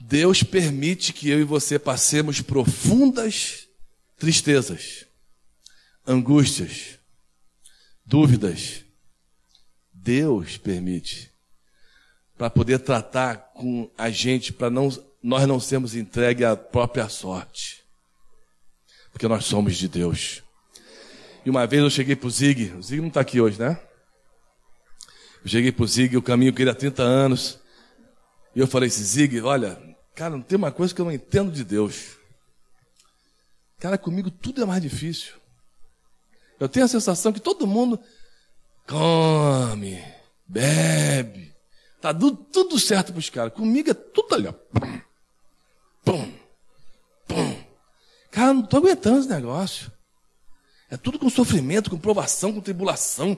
Deus 0.00 0.42
permite 0.42 1.12
que 1.12 1.30
eu 1.30 1.38
e 1.38 1.44
você 1.44 1.78
passemos 1.78 2.40
profundas 2.40 3.68
tristezas, 4.18 5.06
angústias, 6.04 6.98
dúvidas, 8.04 8.84
Deus 9.92 10.56
permite 10.56 11.30
para 12.36 12.50
poder 12.50 12.80
tratar 12.80 13.36
com 13.54 13.88
a 13.96 14.10
gente, 14.10 14.52
para 14.52 14.70
não, 14.70 14.88
nós 15.22 15.46
não 15.46 15.60
sermos 15.60 15.94
entregues 15.94 16.44
à 16.44 16.56
própria 16.56 17.08
sorte. 17.08 17.84
Porque 19.12 19.28
nós 19.28 19.44
somos 19.44 19.76
de 19.76 19.86
Deus. 19.86 20.43
E 21.44 21.50
uma 21.50 21.66
vez 21.66 21.82
eu 21.82 21.90
cheguei 21.90 22.16
para 22.16 22.26
o 22.26 22.30
Zig, 22.30 22.72
o 22.72 22.82
Zig 22.82 23.00
não 23.00 23.08
está 23.08 23.20
aqui 23.20 23.40
hoje, 23.40 23.60
né? 23.60 23.78
Eu 25.44 25.50
cheguei 25.50 25.70
para 25.70 25.84
o 25.84 25.86
Zig, 25.86 26.16
o 26.16 26.22
caminho 26.22 26.54
que 26.54 26.62
ele 26.62 26.70
há 26.70 26.74
30 26.74 27.02
anos. 27.02 27.58
E 28.56 28.60
eu 28.60 28.66
falei 28.66 28.88
assim, 28.88 29.02
Zig, 29.02 29.40
olha, 29.42 29.78
cara, 30.14 30.30
não 30.30 30.42
tem 30.42 30.56
uma 30.56 30.72
coisa 30.72 30.94
que 30.94 31.00
eu 31.00 31.04
não 31.04 31.12
entendo 31.12 31.52
de 31.52 31.62
Deus. 31.62 32.16
Cara, 33.78 33.98
comigo 33.98 34.30
tudo 34.30 34.62
é 34.62 34.64
mais 34.64 34.80
difícil. 34.80 35.34
Eu 36.58 36.68
tenho 36.68 36.86
a 36.86 36.88
sensação 36.88 37.32
que 37.32 37.40
todo 37.40 37.66
mundo 37.66 38.00
come, 38.86 40.02
bebe, 40.46 41.54
tá 42.00 42.14
tudo, 42.14 42.36
tudo 42.36 42.78
certo 42.78 43.12
para 43.12 43.18
os 43.18 43.28
caras. 43.28 43.52
Comigo 43.52 43.90
é 43.90 43.94
tudo 43.94 44.34
ali, 44.34 44.46
ó. 44.46 44.52
Pum, 44.52 44.94
pum, 46.04 46.32
pum. 47.28 47.64
Cara, 48.30 48.54
não 48.54 48.64
estou 48.64 48.80
aguentando 48.80 49.18
esse 49.18 49.28
negócio. 49.28 49.92
É 50.94 50.96
tudo 50.96 51.18
com 51.18 51.28
sofrimento, 51.28 51.90
com 51.90 51.98
provação, 51.98 52.52
com 52.52 52.60
tribulação. 52.60 53.36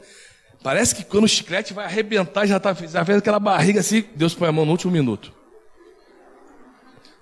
Parece 0.63 0.95
que 0.95 1.03
quando 1.03 1.25
o 1.25 1.29
chiclete 1.29 1.73
vai 1.73 1.87
arrebentar, 1.87 2.45
já, 2.45 2.61
tá, 2.61 2.75
já 2.75 3.03
fez 3.03 3.17
aquela 3.17 3.41
barriga 3.41 3.81
assim, 3.81 4.05
Deus 4.15 4.35
põe 4.35 4.47
a 4.47 4.53
mão 4.53 4.67
no 4.67 4.73
último 4.73 4.93
minuto. 4.93 5.33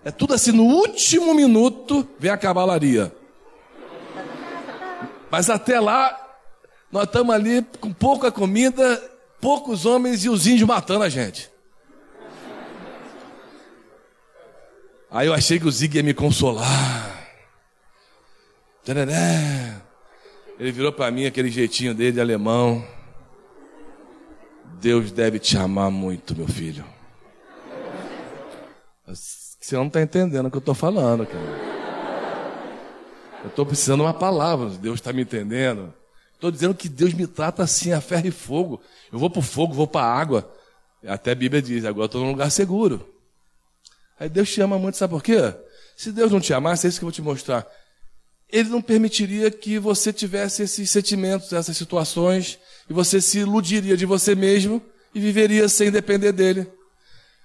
É 0.05 0.11
tudo 0.11 0.35
assim, 0.35 0.51
no 0.51 0.65
último 0.65 1.33
minuto 1.35 2.09
vem 2.19 2.33
a 2.33 2.37
cavalaria. 2.37 3.15
Mas 5.31 5.49
até 5.49 5.79
lá, 5.79 6.21
nós 6.91 7.05
estamos 7.05 7.33
ali 7.33 7.65
com 7.79 7.93
pouca 7.93 8.33
comida, 8.33 9.01
poucos 9.41 9.87
homens 9.87 10.25
e 10.25 10.29
os 10.29 10.49
índios 10.49 10.67
matando 10.67 11.05
a 11.05 11.09
gente. 11.09 11.49
Aí 15.13 15.29
eu 15.29 15.33
achei 15.33 15.61
que 15.61 15.69
o 15.69 15.71
Zig 15.71 15.97
ia 15.97 16.03
me 16.03 16.13
consolar. 16.13 17.25
Ele 20.59 20.71
virou 20.71 20.93
para 20.93 21.11
mim 21.11 21.27
aquele 21.27 21.51
jeitinho 21.51 21.95
dele 21.95 22.13
de 22.13 22.21
alemão. 22.21 22.87
Deus 24.81 25.11
deve 25.11 25.39
te 25.39 25.57
amar 25.57 25.91
muito, 25.91 26.37
meu 26.37 26.47
filho. 26.47 26.85
Você 29.07 29.77
não 29.77 29.87
está 29.87 30.01
entendendo 30.01 30.47
o 30.47 30.51
que 30.51 30.57
eu 30.57 30.61
estou 30.61 30.75
falando, 30.75 31.27
cara. 31.27 31.75
Eu 33.43 33.49
estou 33.49 33.67
precisando 33.67 34.01
de 34.01 34.07
uma 34.07 34.15
palavra. 34.15 34.69
Deus 34.71 34.97
está 34.97 35.13
me 35.13 35.23
entendendo. 35.23 35.93
Estou 36.35 36.51
dizendo 36.51 36.75
que 36.75 36.89
Deus 36.89 37.15
me 37.15 37.27
trata 37.27 37.63
assim, 37.63 37.93
a 37.93 38.01
ferro 38.01 38.27
e 38.27 38.31
fogo. 38.31 38.81
Eu 39.13 39.19
vou 39.19 39.31
para 39.31 39.41
o 39.41 39.43
fogo, 39.43 39.75
vou 39.75 39.87
para 39.87 40.07
a 40.07 40.15
água. 40.15 40.53
Até 41.07 41.33
a 41.33 41.35
Bíblia 41.35 41.61
diz, 41.61 41.85
agora 41.85 42.07
estou 42.07 42.21
num 42.21 42.31
lugar 42.31 42.51
seguro. 42.51 43.09
Aí 44.19 44.29
Deus 44.29 44.53
te 44.53 44.61
ama 44.61 44.79
muito, 44.79 44.97
sabe 44.97 45.13
por 45.13 45.23
quê? 45.23 45.55
Se 45.97 46.13
Deus 46.13 46.31
não 46.31 46.41
te 46.41 46.53
amasse, 46.53 46.87
é 46.87 46.89
isso 46.89 46.99
que 46.99 47.05
eu 47.05 47.09
vou 47.09 47.13
te 47.13 47.23
mostrar. 47.23 47.67
Ele 48.55 48.69
não 48.69 48.81
permitiria 48.81 49.51
que 49.51 49.81
você 49.81 50.13
tivesse 50.13 50.63
esses 50.63 50.89
sentimentos, 50.89 51.53
essas 51.53 51.77
situações, 51.77 52.57
e 52.89 52.93
você 52.93 53.21
se 53.21 53.41
iludiria 53.41 53.97
de 53.97 54.07
você 54.07 54.33
mesmo 54.37 54.81
e 55.13 55.19
viveria 55.19 55.69
sem 55.69 55.91
depender 55.91 56.31
dele. 56.31 56.71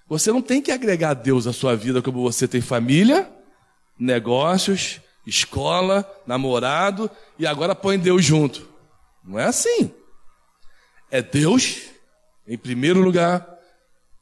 Você 0.07 0.32
não 0.32 0.39
tem 0.39 0.62
que 0.62 0.72
agregar 0.72 1.16
Deus 1.16 1.47
à 1.47 1.51
sua 1.51 1.76
vida 1.76 1.99
como 1.99 2.22
você 2.22 2.47
tem 2.47 2.62
família, 2.62 3.28
negócios, 3.99 5.01
escola, 5.26 6.07
namorado 6.28 7.10
e 7.39 7.47
agora 7.47 7.74
põe 7.74 7.97
Deus 7.97 8.24
junto. 8.24 8.70
Não 9.26 9.39
é 9.39 9.45
assim. 9.45 9.91
É 11.10 11.24
Deus 11.24 11.82
em 12.47 12.55
primeiro 12.55 13.01
lugar, 13.01 13.47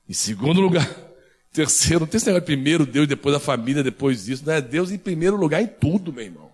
em 0.07 0.13
segundo 0.13 0.61
lugar, 0.61 0.89
terceiro. 1.51 1.99
Não 1.99 2.07
tem 2.07 2.15
esse 2.17 2.27
negócio 2.27 2.45
de 2.47 2.55
primeiro 2.55 2.85
Deus, 2.85 3.09
depois 3.09 3.35
a 3.35 3.41
família, 3.41 3.83
depois 3.83 4.29
isso. 4.29 4.45
Não 4.45 4.53
é 4.53 4.61
Deus 4.61 4.89
em 4.89 4.97
primeiro 4.97 5.35
lugar 5.35 5.61
em 5.61 5.67
tudo, 5.67 6.13
meu 6.13 6.23
irmão. 6.23 6.46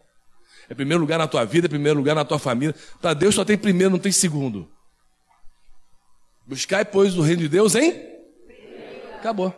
É 0.73 0.75
primeiro 0.75 1.01
lugar 1.01 1.19
na 1.19 1.27
tua 1.27 1.45
vida, 1.45 1.67
é 1.67 1.69
primeiro 1.69 1.99
lugar 1.99 2.15
na 2.15 2.25
tua 2.25 2.39
família. 2.39 2.73
Para 2.99 3.13
Deus 3.13 3.35
só 3.35 3.45
tem 3.45 3.55
primeiro, 3.55 3.91
não 3.91 3.99
tem 3.99 4.11
segundo. 4.11 4.67
Buscai, 6.47 6.83
pois, 6.83 7.15
o 7.15 7.21
reino 7.21 7.43
de 7.43 7.47
Deus, 7.47 7.75
hein? 7.75 7.93
Acabou. 9.19 9.55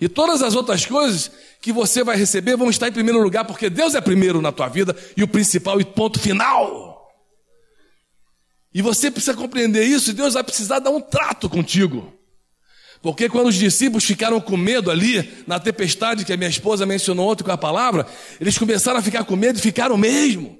E 0.00 0.08
todas 0.08 0.42
as 0.42 0.54
outras 0.54 0.86
coisas 0.86 1.28
que 1.60 1.72
você 1.72 2.04
vai 2.04 2.16
receber 2.16 2.56
vão 2.56 2.70
estar 2.70 2.86
em 2.86 2.92
primeiro 2.92 3.20
lugar, 3.20 3.44
porque 3.44 3.68
Deus 3.68 3.96
é 3.96 4.00
primeiro 4.00 4.40
na 4.40 4.52
tua 4.52 4.68
vida 4.68 4.96
e 5.16 5.24
o 5.24 5.28
principal 5.28 5.80
e 5.80 5.84
ponto 5.84 6.20
final. 6.20 7.10
E 8.72 8.80
você 8.80 9.10
precisa 9.10 9.34
compreender 9.34 9.82
isso, 9.82 10.10
e 10.10 10.14
Deus 10.14 10.34
vai 10.34 10.44
precisar 10.44 10.78
dar 10.78 10.90
um 10.90 11.00
trato 11.00 11.50
contigo. 11.50 12.15
Porque 13.02 13.28
quando 13.28 13.48
os 13.48 13.54
discípulos 13.54 14.04
ficaram 14.04 14.40
com 14.40 14.56
medo 14.56 14.90
ali, 14.90 15.44
na 15.46 15.60
tempestade 15.60 16.24
que 16.24 16.32
a 16.32 16.36
minha 16.36 16.50
esposa 16.50 16.86
mencionou 16.86 17.30
ontem 17.30 17.44
com 17.44 17.52
a 17.52 17.58
palavra, 17.58 18.06
eles 18.40 18.58
começaram 18.58 18.98
a 18.98 19.02
ficar 19.02 19.24
com 19.24 19.36
medo 19.36 19.58
e 19.58 19.62
ficaram 19.62 19.96
mesmo. 19.96 20.58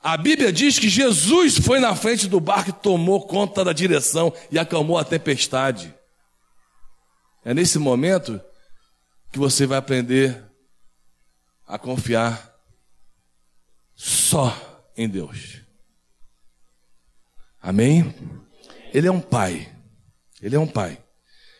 A 0.00 0.16
Bíblia 0.16 0.52
diz 0.52 0.78
que 0.78 0.88
Jesus 0.88 1.58
foi 1.58 1.80
na 1.80 1.94
frente 1.94 2.28
do 2.28 2.40
barco 2.40 2.70
e 2.70 2.72
tomou 2.72 3.26
conta 3.26 3.64
da 3.64 3.72
direção 3.72 4.32
e 4.50 4.58
acalmou 4.58 4.96
a 4.96 5.04
tempestade. 5.04 5.94
É 7.44 7.52
nesse 7.52 7.78
momento 7.78 8.40
que 9.32 9.38
você 9.38 9.66
vai 9.66 9.78
aprender 9.78 10.44
a 11.66 11.78
confiar 11.78 12.54
só 13.94 14.56
em 14.96 15.08
Deus. 15.08 15.60
Amém? 17.60 18.14
Ele 18.94 19.08
é 19.08 19.12
um 19.12 19.20
pai. 19.20 19.77
Ele 20.42 20.56
é 20.56 20.58
um 20.58 20.66
pai. 20.66 20.98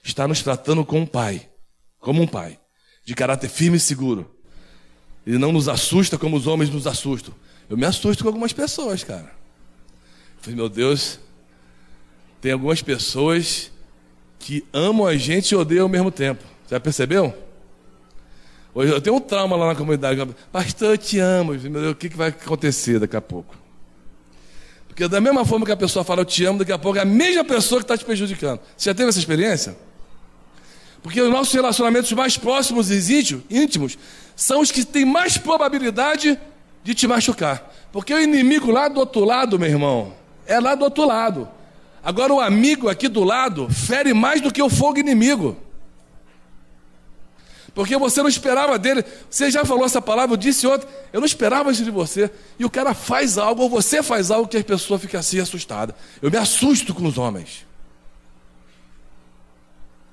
Está 0.02 0.26
nos 0.26 0.42
tratando 0.42 0.84
como 0.84 1.02
um 1.02 1.06
pai, 1.06 1.48
como 1.98 2.22
um 2.22 2.26
pai, 2.26 2.58
de 3.04 3.14
caráter 3.14 3.48
firme 3.48 3.76
e 3.76 3.80
seguro. 3.80 4.34
Ele 5.26 5.38
não 5.38 5.52
nos 5.52 5.68
assusta 5.68 6.16
como 6.16 6.36
os 6.36 6.46
homens 6.46 6.70
nos 6.70 6.86
assustam. 6.86 7.34
Eu 7.68 7.76
me 7.76 7.84
assusto 7.84 8.22
com 8.22 8.28
algumas 8.28 8.52
pessoas, 8.52 9.04
cara. 9.04 9.30
Eu 10.36 10.42
falei, 10.42 10.56
meu 10.56 10.68
Deus, 10.68 11.18
tem 12.40 12.52
algumas 12.52 12.80
pessoas 12.80 13.70
que 14.38 14.64
amam 14.72 15.06
a 15.06 15.16
gente 15.16 15.52
e 15.52 15.56
odeiam 15.56 15.82
ao 15.82 15.88
mesmo 15.88 16.10
tempo. 16.10 16.44
Já 16.70 16.78
percebeu? 16.78 17.36
Hoje 18.74 18.92
eu 18.92 19.00
tenho 19.00 19.16
um 19.16 19.20
trauma 19.20 19.56
lá 19.56 19.66
na 19.68 19.74
comunidade. 19.74 20.24
Pastor, 20.52 20.92
eu 20.92 20.98
te 20.98 21.18
amo. 21.18 21.52
Meu 21.54 21.82
Deus, 21.82 21.92
o 21.92 21.96
que, 21.96 22.08
que 22.08 22.16
vai 22.16 22.28
acontecer 22.28 23.00
daqui 23.00 23.16
a 23.16 23.20
pouco? 23.20 23.54
Porque 24.98 25.06
da 25.06 25.20
mesma 25.20 25.44
forma 25.44 25.64
que 25.64 25.70
a 25.70 25.76
pessoa 25.76 26.04
fala 26.04 26.22
eu 26.22 26.24
te 26.24 26.44
amo, 26.44 26.58
daqui 26.58 26.72
a 26.72 26.78
pouco 26.78 26.98
é 26.98 27.02
a 27.02 27.04
mesma 27.04 27.44
pessoa 27.44 27.78
que 27.78 27.84
está 27.84 27.96
te 27.96 28.04
prejudicando. 28.04 28.58
Você 28.76 28.90
já 28.90 28.94
teve 28.94 29.08
essa 29.08 29.20
experiência? 29.20 29.76
Porque 31.04 31.22
os 31.22 31.30
nossos 31.30 31.54
relacionamentos 31.54 32.10
mais 32.10 32.36
próximos 32.36 32.90
e 32.90 33.36
íntimos 33.48 33.96
são 34.34 34.60
os 34.60 34.72
que 34.72 34.84
têm 34.84 35.04
mais 35.04 35.38
probabilidade 35.38 36.36
de 36.82 36.94
te 36.96 37.06
machucar. 37.06 37.72
Porque 37.92 38.12
o 38.12 38.20
inimigo 38.20 38.72
lá 38.72 38.88
do 38.88 38.98
outro 38.98 39.24
lado, 39.24 39.56
meu 39.56 39.68
irmão, 39.68 40.14
é 40.44 40.58
lá 40.58 40.74
do 40.74 40.82
outro 40.82 41.06
lado. 41.06 41.48
Agora 42.02 42.34
o 42.34 42.40
amigo 42.40 42.88
aqui 42.88 43.06
do 43.06 43.22
lado 43.22 43.68
fere 43.70 44.12
mais 44.12 44.40
do 44.40 44.52
que 44.52 44.60
o 44.60 44.68
fogo 44.68 44.98
inimigo. 44.98 45.56
Porque 47.78 47.96
você 47.96 48.20
não 48.20 48.28
esperava 48.28 48.76
dele. 48.76 49.04
Você 49.30 49.50
já 49.50 49.64
falou 49.64 49.84
essa 49.84 50.02
palavra, 50.02 50.32
eu 50.32 50.36
disse 50.36 50.66
ontem, 50.66 50.88
eu 51.12 51.20
não 51.20 51.26
esperava 51.26 51.70
isso 51.70 51.84
de 51.84 51.90
você. 51.92 52.28
E 52.58 52.64
o 52.64 52.70
cara 52.70 52.92
faz 52.92 53.38
algo, 53.38 53.62
ou 53.62 53.70
você 53.70 54.02
faz 54.02 54.32
algo 54.32 54.48
que 54.48 54.56
a 54.56 54.64
pessoa 54.64 54.98
fica 54.98 55.20
assim 55.20 55.38
assustada. 55.38 55.94
Eu 56.20 56.28
me 56.28 56.36
assusto 56.36 56.92
com 56.92 57.06
os 57.06 57.16
homens. 57.16 57.64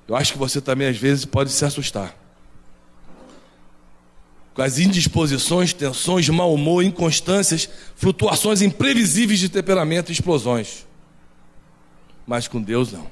Eu 0.07 0.16
acho 0.16 0.34
que 0.34 0.38
você 0.38 0.61
também 0.61 0.88
às 0.88 0.97
vezes 0.97 1.26
pode 1.26 1.51
se 1.51 1.66
assustar. 1.66 2.16
Com 4.53 4.61
as 4.61 4.78
indisposições, 4.78 5.74
tensões, 5.74 6.30
mau 6.30 6.53
humor, 6.53 6.84
inconstâncias, 6.84 7.68
flutuações 7.95 8.61
imprevisíveis 8.61 9.39
de 9.39 9.49
temperamento 9.49 10.09
e 10.09 10.13
explosões 10.13 10.86
mas 12.26 12.47
com 12.47 12.61
Deus 12.61 12.91
não. 12.91 13.07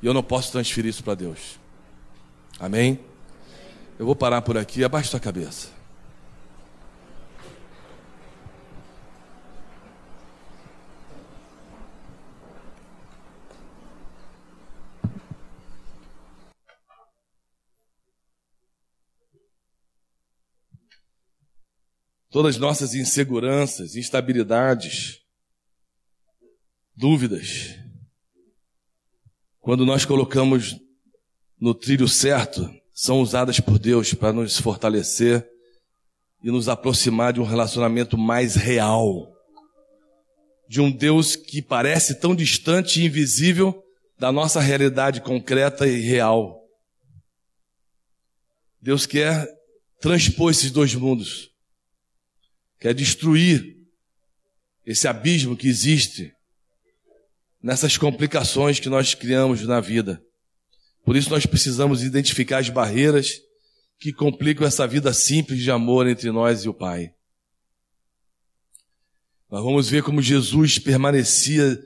E 0.00 0.06
eu 0.06 0.14
não 0.14 0.22
posso 0.22 0.52
transferir 0.52 0.90
isso 0.90 1.02
para 1.02 1.14
Deus. 1.14 1.58
Amém? 2.58 3.00
Eu 3.98 4.06
vou 4.06 4.14
parar 4.14 4.42
por 4.42 4.56
aqui, 4.56 4.84
abaixa 4.84 5.10
sua 5.10 5.18
cabeça. 5.18 5.76
Todas 22.30 22.54
as 22.54 22.60
nossas 22.60 22.94
inseguranças, 22.94 23.96
instabilidades, 23.96 25.24
dúvidas, 26.94 27.74
quando 29.58 29.84
nós 29.84 30.04
colocamos 30.04 30.76
no 31.58 31.74
trilho 31.74 32.06
certo, 32.06 32.77
são 33.00 33.20
usadas 33.20 33.60
por 33.60 33.78
Deus 33.78 34.12
para 34.12 34.32
nos 34.32 34.58
fortalecer 34.58 35.48
e 36.42 36.50
nos 36.50 36.68
aproximar 36.68 37.32
de 37.32 37.40
um 37.40 37.44
relacionamento 37.44 38.18
mais 38.18 38.56
real. 38.56 39.32
De 40.68 40.80
um 40.80 40.90
Deus 40.90 41.36
que 41.36 41.62
parece 41.62 42.18
tão 42.18 42.34
distante 42.34 43.00
e 43.00 43.04
invisível 43.04 43.80
da 44.18 44.32
nossa 44.32 44.60
realidade 44.60 45.20
concreta 45.20 45.86
e 45.86 46.00
real. 46.00 46.60
Deus 48.82 49.06
quer 49.06 49.46
transpor 50.00 50.50
esses 50.50 50.72
dois 50.72 50.92
mundos. 50.92 51.50
Quer 52.80 52.94
destruir 52.94 53.76
esse 54.84 55.06
abismo 55.06 55.56
que 55.56 55.68
existe 55.68 56.32
nessas 57.62 57.96
complicações 57.96 58.80
que 58.80 58.88
nós 58.88 59.14
criamos 59.14 59.62
na 59.62 59.78
vida. 59.78 60.20
Por 61.08 61.16
isso 61.16 61.30
nós 61.30 61.46
precisamos 61.46 62.02
identificar 62.02 62.58
as 62.58 62.68
barreiras 62.68 63.40
que 63.98 64.12
complicam 64.12 64.66
essa 64.66 64.86
vida 64.86 65.10
simples 65.14 65.62
de 65.62 65.70
amor 65.70 66.06
entre 66.06 66.30
nós 66.30 66.64
e 66.64 66.68
o 66.68 66.74
Pai. 66.74 67.14
Nós 69.50 69.64
vamos 69.64 69.88
ver 69.88 70.02
como 70.02 70.20
Jesus 70.20 70.78
permanecia 70.78 71.82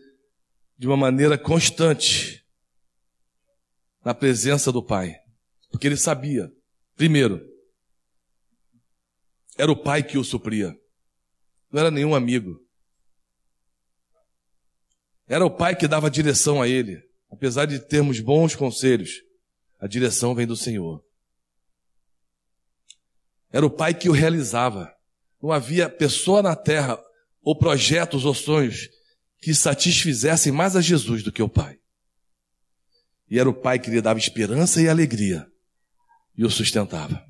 de 0.76 0.88
uma 0.88 0.96
maneira 0.96 1.38
constante 1.38 2.44
na 4.04 4.12
presença 4.12 4.72
do 4.72 4.84
Pai. 4.84 5.14
Porque 5.70 5.86
ele 5.86 5.96
sabia, 5.96 6.50
primeiro, 6.96 7.40
era 9.56 9.70
o 9.70 9.80
Pai 9.80 10.02
que 10.02 10.18
o 10.18 10.24
supria. 10.24 10.76
Não 11.70 11.78
era 11.78 11.92
nenhum 11.92 12.16
amigo. 12.16 12.58
Era 15.28 15.46
o 15.46 15.56
Pai 15.56 15.76
que 15.76 15.86
dava 15.86 16.10
direção 16.10 16.60
a 16.60 16.66
ele. 16.66 17.11
Apesar 17.32 17.64
de 17.64 17.78
termos 17.80 18.20
bons 18.20 18.54
conselhos, 18.54 19.22
a 19.80 19.86
direção 19.86 20.34
vem 20.34 20.46
do 20.46 20.54
Senhor. 20.54 21.02
Era 23.50 23.64
o 23.64 23.70
Pai 23.70 23.94
que 23.94 24.10
o 24.10 24.12
realizava. 24.12 24.94
Não 25.42 25.50
havia 25.50 25.88
pessoa 25.88 26.42
na 26.42 26.54
terra, 26.54 27.02
ou 27.42 27.56
projetos 27.58 28.26
ou 28.26 28.34
sonhos 28.34 28.88
que 29.40 29.54
satisfizessem 29.54 30.52
mais 30.52 30.76
a 30.76 30.80
Jesus 30.80 31.22
do 31.22 31.32
que 31.32 31.42
o 31.42 31.48
Pai. 31.48 31.78
E 33.28 33.38
era 33.38 33.48
o 33.48 33.54
Pai 33.54 33.78
que 33.78 33.90
lhe 33.90 34.00
dava 34.00 34.18
esperança 34.18 34.80
e 34.80 34.88
alegria 34.88 35.50
e 36.36 36.44
o 36.44 36.50
sustentava. 36.50 37.26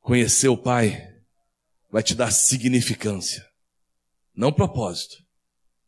Conhecer 0.00 0.48
o 0.48 0.56
Pai 0.56 1.00
vai 1.90 2.02
te 2.02 2.14
dar 2.14 2.30
significância, 2.30 3.46
não 4.34 4.52
propósito. 4.52 5.22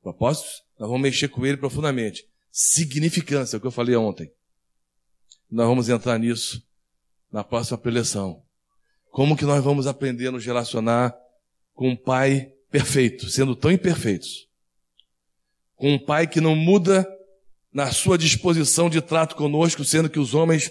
Propósito, 0.01 0.66
nós 0.79 0.89
vamos 0.89 1.03
mexer 1.03 1.29
com 1.29 1.45
ele 1.45 1.57
profundamente. 1.57 2.25
Significância, 2.51 3.57
é 3.57 3.59
o 3.59 3.61
que 3.61 3.67
eu 3.67 3.73
falei 3.73 3.97
ontem. 3.97 4.31
Nós 5.51 5.67
vamos 5.67 5.89
entrar 5.89 6.19
nisso 6.19 6.63
na 7.31 7.45
próxima 7.45 7.79
preleção. 7.79 8.43
Como 9.11 9.37
que 9.37 9.45
nós 9.45 9.63
vamos 9.63 9.87
aprender 9.87 10.29
a 10.29 10.33
nos 10.33 10.45
relacionar 10.45 11.15
com 11.75 11.91
um 11.91 11.97
pai 11.97 12.53
perfeito, 12.71 13.29
sendo 13.31 13.55
tão 13.55 13.71
imperfeitos? 13.71 14.49
Com 15.75 15.95
um 15.95 15.99
pai 15.99 16.27
que 16.27 16.41
não 16.41 16.55
muda 16.55 17.07
na 17.73 17.93
sua 17.93 18.19
disposição 18.19 18.89
de 18.89 19.01
trato 19.01 19.37
conosco, 19.37 19.85
sendo 19.85 20.09
que 20.09 20.19
os 20.19 20.35
homens 20.35 20.71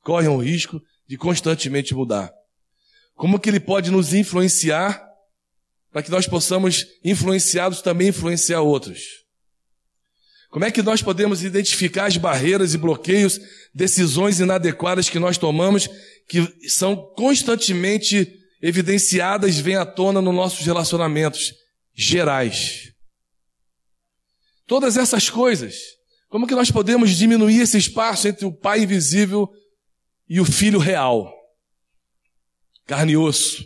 correm 0.00 0.28
o 0.28 0.38
risco 0.38 0.82
de 1.06 1.16
constantemente 1.16 1.94
mudar. 1.94 2.32
Como 3.14 3.38
que 3.38 3.48
ele 3.48 3.60
pode 3.60 3.90
nos 3.90 4.14
influenciar 4.14 5.06
para 5.90 6.02
que 6.02 6.10
nós 6.10 6.26
possamos, 6.26 6.86
influenciados, 7.04 7.82
também 7.82 8.08
influenciar 8.08 8.60
outros? 8.60 9.27
Como 10.50 10.64
é 10.64 10.70
que 10.70 10.82
nós 10.82 11.02
podemos 11.02 11.44
identificar 11.44 12.06
as 12.06 12.16
barreiras 12.16 12.72
e 12.72 12.78
bloqueios, 12.78 13.38
decisões 13.74 14.40
inadequadas 14.40 15.08
que 15.08 15.18
nós 15.18 15.36
tomamos, 15.36 15.88
que 16.28 16.68
são 16.68 16.96
constantemente 17.14 18.32
evidenciadas, 18.62 19.58
vêm 19.58 19.76
à 19.76 19.84
tona 19.84 20.22
nos 20.22 20.34
nossos 20.34 20.64
relacionamentos 20.64 21.52
gerais? 21.94 22.92
Todas 24.66 24.96
essas 24.96 25.28
coisas, 25.28 25.76
como 26.28 26.46
que 26.46 26.54
nós 26.54 26.70
podemos 26.70 27.10
diminuir 27.10 27.60
esse 27.60 27.76
espaço 27.76 28.28
entre 28.28 28.46
o 28.46 28.52
Pai 28.52 28.82
invisível 28.82 29.48
e 30.28 30.40
o 30.40 30.44
Filho 30.44 30.78
real? 30.78 31.30
Carne 32.86 33.12
e 33.12 33.16
osso. 33.16 33.64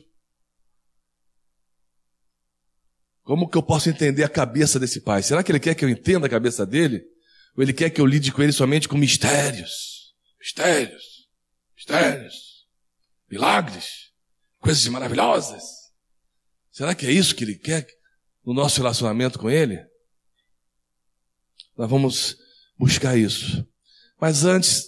Como 3.25 3.49
que 3.49 3.57
eu 3.57 3.63
posso 3.63 3.89
entender 3.89 4.25
a 4.25 4.29
cabeça 4.29 4.79
desse 4.81 5.01
pai? 5.01 5.23
Será 5.23 5.43
que 5.43 5.53
ele 5.53 5.61
quer 5.61 5.75
que 5.75 5.85
eu 5.85 5.89
entenda 5.89 6.27
a 6.27 6.31
cabeça 6.31 6.67
dele? 6.67 7.03
Ou 7.57 7.63
ele 7.63 7.73
quer 7.73 7.91
que 7.91 8.01
eu 8.01 8.07
lide 8.07 8.33
com 8.33 8.43
ele 8.43 8.53
somente 8.53 8.89
com 8.89 8.97
mistérios? 8.97 10.15
Mistérios, 10.41 11.29
mistérios, 11.77 12.67
milagres, 13.31 14.11
coisas 14.59 14.85
maravilhosas. 14.89 15.63
Será 16.73 16.95
que 16.95 17.07
é 17.07 17.13
isso 17.13 17.35
que 17.35 17.45
ele 17.45 17.55
quer 17.55 17.87
no 18.45 18.53
nosso 18.53 18.81
relacionamento 18.81 19.39
com 19.39 19.49
ele? 19.49 19.79
Nós 21.77 21.89
vamos 21.89 22.37
buscar 22.77 23.17
isso. 23.17 23.65
Mas 24.21 24.45
antes, 24.45 24.87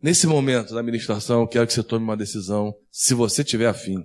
nesse 0.00 0.26
momento 0.26 0.74
da 0.74 0.82
ministração, 0.82 1.40
eu 1.40 1.48
quero 1.48 1.66
que 1.66 1.72
você 1.72 1.82
tome 1.82 2.04
uma 2.04 2.16
decisão, 2.16 2.74
se 2.90 3.14
você 3.14 3.42
tiver 3.42 3.66
afim. 3.66 4.04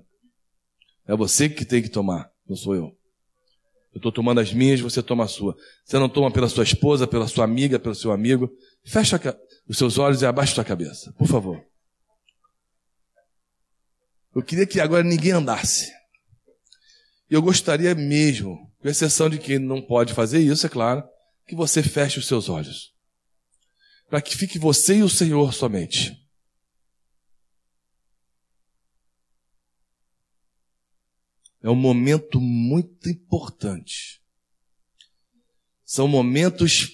É 1.06 1.16
você 1.16 1.50
que 1.50 1.66
tem 1.66 1.82
que 1.82 1.90
tomar, 1.90 2.30
não 2.48 2.56
sou 2.56 2.76
eu. 2.76 2.97
Eu 3.94 3.98
estou 3.98 4.12
tomando 4.12 4.40
as 4.40 4.54
minhas, 4.54 4.80
você 4.80 5.02
toma 5.02 5.24
a 5.24 5.28
sua. 5.28 5.56
Você 5.84 5.98
não 5.98 6.10
toma 6.10 6.32
pela 6.32 6.50
sua 6.50 6.64
esposa, 6.64 7.08
pela 7.08 7.28
sua 7.28 7.46
amiga, 7.46 7.80
pelo 7.80 7.96
seu 7.96 8.12
amigo. 8.12 8.50
Fecha 8.86 9.20
os 9.68 9.78
seus 9.78 9.98
olhos 9.98 10.22
e 10.22 10.26
abaixa 10.26 10.52
a 10.52 10.56
sua 10.56 10.64
cabeça, 10.64 11.12
por 11.14 11.28
favor. 11.28 11.64
Eu 14.36 14.44
queria 14.44 14.68
que 14.68 14.80
agora 14.80 15.04
ninguém 15.04 15.32
andasse. 15.32 15.92
E 17.30 17.34
eu 17.34 17.42
gostaria 17.42 17.96
mesmo, 17.96 18.72
com 18.80 18.88
exceção 18.88 19.30
de 19.30 19.40
quem 19.40 19.58
não 19.58 19.82
pode 19.82 20.14
fazer 20.14 20.40
isso, 20.40 20.66
é 20.66 20.70
claro, 20.70 21.04
que 21.48 21.56
você 21.56 21.82
feche 21.82 22.20
os 22.20 22.28
seus 22.28 22.48
olhos. 22.48 22.94
Para 24.10 24.22
que 24.22 24.38
fique 24.38 24.60
você 24.60 24.98
e 24.98 25.04
o 25.04 25.10
Senhor 25.10 25.54
somente. 25.54 26.16
É 31.68 31.70
um 31.70 31.76
momento 31.76 32.40
muito 32.40 33.10
importante. 33.10 34.22
São 35.84 36.08
momentos, 36.08 36.92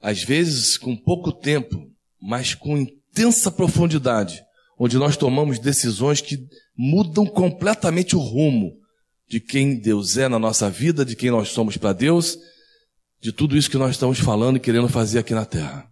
às 0.00 0.22
vezes, 0.24 0.78
com 0.78 0.96
pouco 0.96 1.30
tempo, 1.30 1.92
mas 2.18 2.54
com 2.54 2.78
intensa 2.78 3.50
profundidade, 3.50 4.42
onde 4.78 4.96
nós 4.96 5.18
tomamos 5.18 5.58
decisões 5.58 6.22
que 6.22 6.48
mudam 6.74 7.26
completamente 7.26 8.16
o 8.16 8.20
rumo 8.20 8.72
de 9.28 9.38
quem 9.38 9.78
Deus 9.78 10.16
é 10.16 10.30
na 10.30 10.38
nossa 10.38 10.70
vida, 10.70 11.04
de 11.04 11.14
quem 11.14 11.30
nós 11.30 11.50
somos 11.50 11.76
para 11.76 11.92
Deus, 11.92 12.38
de 13.20 13.32
tudo 13.32 13.54
isso 13.54 13.70
que 13.70 13.76
nós 13.76 13.90
estamos 13.90 14.18
falando 14.18 14.56
e 14.56 14.60
querendo 14.60 14.88
fazer 14.88 15.18
aqui 15.18 15.34
na 15.34 15.44
terra. 15.44 15.86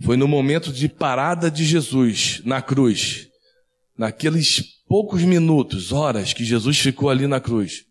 Foi 0.00 0.16
no 0.16 0.28
momento 0.28 0.72
de 0.72 0.88
parada 0.88 1.50
de 1.50 1.64
Jesus 1.64 2.40
na 2.44 2.62
cruz 2.62 3.29
naqueles 4.00 4.62
poucos 4.88 5.22
minutos, 5.24 5.92
horas 5.92 6.32
que 6.32 6.42
Jesus 6.42 6.78
ficou 6.78 7.10
ali 7.10 7.26
na 7.26 7.38
cruz, 7.38 7.84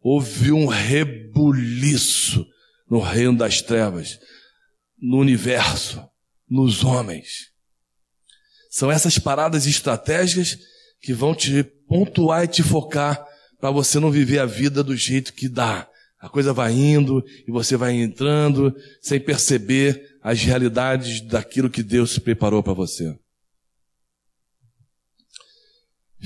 houve 0.00 0.52
um 0.52 0.64
rebuliço 0.64 2.46
no 2.88 3.00
reino 3.00 3.36
das 3.36 3.60
trevas, 3.60 4.16
no 4.96 5.18
universo, 5.18 6.00
nos 6.48 6.84
homens. 6.84 7.50
São 8.70 8.92
essas 8.92 9.18
paradas 9.18 9.66
estratégicas 9.66 10.56
que 11.02 11.12
vão 11.12 11.34
te 11.34 11.64
pontuar 11.88 12.44
e 12.44 12.48
te 12.48 12.62
focar 12.62 13.26
para 13.58 13.72
você 13.72 13.98
não 13.98 14.12
viver 14.12 14.38
a 14.38 14.46
vida 14.46 14.84
do 14.84 14.96
jeito 14.96 15.32
que 15.32 15.48
dá. 15.48 15.88
A 16.20 16.28
coisa 16.28 16.52
vai 16.52 16.72
indo 16.74 17.24
e 17.44 17.50
você 17.50 17.76
vai 17.76 17.94
entrando 17.94 18.72
sem 19.02 19.18
perceber 19.18 20.00
as 20.22 20.40
realidades 20.42 21.22
daquilo 21.22 21.68
que 21.68 21.82
Deus 21.82 22.20
preparou 22.20 22.62
para 22.62 22.72
você. 22.72 23.18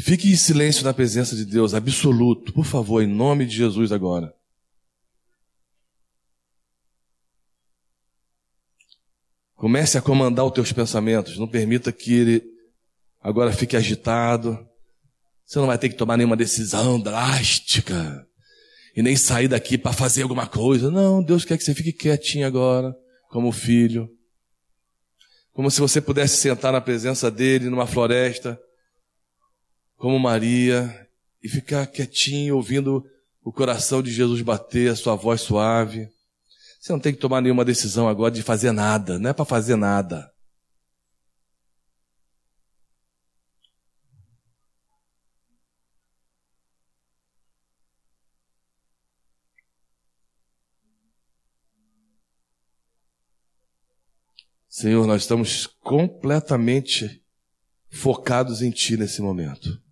Fique 0.01 0.31
em 0.31 0.37
silêncio 0.37 0.85
na 0.85 0.95
presença 0.95 1.35
de 1.35 1.45
Deus, 1.45 1.75
absoluto, 1.75 2.53
por 2.53 2.65
favor, 2.65 3.03
em 3.03 3.07
nome 3.07 3.45
de 3.45 3.57
Jesus 3.57 3.91
agora. 3.91 4.33
Comece 9.57 9.99
a 9.99 10.03
comandar 10.03 10.45
os 10.45 10.53
teus 10.53 10.73
pensamentos, 10.73 11.37
não 11.37 11.49
permita 11.49 11.91
que 11.91 12.15
ele 12.15 12.45
agora 13.21 13.53
fique 13.53 13.77
agitado. 13.77 14.65
Você 15.45 15.59
não 15.59 15.67
vai 15.67 15.77
ter 15.77 15.89
que 15.89 15.97
tomar 15.97 16.17
nenhuma 16.17 16.37
decisão 16.37 17.01
drástica 17.01 18.25
e 18.95 19.03
nem 19.03 19.17
sair 19.17 19.49
daqui 19.49 19.77
para 19.77 19.93
fazer 19.93 20.23
alguma 20.23 20.47
coisa. 20.47 20.93
Não, 20.93 21.21
Deus 21.21 21.45
quer 21.45 21.59
que 21.59 21.65
você 21.65 21.75
fique 21.75 21.93
quietinho 21.93 22.47
agora, 22.47 22.95
como 23.29 23.51
filho. 23.51 24.09
Como 25.53 25.69
se 25.73 25.81
você 25.81 26.01
pudesse 26.01 26.37
sentar 26.37 26.73
na 26.73 26.81
presença 26.81 27.33
dele 27.33 27.69
numa 27.69 27.87
floresta 27.87 28.57
como 29.99 30.19
Maria 30.19 31.09
e 31.43 31.49
ficar 31.49 31.87
quietinho 31.89 32.57
ouvindo 32.57 33.05
o 33.43 33.53
coração 33.53 34.01
de 34.01 34.13
Jesus 34.13 34.41
bater, 34.43 34.91
a 34.91 34.97
sua 34.97 35.17
voz 35.17 35.41
suave. 35.41 36.09
Você 36.81 36.93
não 36.93 37.01
tem 37.01 37.13
que 37.13 37.19
tomar 37.19 37.41
nenhuma 37.41 37.65
decisão 37.65 38.09
agora 38.09 38.33
de 38.33 38.43
fazer 38.43 38.73
nada, 38.73 39.19
não 39.19 39.31
é 39.31 39.33
para 39.33 39.45
fazer 39.45 39.77
nada. 39.77 40.33
Senhor, 54.69 55.09
nós 55.09 55.23
estamos 55.23 55.67
completamente 55.67 57.21
focados 57.91 58.63
em 58.63 58.71
Ti 58.71 58.97
nesse 58.97 59.21
momento. 59.21 59.88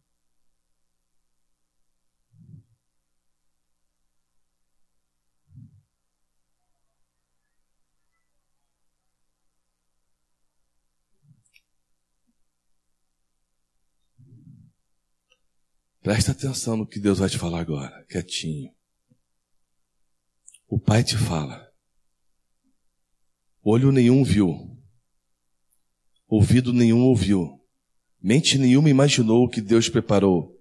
Presta 16.06 16.30
atenção 16.30 16.76
no 16.76 16.86
que 16.86 17.00
Deus 17.00 17.18
vai 17.18 17.28
te 17.28 17.36
falar 17.36 17.58
agora, 17.58 18.06
quietinho. 18.08 18.72
O 20.68 20.78
Pai 20.78 21.02
te 21.02 21.16
fala. 21.16 21.68
Olho 23.60 23.90
nenhum 23.90 24.22
viu, 24.22 24.80
ouvido 26.28 26.72
nenhum 26.72 27.00
ouviu, 27.00 27.60
mente 28.22 28.56
nenhuma 28.56 28.88
imaginou 28.88 29.42
o 29.42 29.48
que 29.48 29.60
Deus 29.60 29.88
preparou 29.88 30.56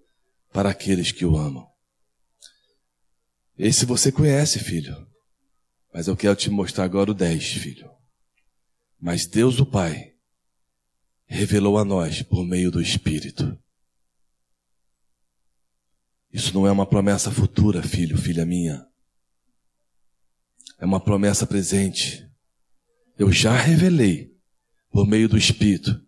para 0.52 0.70
aqueles 0.70 1.12
que 1.12 1.24
o 1.24 1.36
amam. 1.36 1.64
Esse 3.56 3.86
você 3.86 4.10
conhece, 4.10 4.58
filho. 4.58 4.96
Mas 5.94 6.08
eu 6.08 6.16
quero 6.16 6.34
te 6.34 6.50
mostrar 6.50 6.82
agora 6.82 7.12
o 7.12 7.14
10, 7.14 7.52
filho. 7.52 7.88
Mas 8.98 9.26
Deus, 9.26 9.60
o 9.60 9.64
Pai, 9.64 10.12
revelou 11.24 11.78
a 11.78 11.84
nós 11.84 12.20
por 12.20 12.44
meio 12.44 12.68
do 12.68 12.82
Espírito. 12.82 13.56
Isso 16.36 16.52
não 16.52 16.66
é 16.66 16.70
uma 16.70 16.84
promessa 16.84 17.30
futura, 17.30 17.82
filho, 17.82 18.18
filha 18.18 18.44
minha. 18.44 18.86
É 20.78 20.84
uma 20.84 21.00
promessa 21.00 21.46
presente. 21.46 22.30
Eu 23.18 23.32
já 23.32 23.56
revelei, 23.56 24.36
por 24.90 25.06
meio 25.06 25.30
do 25.30 25.38
Espírito, 25.38 25.98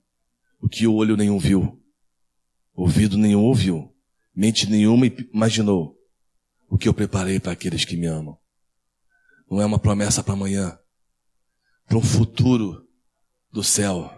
o 0.61 0.69
que 0.69 0.87
o 0.87 0.93
olho 0.93 1.17
nenhum 1.17 1.39
viu, 1.39 1.83
ouvido 2.75 3.17
nenhum 3.17 3.41
ouviu, 3.41 3.91
mente 4.37 4.69
nenhuma 4.69 5.07
imaginou, 5.07 5.97
o 6.69 6.77
que 6.77 6.87
eu 6.87 6.93
preparei 6.93 7.41
para 7.41 7.53
aqueles 7.53 7.87
que 7.87 7.97
me 7.97 8.05
amam. 8.05 8.37
Não 9.51 9.63
é 9.63 9.65
uma 9.65 9.79
promessa 9.79 10.23
para 10.23 10.35
amanhã, 10.35 10.79
para 11.87 11.97
um 11.97 12.03
futuro 12.03 12.87
do 13.51 13.65
céu. 13.65 14.13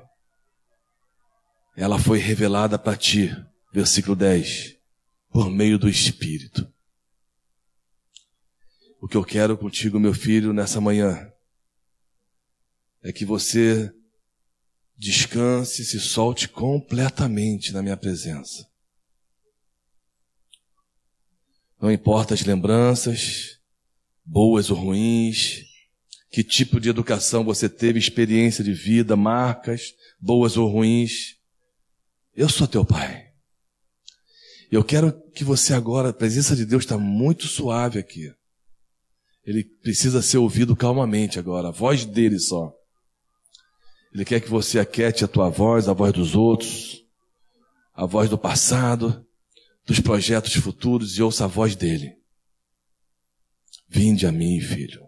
Ela 1.77 2.01
foi 2.01 2.19
revelada 2.19 2.77
para 2.77 2.97
ti, 2.97 3.31
versículo 3.73 4.17
10 4.17 4.80
por 5.31 5.51
meio 5.51 5.79
do 5.79 5.89
Espírito. 5.89 6.71
O 9.01 9.09
que 9.09 9.17
eu 9.17 9.25
quero 9.25 9.57
contigo, 9.57 9.99
meu 9.99 10.13
filho, 10.13 10.53
nessa 10.53 10.81
manhã, 10.81 11.33
é 13.03 13.13
que 13.13 13.25
você 13.25 13.91
descanse, 14.97 15.85
se 15.85 15.99
solte 15.99 16.47
completamente 16.47 17.73
na 17.73 17.83
minha 17.83 17.97
presença. 17.97 18.69
Não 21.81 21.91
importa 21.91 22.35
as 22.35 22.45
lembranças, 22.45 23.59
boas 24.23 24.71
ou 24.71 24.77
ruins, 24.77 25.65
que 26.31 26.45
tipo 26.45 26.79
de 26.79 26.91
educação 26.91 27.43
você 27.43 27.71
teve, 27.71 27.99
experiência 27.99 28.63
de 28.63 28.75
vida, 28.75 29.17
marcas, 29.17 29.95
boas 30.21 30.59
ou 30.59 30.69
ruins. 30.69 31.39
Eu 32.35 32.51
sou 32.51 32.69
teu 32.69 32.85
pai. 32.85 33.30
Eu 34.71 34.85
quero 34.85 35.13
que 35.33 35.43
você 35.43 35.75
agora, 35.75 36.11
a 36.11 36.13
presença 36.13 36.55
de 36.55 36.65
Deus 36.65 36.85
está 36.85 36.97
muito 36.97 37.47
suave 37.49 37.99
aqui. 37.99 38.33
Ele 39.45 39.65
precisa 39.65 40.23
ser 40.23 40.39
ouvido 40.39 40.77
calmamente 40.77 41.39
agora, 41.41 41.69
a 41.69 41.73
voz 41.73 42.05
dele 42.05 42.39
só. 42.39 42.73
Ele 44.15 44.25
quer 44.25 44.41
que 44.41 44.49
você 44.49 44.79
aquete 44.79 45.25
a 45.25 45.29
tua 45.29 45.49
voz, 45.49 45.89
a 45.89 45.93
voz 45.93 46.13
dos 46.13 46.37
outros, 46.37 47.05
a 47.93 48.07
voz 48.07 48.31
do 48.31 48.39
passado, 48.39 49.27
dos 49.85 49.99
projetos 49.99 50.55
futuros 50.55 51.17
e 51.17 51.23
ouça 51.23 51.45
a 51.45 51.49
voz 51.49 51.75
dele. 51.75 52.17
Vinde 53.89 54.25
a 54.25 54.31
mim, 54.31 54.61
filho. 54.61 55.05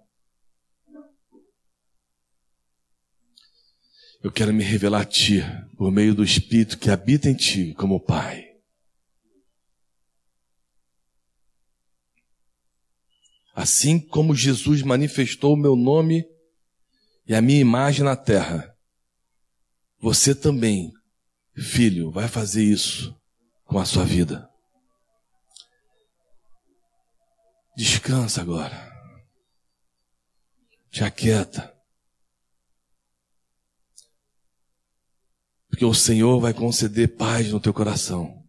Eu 4.22 4.32
quero 4.32 4.52
me 4.52 4.64
revelar 4.64 5.02
a 5.02 5.04
ti 5.04 5.40
por 5.76 5.92
meio 5.92 6.14
do 6.14 6.24
Espírito 6.24 6.78
que 6.78 6.90
habita 6.90 7.28
em 7.28 7.34
ti 7.34 7.74
como 7.74 8.00
Pai. 8.00 8.51
Assim 13.54 13.98
como 13.98 14.34
Jesus 14.34 14.82
manifestou 14.82 15.54
o 15.54 15.58
meu 15.58 15.76
nome 15.76 16.26
e 17.26 17.34
a 17.34 17.42
minha 17.42 17.60
imagem 17.60 18.04
na 18.04 18.16
terra, 18.16 18.74
você 20.00 20.34
também, 20.34 20.92
filho, 21.54 22.10
vai 22.10 22.28
fazer 22.28 22.64
isso 22.64 23.14
com 23.64 23.78
a 23.78 23.84
sua 23.84 24.04
vida. 24.04 24.48
Descansa 27.76 28.40
agora. 28.40 28.90
Te 30.90 31.04
aquieta. 31.04 31.72
Porque 35.68 35.84
o 35.84 35.94
Senhor 35.94 36.38
vai 36.40 36.52
conceder 36.52 37.16
paz 37.16 37.50
no 37.50 37.60
teu 37.60 37.72
coração. 37.72 38.42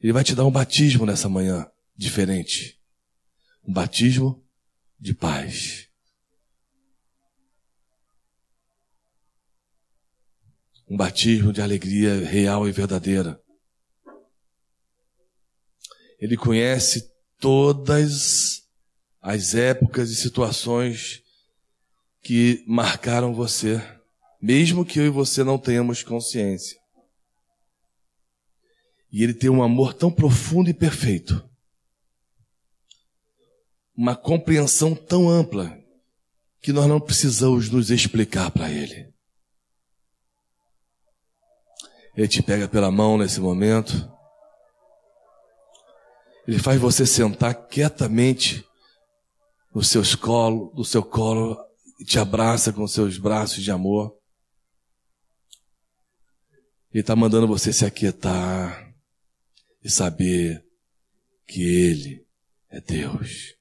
Ele 0.00 0.12
vai 0.12 0.22
te 0.22 0.34
dar 0.34 0.44
um 0.44 0.50
batismo 0.50 1.06
nessa 1.06 1.28
manhã 1.28 1.68
diferente 1.96 2.83
um 3.66 3.72
batismo 3.72 4.44
de 5.00 5.14
paz. 5.14 5.88
Um 10.88 10.96
batismo 10.96 11.52
de 11.52 11.62
alegria 11.62 12.24
real 12.26 12.68
e 12.68 12.72
verdadeira. 12.72 13.40
Ele 16.20 16.36
conhece 16.36 17.10
todas 17.40 18.62
as 19.20 19.54
épocas 19.54 20.10
e 20.10 20.16
situações 20.16 21.22
que 22.22 22.62
marcaram 22.66 23.34
você, 23.34 23.82
mesmo 24.40 24.84
que 24.84 24.98
eu 24.98 25.06
e 25.06 25.10
você 25.10 25.42
não 25.42 25.58
tenhamos 25.58 26.02
consciência. 26.02 26.78
E 29.10 29.22
ele 29.22 29.32
tem 29.32 29.48
um 29.48 29.62
amor 29.62 29.94
tão 29.94 30.12
profundo 30.12 30.68
e 30.68 30.74
perfeito 30.74 31.48
uma 33.96 34.16
compreensão 34.16 34.94
tão 34.94 35.28
ampla 35.28 35.78
que 36.60 36.72
nós 36.72 36.86
não 36.86 37.00
precisamos 37.00 37.68
nos 37.68 37.90
explicar 37.90 38.50
para 38.50 38.70
Ele. 38.70 39.12
Ele 42.16 42.28
te 42.28 42.42
pega 42.42 42.68
pela 42.68 42.90
mão 42.90 43.18
nesse 43.18 43.40
momento. 43.40 43.92
Ele 46.46 46.58
faz 46.58 46.80
você 46.80 47.04
sentar 47.04 47.54
quietamente 47.66 48.64
no 49.74 49.82
seu 49.82 50.02
colo, 50.18 50.72
no 50.74 50.84
seu 50.84 51.02
colo 51.02 51.58
e 51.98 52.04
te 52.04 52.18
abraça 52.18 52.72
com 52.72 52.86
seus 52.86 53.18
braços 53.18 53.62
de 53.62 53.70
amor. 53.70 54.16
Ele 56.92 57.00
está 57.00 57.16
mandando 57.16 57.48
você 57.48 57.72
se 57.72 57.84
aquietar 57.84 58.94
e 59.82 59.90
saber 59.90 60.64
que 61.46 61.62
Ele 61.62 62.24
é 62.70 62.80
Deus. 62.80 63.54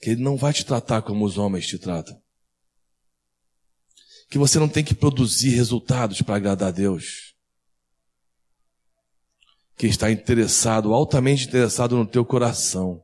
Que 0.00 0.10
Ele 0.10 0.22
não 0.22 0.36
vai 0.36 0.52
te 0.52 0.64
tratar 0.64 1.02
como 1.02 1.24
os 1.24 1.38
homens 1.38 1.66
te 1.66 1.78
tratam. 1.78 2.20
Que 4.30 4.38
você 4.38 4.58
não 4.58 4.68
tem 4.68 4.84
que 4.84 4.94
produzir 4.94 5.50
resultados 5.50 6.22
para 6.22 6.36
agradar 6.36 6.68
a 6.68 6.72
Deus. 6.72 7.34
Que 9.76 9.86
está 9.86 10.10
interessado, 10.10 10.92
altamente 10.92 11.46
interessado 11.46 11.96
no 11.96 12.06
teu 12.06 12.24
coração. 12.24 13.02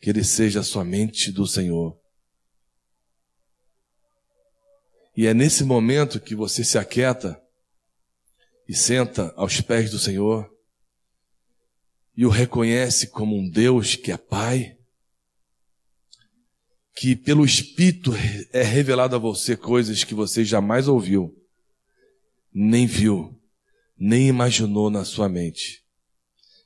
Que 0.00 0.10
Ele 0.10 0.24
seja 0.24 0.62
somente 0.62 1.30
do 1.32 1.46
Senhor. 1.46 1.98
E 5.16 5.26
é 5.26 5.32
nesse 5.32 5.64
momento 5.64 6.20
que 6.20 6.34
você 6.34 6.62
se 6.62 6.76
aquieta 6.76 7.40
e 8.68 8.74
senta 8.74 9.32
aos 9.36 9.60
pés 9.62 9.90
do 9.90 9.98
Senhor 9.98 10.50
e 12.14 12.26
o 12.26 12.28
reconhece 12.28 13.06
como 13.06 13.36
um 13.36 13.48
Deus 13.48 13.94
que 13.94 14.12
é 14.12 14.16
Pai 14.18 14.75
que 16.96 17.14
pelo 17.14 17.44
Espírito 17.44 18.12
é 18.54 18.62
revelado 18.62 19.14
a 19.14 19.18
você 19.18 19.54
coisas 19.54 20.02
que 20.02 20.14
você 20.14 20.42
jamais 20.42 20.88
ouviu, 20.88 21.30
nem 22.50 22.86
viu, 22.86 23.38
nem 23.98 24.28
imaginou 24.28 24.88
na 24.88 25.04
sua 25.04 25.28
mente. 25.28 25.84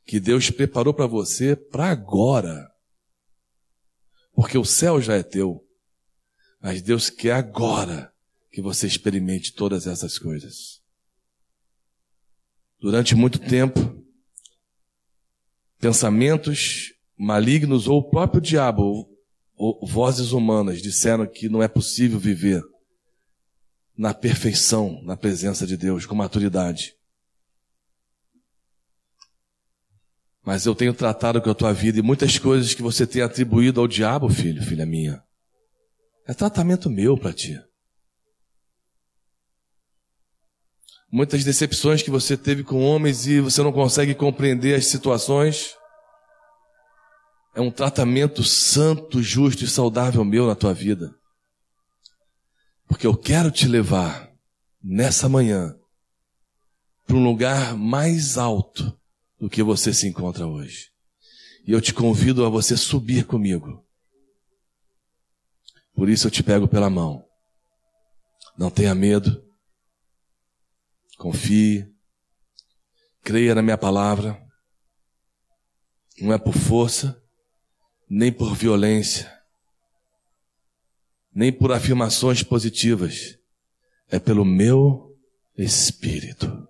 Que 0.07 0.20
Deus 0.20 0.49
preparou 0.49 0.95
para 0.95 1.07
você 1.07 1.57
para 1.57 1.91
agora. 1.91 2.70
Porque 4.33 4.57
o 4.57 4.64
céu 4.64 5.03
já 5.03 5.16
é 5.16 5.22
teu. 5.24 5.66
Mas 6.62 6.81
Deus 6.81 7.11
quer 7.11 7.33
agora 7.33 8.12
que 8.53 8.62
você 8.62 8.87
experimente 8.87 9.53
todas 9.53 9.89
essas 9.89 10.16
coisas. 10.16 10.81
Durante 12.78 13.16
muito 13.16 13.41
tempo, 13.41 13.81
pensamentos 15.78 16.95
malignos 17.18 17.89
ou 17.89 17.99
o 17.99 18.11
próprio 18.11 18.41
diabo 18.41 19.11
vozes 19.82 20.32
humanas 20.32 20.80
disseram 20.80 21.26
que 21.26 21.48
não 21.48 21.62
é 21.62 21.68
possível 21.68 22.18
viver 22.18 22.62
na 23.96 24.14
perfeição, 24.14 25.02
na 25.02 25.16
presença 25.16 25.66
de 25.66 25.76
Deus, 25.76 26.06
com 26.06 26.14
maturidade. 26.14 26.94
Mas 30.42 30.64
eu 30.64 30.74
tenho 30.74 30.94
tratado 30.94 31.42
com 31.42 31.50
a 31.50 31.54
tua 31.54 31.72
vida 31.72 31.98
e 31.98 32.02
muitas 32.02 32.38
coisas 32.38 32.72
que 32.72 32.80
você 32.80 33.06
tem 33.06 33.20
atribuído 33.20 33.80
ao 33.80 33.86
diabo, 33.86 34.28
filho, 34.30 34.62
filha 34.62 34.86
minha. 34.86 35.22
É 36.26 36.32
tratamento 36.32 36.88
meu 36.88 37.18
para 37.18 37.32
ti. 37.32 37.61
Muitas 41.12 41.44
decepções 41.44 42.02
que 42.02 42.11
você 42.11 42.36
teve 42.36 42.62
com 42.62 42.82
homens 42.82 43.26
e 43.26 43.40
você 43.40 43.62
não 43.62 43.72
consegue 43.72 44.14
compreender 44.14 44.76
as 44.76 44.86
situações. 44.86 45.74
É 47.61 47.62
um 47.62 47.70
tratamento 47.70 48.42
santo, 48.42 49.22
justo 49.22 49.64
e 49.64 49.68
saudável 49.68 50.24
meu 50.24 50.46
na 50.46 50.54
tua 50.54 50.72
vida. 50.72 51.14
Porque 52.88 53.06
eu 53.06 53.14
quero 53.14 53.50
te 53.50 53.68
levar 53.68 54.32
nessa 54.82 55.28
manhã 55.28 55.78
para 57.06 57.16
um 57.16 57.22
lugar 57.22 57.76
mais 57.76 58.38
alto 58.38 58.98
do 59.38 59.50
que 59.50 59.62
você 59.62 59.92
se 59.92 60.08
encontra 60.08 60.46
hoje. 60.46 60.90
E 61.66 61.72
eu 61.72 61.82
te 61.82 61.92
convido 61.92 62.46
a 62.46 62.48
você 62.48 62.78
subir 62.78 63.26
comigo. 63.26 63.86
Por 65.92 66.08
isso 66.08 66.28
eu 66.28 66.30
te 66.30 66.42
pego 66.42 66.66
pela 66.66 66.88
mão. 66.88 67.22
Não 68.56 68.70
tenha 68.70 68.94
medo. 68.94 69.44
Confie. 71.18 71.86
Creia 73.22 73.54
na 73.54 73.61
minha 73.61 73.76
palavra. 73.76 74.42
Não 76.22 76.32
é 76.32 76.38
por 76.38 76.54
força, 76.54 77.20
nem 78.11 78.32
por 78.32 78.56
violência, 78.56 79.32
nem 81.32 81.52
por 81.52 81.70
afirmações 81.70 82.42
positivas. 82.42 83.38
É 84.08 84.18
pelo 84.18 84.44
meu 84.44 85.16
espírito. 85.56 86.66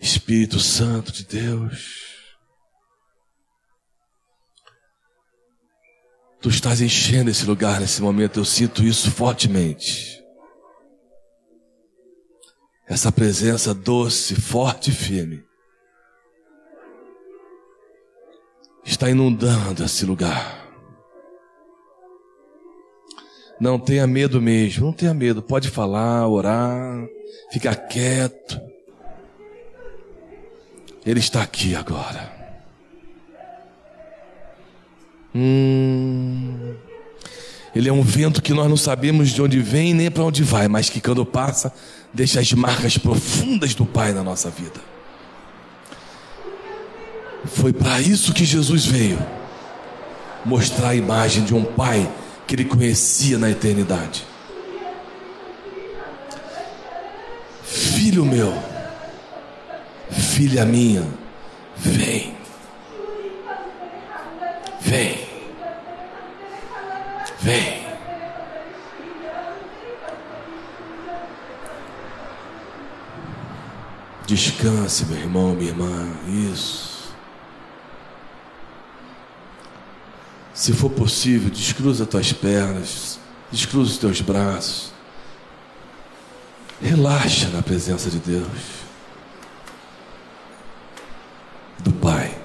Espírito 0.00 0.58
Santo 0.58 1.12
de 1.12 1.24
Deus. 1.26 2.06
Tu 6.40 6.48
estás 6.48 6.80
enchendo 6.80 7.28
esse 7.28 7.44
lugar 7.44 7.80
nesse 7.80 8.00
momento, 8.00 8.40
eu 8.40 8.44
sinto 8.46 8.82
isso 8.82 9.10
fortemente. 9.10 10.24
Essa 12.86 13.12
presença 13.12 13.74
doce, 13.74 14.34
forte 14.34 14.90
e 14.90 14.94
firme 14.94 15.45
está 18.86 19.10
inundando 19.10 19.84
esse 19.84 20.06
lugar. 20.06 20.64
Não 23.58 23.78
tenha 23.78 24.06
medo 24.06 24.40
mesmo, 24.40 24.86
não 24.86 24.92
tenha 24.92 25.12
medo, 25.12 25.42
pode 25.42 25.68
falar, 25.68 26.28
orar, 26.28 27.06
ficar 27.52 27.74
quieto. 27.74 28.60
Ele 31.04 31.20
está 31.20 31.42
aqui 31.42 31.74
agora. 31.74 32.34
Hum, 35.34 36.74
ele 37.74 37.88
é 37.88 37.92
um 37.92 38.02
vento 38.02 38.40
que 38.40 38.54
nós 38.54 38.68
não 38.68 38.76
sabemos 38.76 39.30
de 39.30 39.42
onde 39.42 39.60
vem 39.60 39.92
nem 39.92 40.10
para 40.10 40.24
onde 40.24 40.42
vai, 40.42 40.68
mas 40.68 40.88
que 40.88 41.00
quando 41.00 41.24
passa, 41.26 41.72
deixa 42.12 42.40
as 42.40 42.52
marcas 42.52 42.96
profundas 42.96 43.74
do 43.74 43.84
Pai 43.84 44.12
na 44.12 44.22
nossa 44.22 44.48
vida. 44.48 44.95
Foi 47.46 47.72
para 47.72 48.00
isso 48.00 48.32
que 48.32 48.44
Jesus 48.44 48.84
veio 48.84 49.18
mostrar 50.44 50.90
a 50.90 50.94
imagem 50.94 51.44
de 51.44 51.54
um 51.54 51.64
Pai 51.64 52.08
que 52.46 52.54
ele 52.54 52.64
conhecia 52.64 53.36
na 53.38 53.50
eternidade. 53.50 54.24
Filho 57.64 58.24
meu, 58.24 58.54
filha 60.10 60.64
minha, 60.64 61.04
vem, 61.76 62.34
vem, 64.80 65.18
vem. 67.40 67.86
Descanse, 74.26 75.06
meu 75.06 75.18
irmão, 75.18 75.54
minha 75.54 75.70
irmã, 75.70 76.08
isso. 76.52 76.95
Se 80.66 80.72
for 80.72 80.90
possível, 80.90 81.48
descruza 81.48 82.04
tuas 82.04 82.32
pernas, 82.32 83.20
descruza 83.52 83.92
os 83.92 83.98
teus 83.98 84.20
braços. 84.20 84.92
Relaxa 86.82 87.48
na 87.50 87.62
presença 87.62 88.10
de 88.10 88.18
Deus. 88.18 88.48
do 91.78 91.92
Pai. 91.92 92.36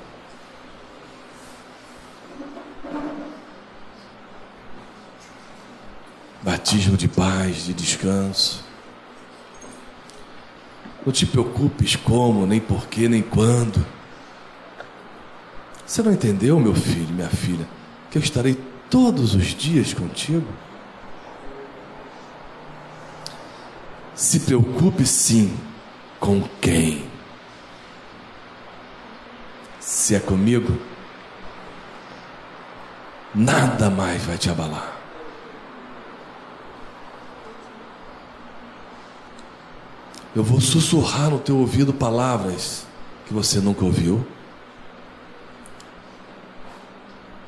Batismo 6.44 6.96
de 6.96 7.08
paz, 7.08 7.66
de 7.66 7.74
descanso. 7.74 8.64
Não 11.04 11.12
te 11.12 11.26
preocupes 11.26 11.96
como, 11.96 12.46
nem 12.46 12.60
porquê, 12.60 13.10
nem 13.10 13.24
quando. 13.24 13.84
Você 15.88 16.04
não 16.04 16.14
entendeu, 16.14 16.60
meu 16.60 16.76
filho, 16.76 17.16
minha 17.16 17.28
filha, 17.28 17.68
que 18.12 18.18
eu 18.20 18.22
estarei 18.22 18.56
todos 18.90 19.34
os 19.34 19.48
dias 19.48 19.94
contigo? 19.94 20.48
Se 24.14 24.42
preocupe 24.42 25.06
sim 25.06 25.58
com 26.20 26.44
quem 26.62 27.10
se 29.92 30.16
é 30.16 30.20
comigo, 30.20 30.78
nada 33.36 33.90
mais 33.90 34.24
vai 34.24 34.38
te 34.38 34.50
abalar. 34.50 34.98
Eu 40.36 40.44
vou 40.44 40.62
sussurrar 40.62 41.30
no 41.30 41.40
teu 41.40 41.58
ouvido 41.58 41.94
palavras 41.94 42.86
que 43.26 43.34
você 43.34 43.60
nunca 43.60 43.84
ouviu. 43.84 44.26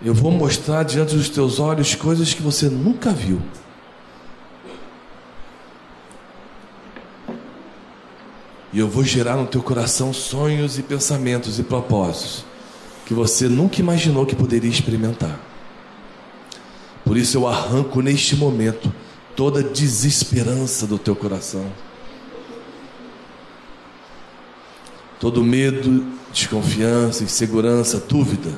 Eu 0.03 0.13
vou 0.13 0.31
mostrar 0.31 0.83
diante 0.83 1.15
dos 1.15 1.29
teus 1.29 1.59
olhos 1.59 1.95
coisas 1.95 2.33
que 2.33 2.41
você 2.41 2.67
nunca 2.67 3.11
viu. 3.11 3.41
E 8.73 8.79
eu 8.79 8.89
vou 8.89 9.03
gerar 9.03 9.37
no 9.37 9.47
teu 9.47 9.61
coração 9.61 10.11
sonhos 10.11 10.77
e 10.77 10.83
pensamentos 10.83 11.59
e 11.59 11.63
propósitos 11.63 12.43
que 13.05 13.13
você 13.13 13.47
nunca 13.47 13.79
imaginou 13.79 14.25
que 14.25 14.35
poderia 14.35 14.69
experimentar. 14.69 15.39
Por 17.05 17.17
isso 17.17 17.37
eu 17.37 17.47
arranco 17.47 18.01
neste 18.01 18.35
momento 18.35 18.91
toda 19.35 19.61
desesperança 19.61 20.87
do 20.87 20.97
teu 20.97 21.15
coração. 21.15 21.65
Todo 25.19 25.43
medo, 25.43 26.05
desconfiança, 26.31 27.23
insegurança, 27.23 27.99
dúvida. 27.99 28.51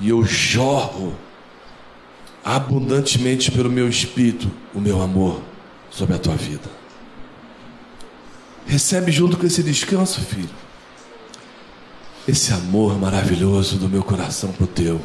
E 0.00 0.08
eu 0.08 0.24
jorro 0.24 1.14
abundantemente 2.44 3.50
pelo 3.50 3.70
meu 3.70 3.88
espírito 3.88 4.50
o 4.74 4.80
meu 4.80 5.02
amor 5.02 5.42
sobre 5.90 6.14
a 6.14 6.18
tua 6.18 6.34
vida. 6.34 6.70
Recebe 8.66 9.10
junto 9.10 9.36
com 9.36 9.46
esse 9.46 9.62
descanso, 9.62 10.20
filho, 10.20 10.50
esse 12.26 12.52
amor 12.52 12.98
maravilhoso 12.98 13.76
do 13.78 13.88
meu 13.88 14.02
coração 14.02 14.52
para 14.52 14.64
o 14.64 14.66
teu. 14.66 15.00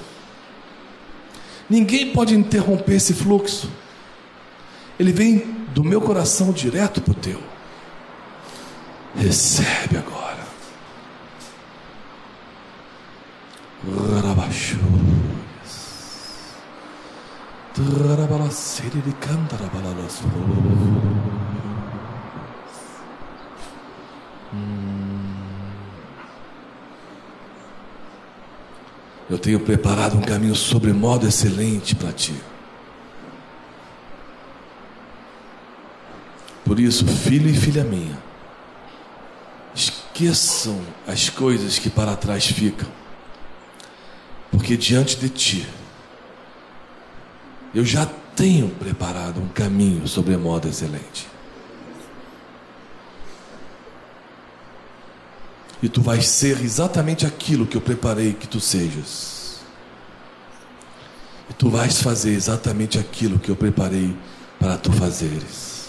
Ninguém 1.69 2.11
pode 2.11 2.35
interromper 2.35 2.95
esse 2.95 3.13
fluxo. 3.13 3.69
Ele 4.99 5.11
vem 5.11 5.39
do 5.73 5.83
meu 5.83 6.01
coração 6.01 6.51
direto 6.51 7.01
para 7.01 7.11
o 7.11 7.15
teu. 7.15 7.41
Recebe 9.15 9.97
agora. 9.97 10.43
Rabachou. 14.43 14.79
Eu 29.29 29.39
tenho 29.39 29.59
preparado 29.59 30.17
um 30.17 30.21
caminho 30.21 30.55
sobremodo 30.55 31.27
excelente 31.27 31.95
para 31.95 32.11
ti. 32.11 32.35
Por 36.63 36.79
isso, 36.79 37.05
filho 37.07 37.49
e 37.49 37.53
filha 37.53 37.83
minha, 37.83 38.17
esqueçam 39.73 40.79
as 41.07 41.29
coisas 41.29 41.79
que 41.79 41.89
para 41.89 42.15
trás 42.15 42.45
ficam 42.45 43.02
Porque 44.53 44.77
diante 44.77 45.17
de 45.17 45.29
ti, 45.29 45.67
eu 47.73 47.83
já 47.83 48.05
tenho 48.35 48.69
preparado 48.69 49.41
um 49.41 49.47
caminho 49.47 50.07
sobre 50.07 50.37
modo 50.37 50.67
excelente. 50.67 51.27
E 55.81 55.89
tu 55.89 56.01
vais 56.01 56.27
ser 56.27 56.63
exatamente 56.63 57.25
aquilo 57.25 57.65
que 57.65 57.75
eu 57.75 57.81
preparei 57.81 58.31
que 58.33 58.47
tu 58.47 58.59
sejas. 58.59 59.59
E 61.49 61.53
tu 61.53 61.69
vais 61.69 61.99
fazer 62.01 62.33
exatamente 62.33 62.99
aquilo 62.99 63.39
que 63.39 63.49
eu 63.49 63.55
preparei 63.55 64.15
para 64.59 64.77
tu 64.77 64.93
fazeres. 64.93 65.87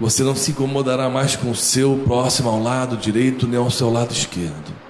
Você 0.00 0.22
não 0.22 0.36
se 0.36 0.52
incomodará 0.52 1.10
mais 1.10 1.34
com 1.34 1.50
o 1.50 1.56
seu 1.56 2.00
próximo 2.06 2.48
ao 2.48 2.62
lado 2.62 2.96
direito 2.96 3.48
nem 3.48 3.58
ao 3.58 3.70
seu 3.70 3.90
lado 3.90 4.12
esquerdo. 4.12 4.87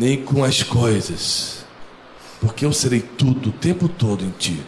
Nem 0.00 0.24
com 0.24 0.42
as 0.42 0.62
coisas. 0.62 1.62
Porque 2.40 2.64
eu 2.64 2.72
serei 2.72 3.02
tudo 3.02 3.50
o 3.50 3.52
tempo 3.52 3.86
todo 3.86 4.24
em 4.24 4.30
ti. 4.30 4.58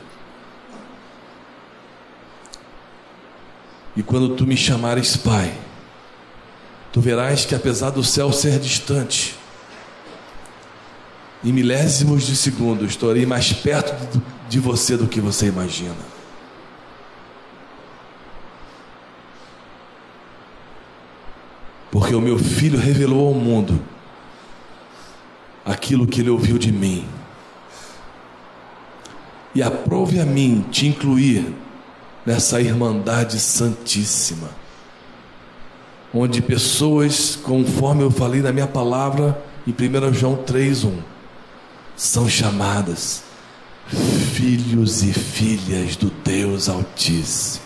E 3.97 4.03
quando 4.03 4.37
tu 4.37 4.47
me 4.47 4.59
chamares 4.59 5.17
Pai, 5.17 5.51
tu 6.93 7.01
verás 7.01 7.47
que 7.47 7.55
apesar 7.55 7.89
do 7.89 8.05
céu 8.05 8.31
ser 8.31 8.59
distante, 8.61 9.35
em 11.43 11.51
milésimos 11.51 12.27
de 12.27 12.37
segundo 12.37 12.85
estarei 12.85 13.25
mais 13.25 13.55
perto 13.55 14.23
de 14.51 14.61
você 14.61 14.99
do 14.99 15.07
que 15.07 15.19
você 15.19 15.47
imagina. 15.47 16.13
Porque 21.91 22.15
o 22.15 22.21
meu 22.21 22.39
filho 22.39 22.79
revelou 22.79 23.29
ao 23.29 23.35
mundo 23.35 23.92
aquilo 25.65 26.07
que 26.07 26.21
ele 26.21 26.31
ouviu 26.31 26.59
de 26.59 26.73
mim. 26.73 27.05
E 29.55 29.63
aprove 29.63 30.21
a 30.21 30.25
mim 30.25 30.65
te 30.71 30.87
incluir 30.87 31.55
nessa 32.25 32.61
irmandade 32.61 33.39
santíssima, 33.39 34.49
onde 36.15 36.41
pessoas, 36.41 37.37
conforme 37.37 38.03
eu 38.03 38.11
falei 38.11 38.41
na 38.41 38.53
minha 38.53 38.67
palavra 38.67 39.43
em 39.67 39.73
1 39.73 40.13
João 40.15 40.37
3:1, 40.37 40.99
são 41.97 42.29
chamadas 42.29 43.23
filhos 43.87 45.03
e 45.03 45.13
filhas 45.13 45.97
do 45.97 46.11
Deus 46.25 46.69
Altíssimo. 46.69 47.65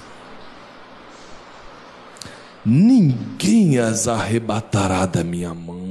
Ninguém 2.64 3.78
as 3.78 4.09
arrebatará 4.09 5.07
da 5.07 5.22
minha 5.22 5.55
mão. 5.55 5.86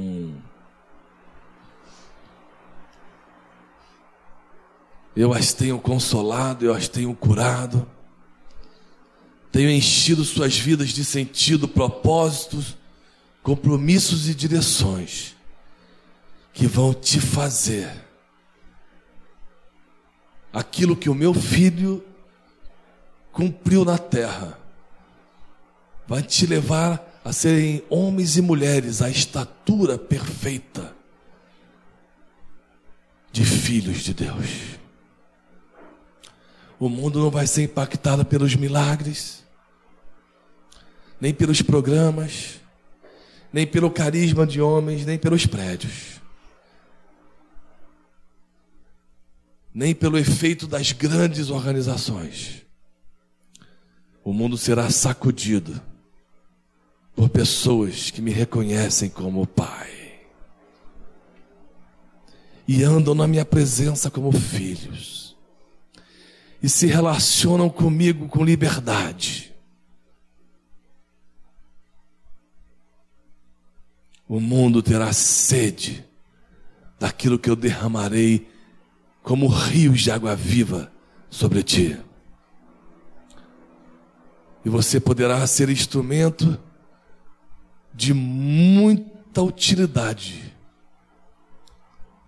Eu 5.16 5.32
as 5.32 5.52
tenho 5.52 5.78
consolado, 5.80 6.64
eu 6.64 6.74
as 6.74 6.88
tenho 6.88 7.14
curado 7.14 7.86
tenho 9.56 9.70
enchido 9.70 10.22
suas 10.22 10.58
vidas 10.58 10.90
de 10.90 11.02
sentido, 11.02 11.66
propósitos, 11.66 12.76
compromissos 13.42 14.28
e 14.28 14.34
direções 14.34 15.34
que 16.52 16.66
vão 16.66 16.92
te 16.92 17.18
fazer 17.18 17.90
aquilo 20.52 20.94
que 20.94 21.08
o 21.08 21.14
meu 21.14 21.32
filho 21.32 22.04
cumpriu 23.32 23.82
na 23.82 23.96
terra. 23.96 24.58
Vai 26.06 26.22
te 26.22 26.44
levar 26.44 27.18
a 27.24 27.32
serem 27.32 27.82
homens 27.88 28.36
e 28.36 28.42
mulheres 28.42 29.00
à 29.00 29.08
estatura 29.08 29.96
perfeita 29.96 30.94
de 33.32 33.42
filhos 33.42 34.00
de 34.02 34.12
Deus. 34.12 34.75
O 36.78 36.88
mundo 36.88 37.20
não 37.20 37.30
vai 37.30 37.46
ser 37.46 37.62
impactado 37.62 38.24
pelos 38.24 38.54
milagres 38.54 39.46
nem 41.20 41.32
pelos 41.32 41.62
programas, 41.62 42.60
nem 43.52 43.66
pelo 43.66 43.90
carisma 43.90 44.46
de 44.46 44.60
homens, 44.60 45.06
nem 45.06 45.18
pelos 45.18 45.46
prédios, 45.46 46.20
nem 49.72 49.94
pelo 49.94 50.18
efeito 50.18 50.66
das 50.66 50.92
grandes 50.92 51.50
organizações. 51.50 52.62
O 54.22 54.32
mundo 54.32 54.58
será 54.58 54.90
sacudido 54.90 55.80
por 57.14 57.28
pessoas 57.30 58.10
que 58.10 58.20
me 58.20 58.30
reconhecem 58.30 59.08
como 59.08 59.46
Pai 59.46 59.90
e 62.68 62.82
andam 62.82 63.14
na 63.14 63.26
minha 63.26 63.44
presença 63.44 64.10
como 64.10 64.32
filhos 64.32 65.25
e 66.66 66.68
se 66.68 66.88
relacionam 66.88 67.70
comigo 67.70 68.26
com 68.26 68.44
liberdade 68.44 69.54
o 74.28 74.40
mundo 74.40 74.82
terá 74.82 75.12
sede 75.12 76.04
daquilo 76.98 77.38
que 77.38 77.48
eu 77.48 77.54
derramarei 77.54 78.50
como 79.22 79.46
rios 79.46 80.00
de 80.00 80.10
água 80.10 80.34
viva 80.34 80.90
sobre 81.30 81.62
ti. 81.62 81.96
E 84.64 84.68
você 84.68 84.98
poderá 84.98 85.46
ser 85.46 85.68
instrumento 85.68 86.58
de 87.94 88.12
muita 88.12 89.40
utilidade 89.40 90.52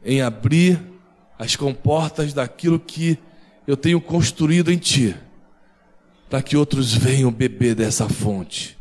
em 0.05 0.23
abrir 0.23 0.81
as 1.37 1.57
comportas 1.57 2.33
daquilo 2.33 2.79
que 2.79 3.19
eu 3.69 3.77
tenho 3.77 4.01
construído 4.01 4.73
em 4.73 4.79
ti, 4.79 5.15
para 6.31 6.41
que 6.41 6.57
outros 6.57 6.95
venham 6.95 7.31
beber 7.31 7.75
dessa 7.75 8.09
fonte 8.09 8.79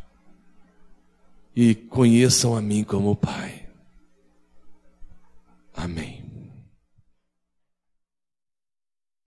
e 1.53 1.75
conheçam 1.75 2.55
a 2.55 2.61
mim 2.61 2.85
como 2.85 3.13
Pai. 3.13 3.67
Amém. 5.75 6.26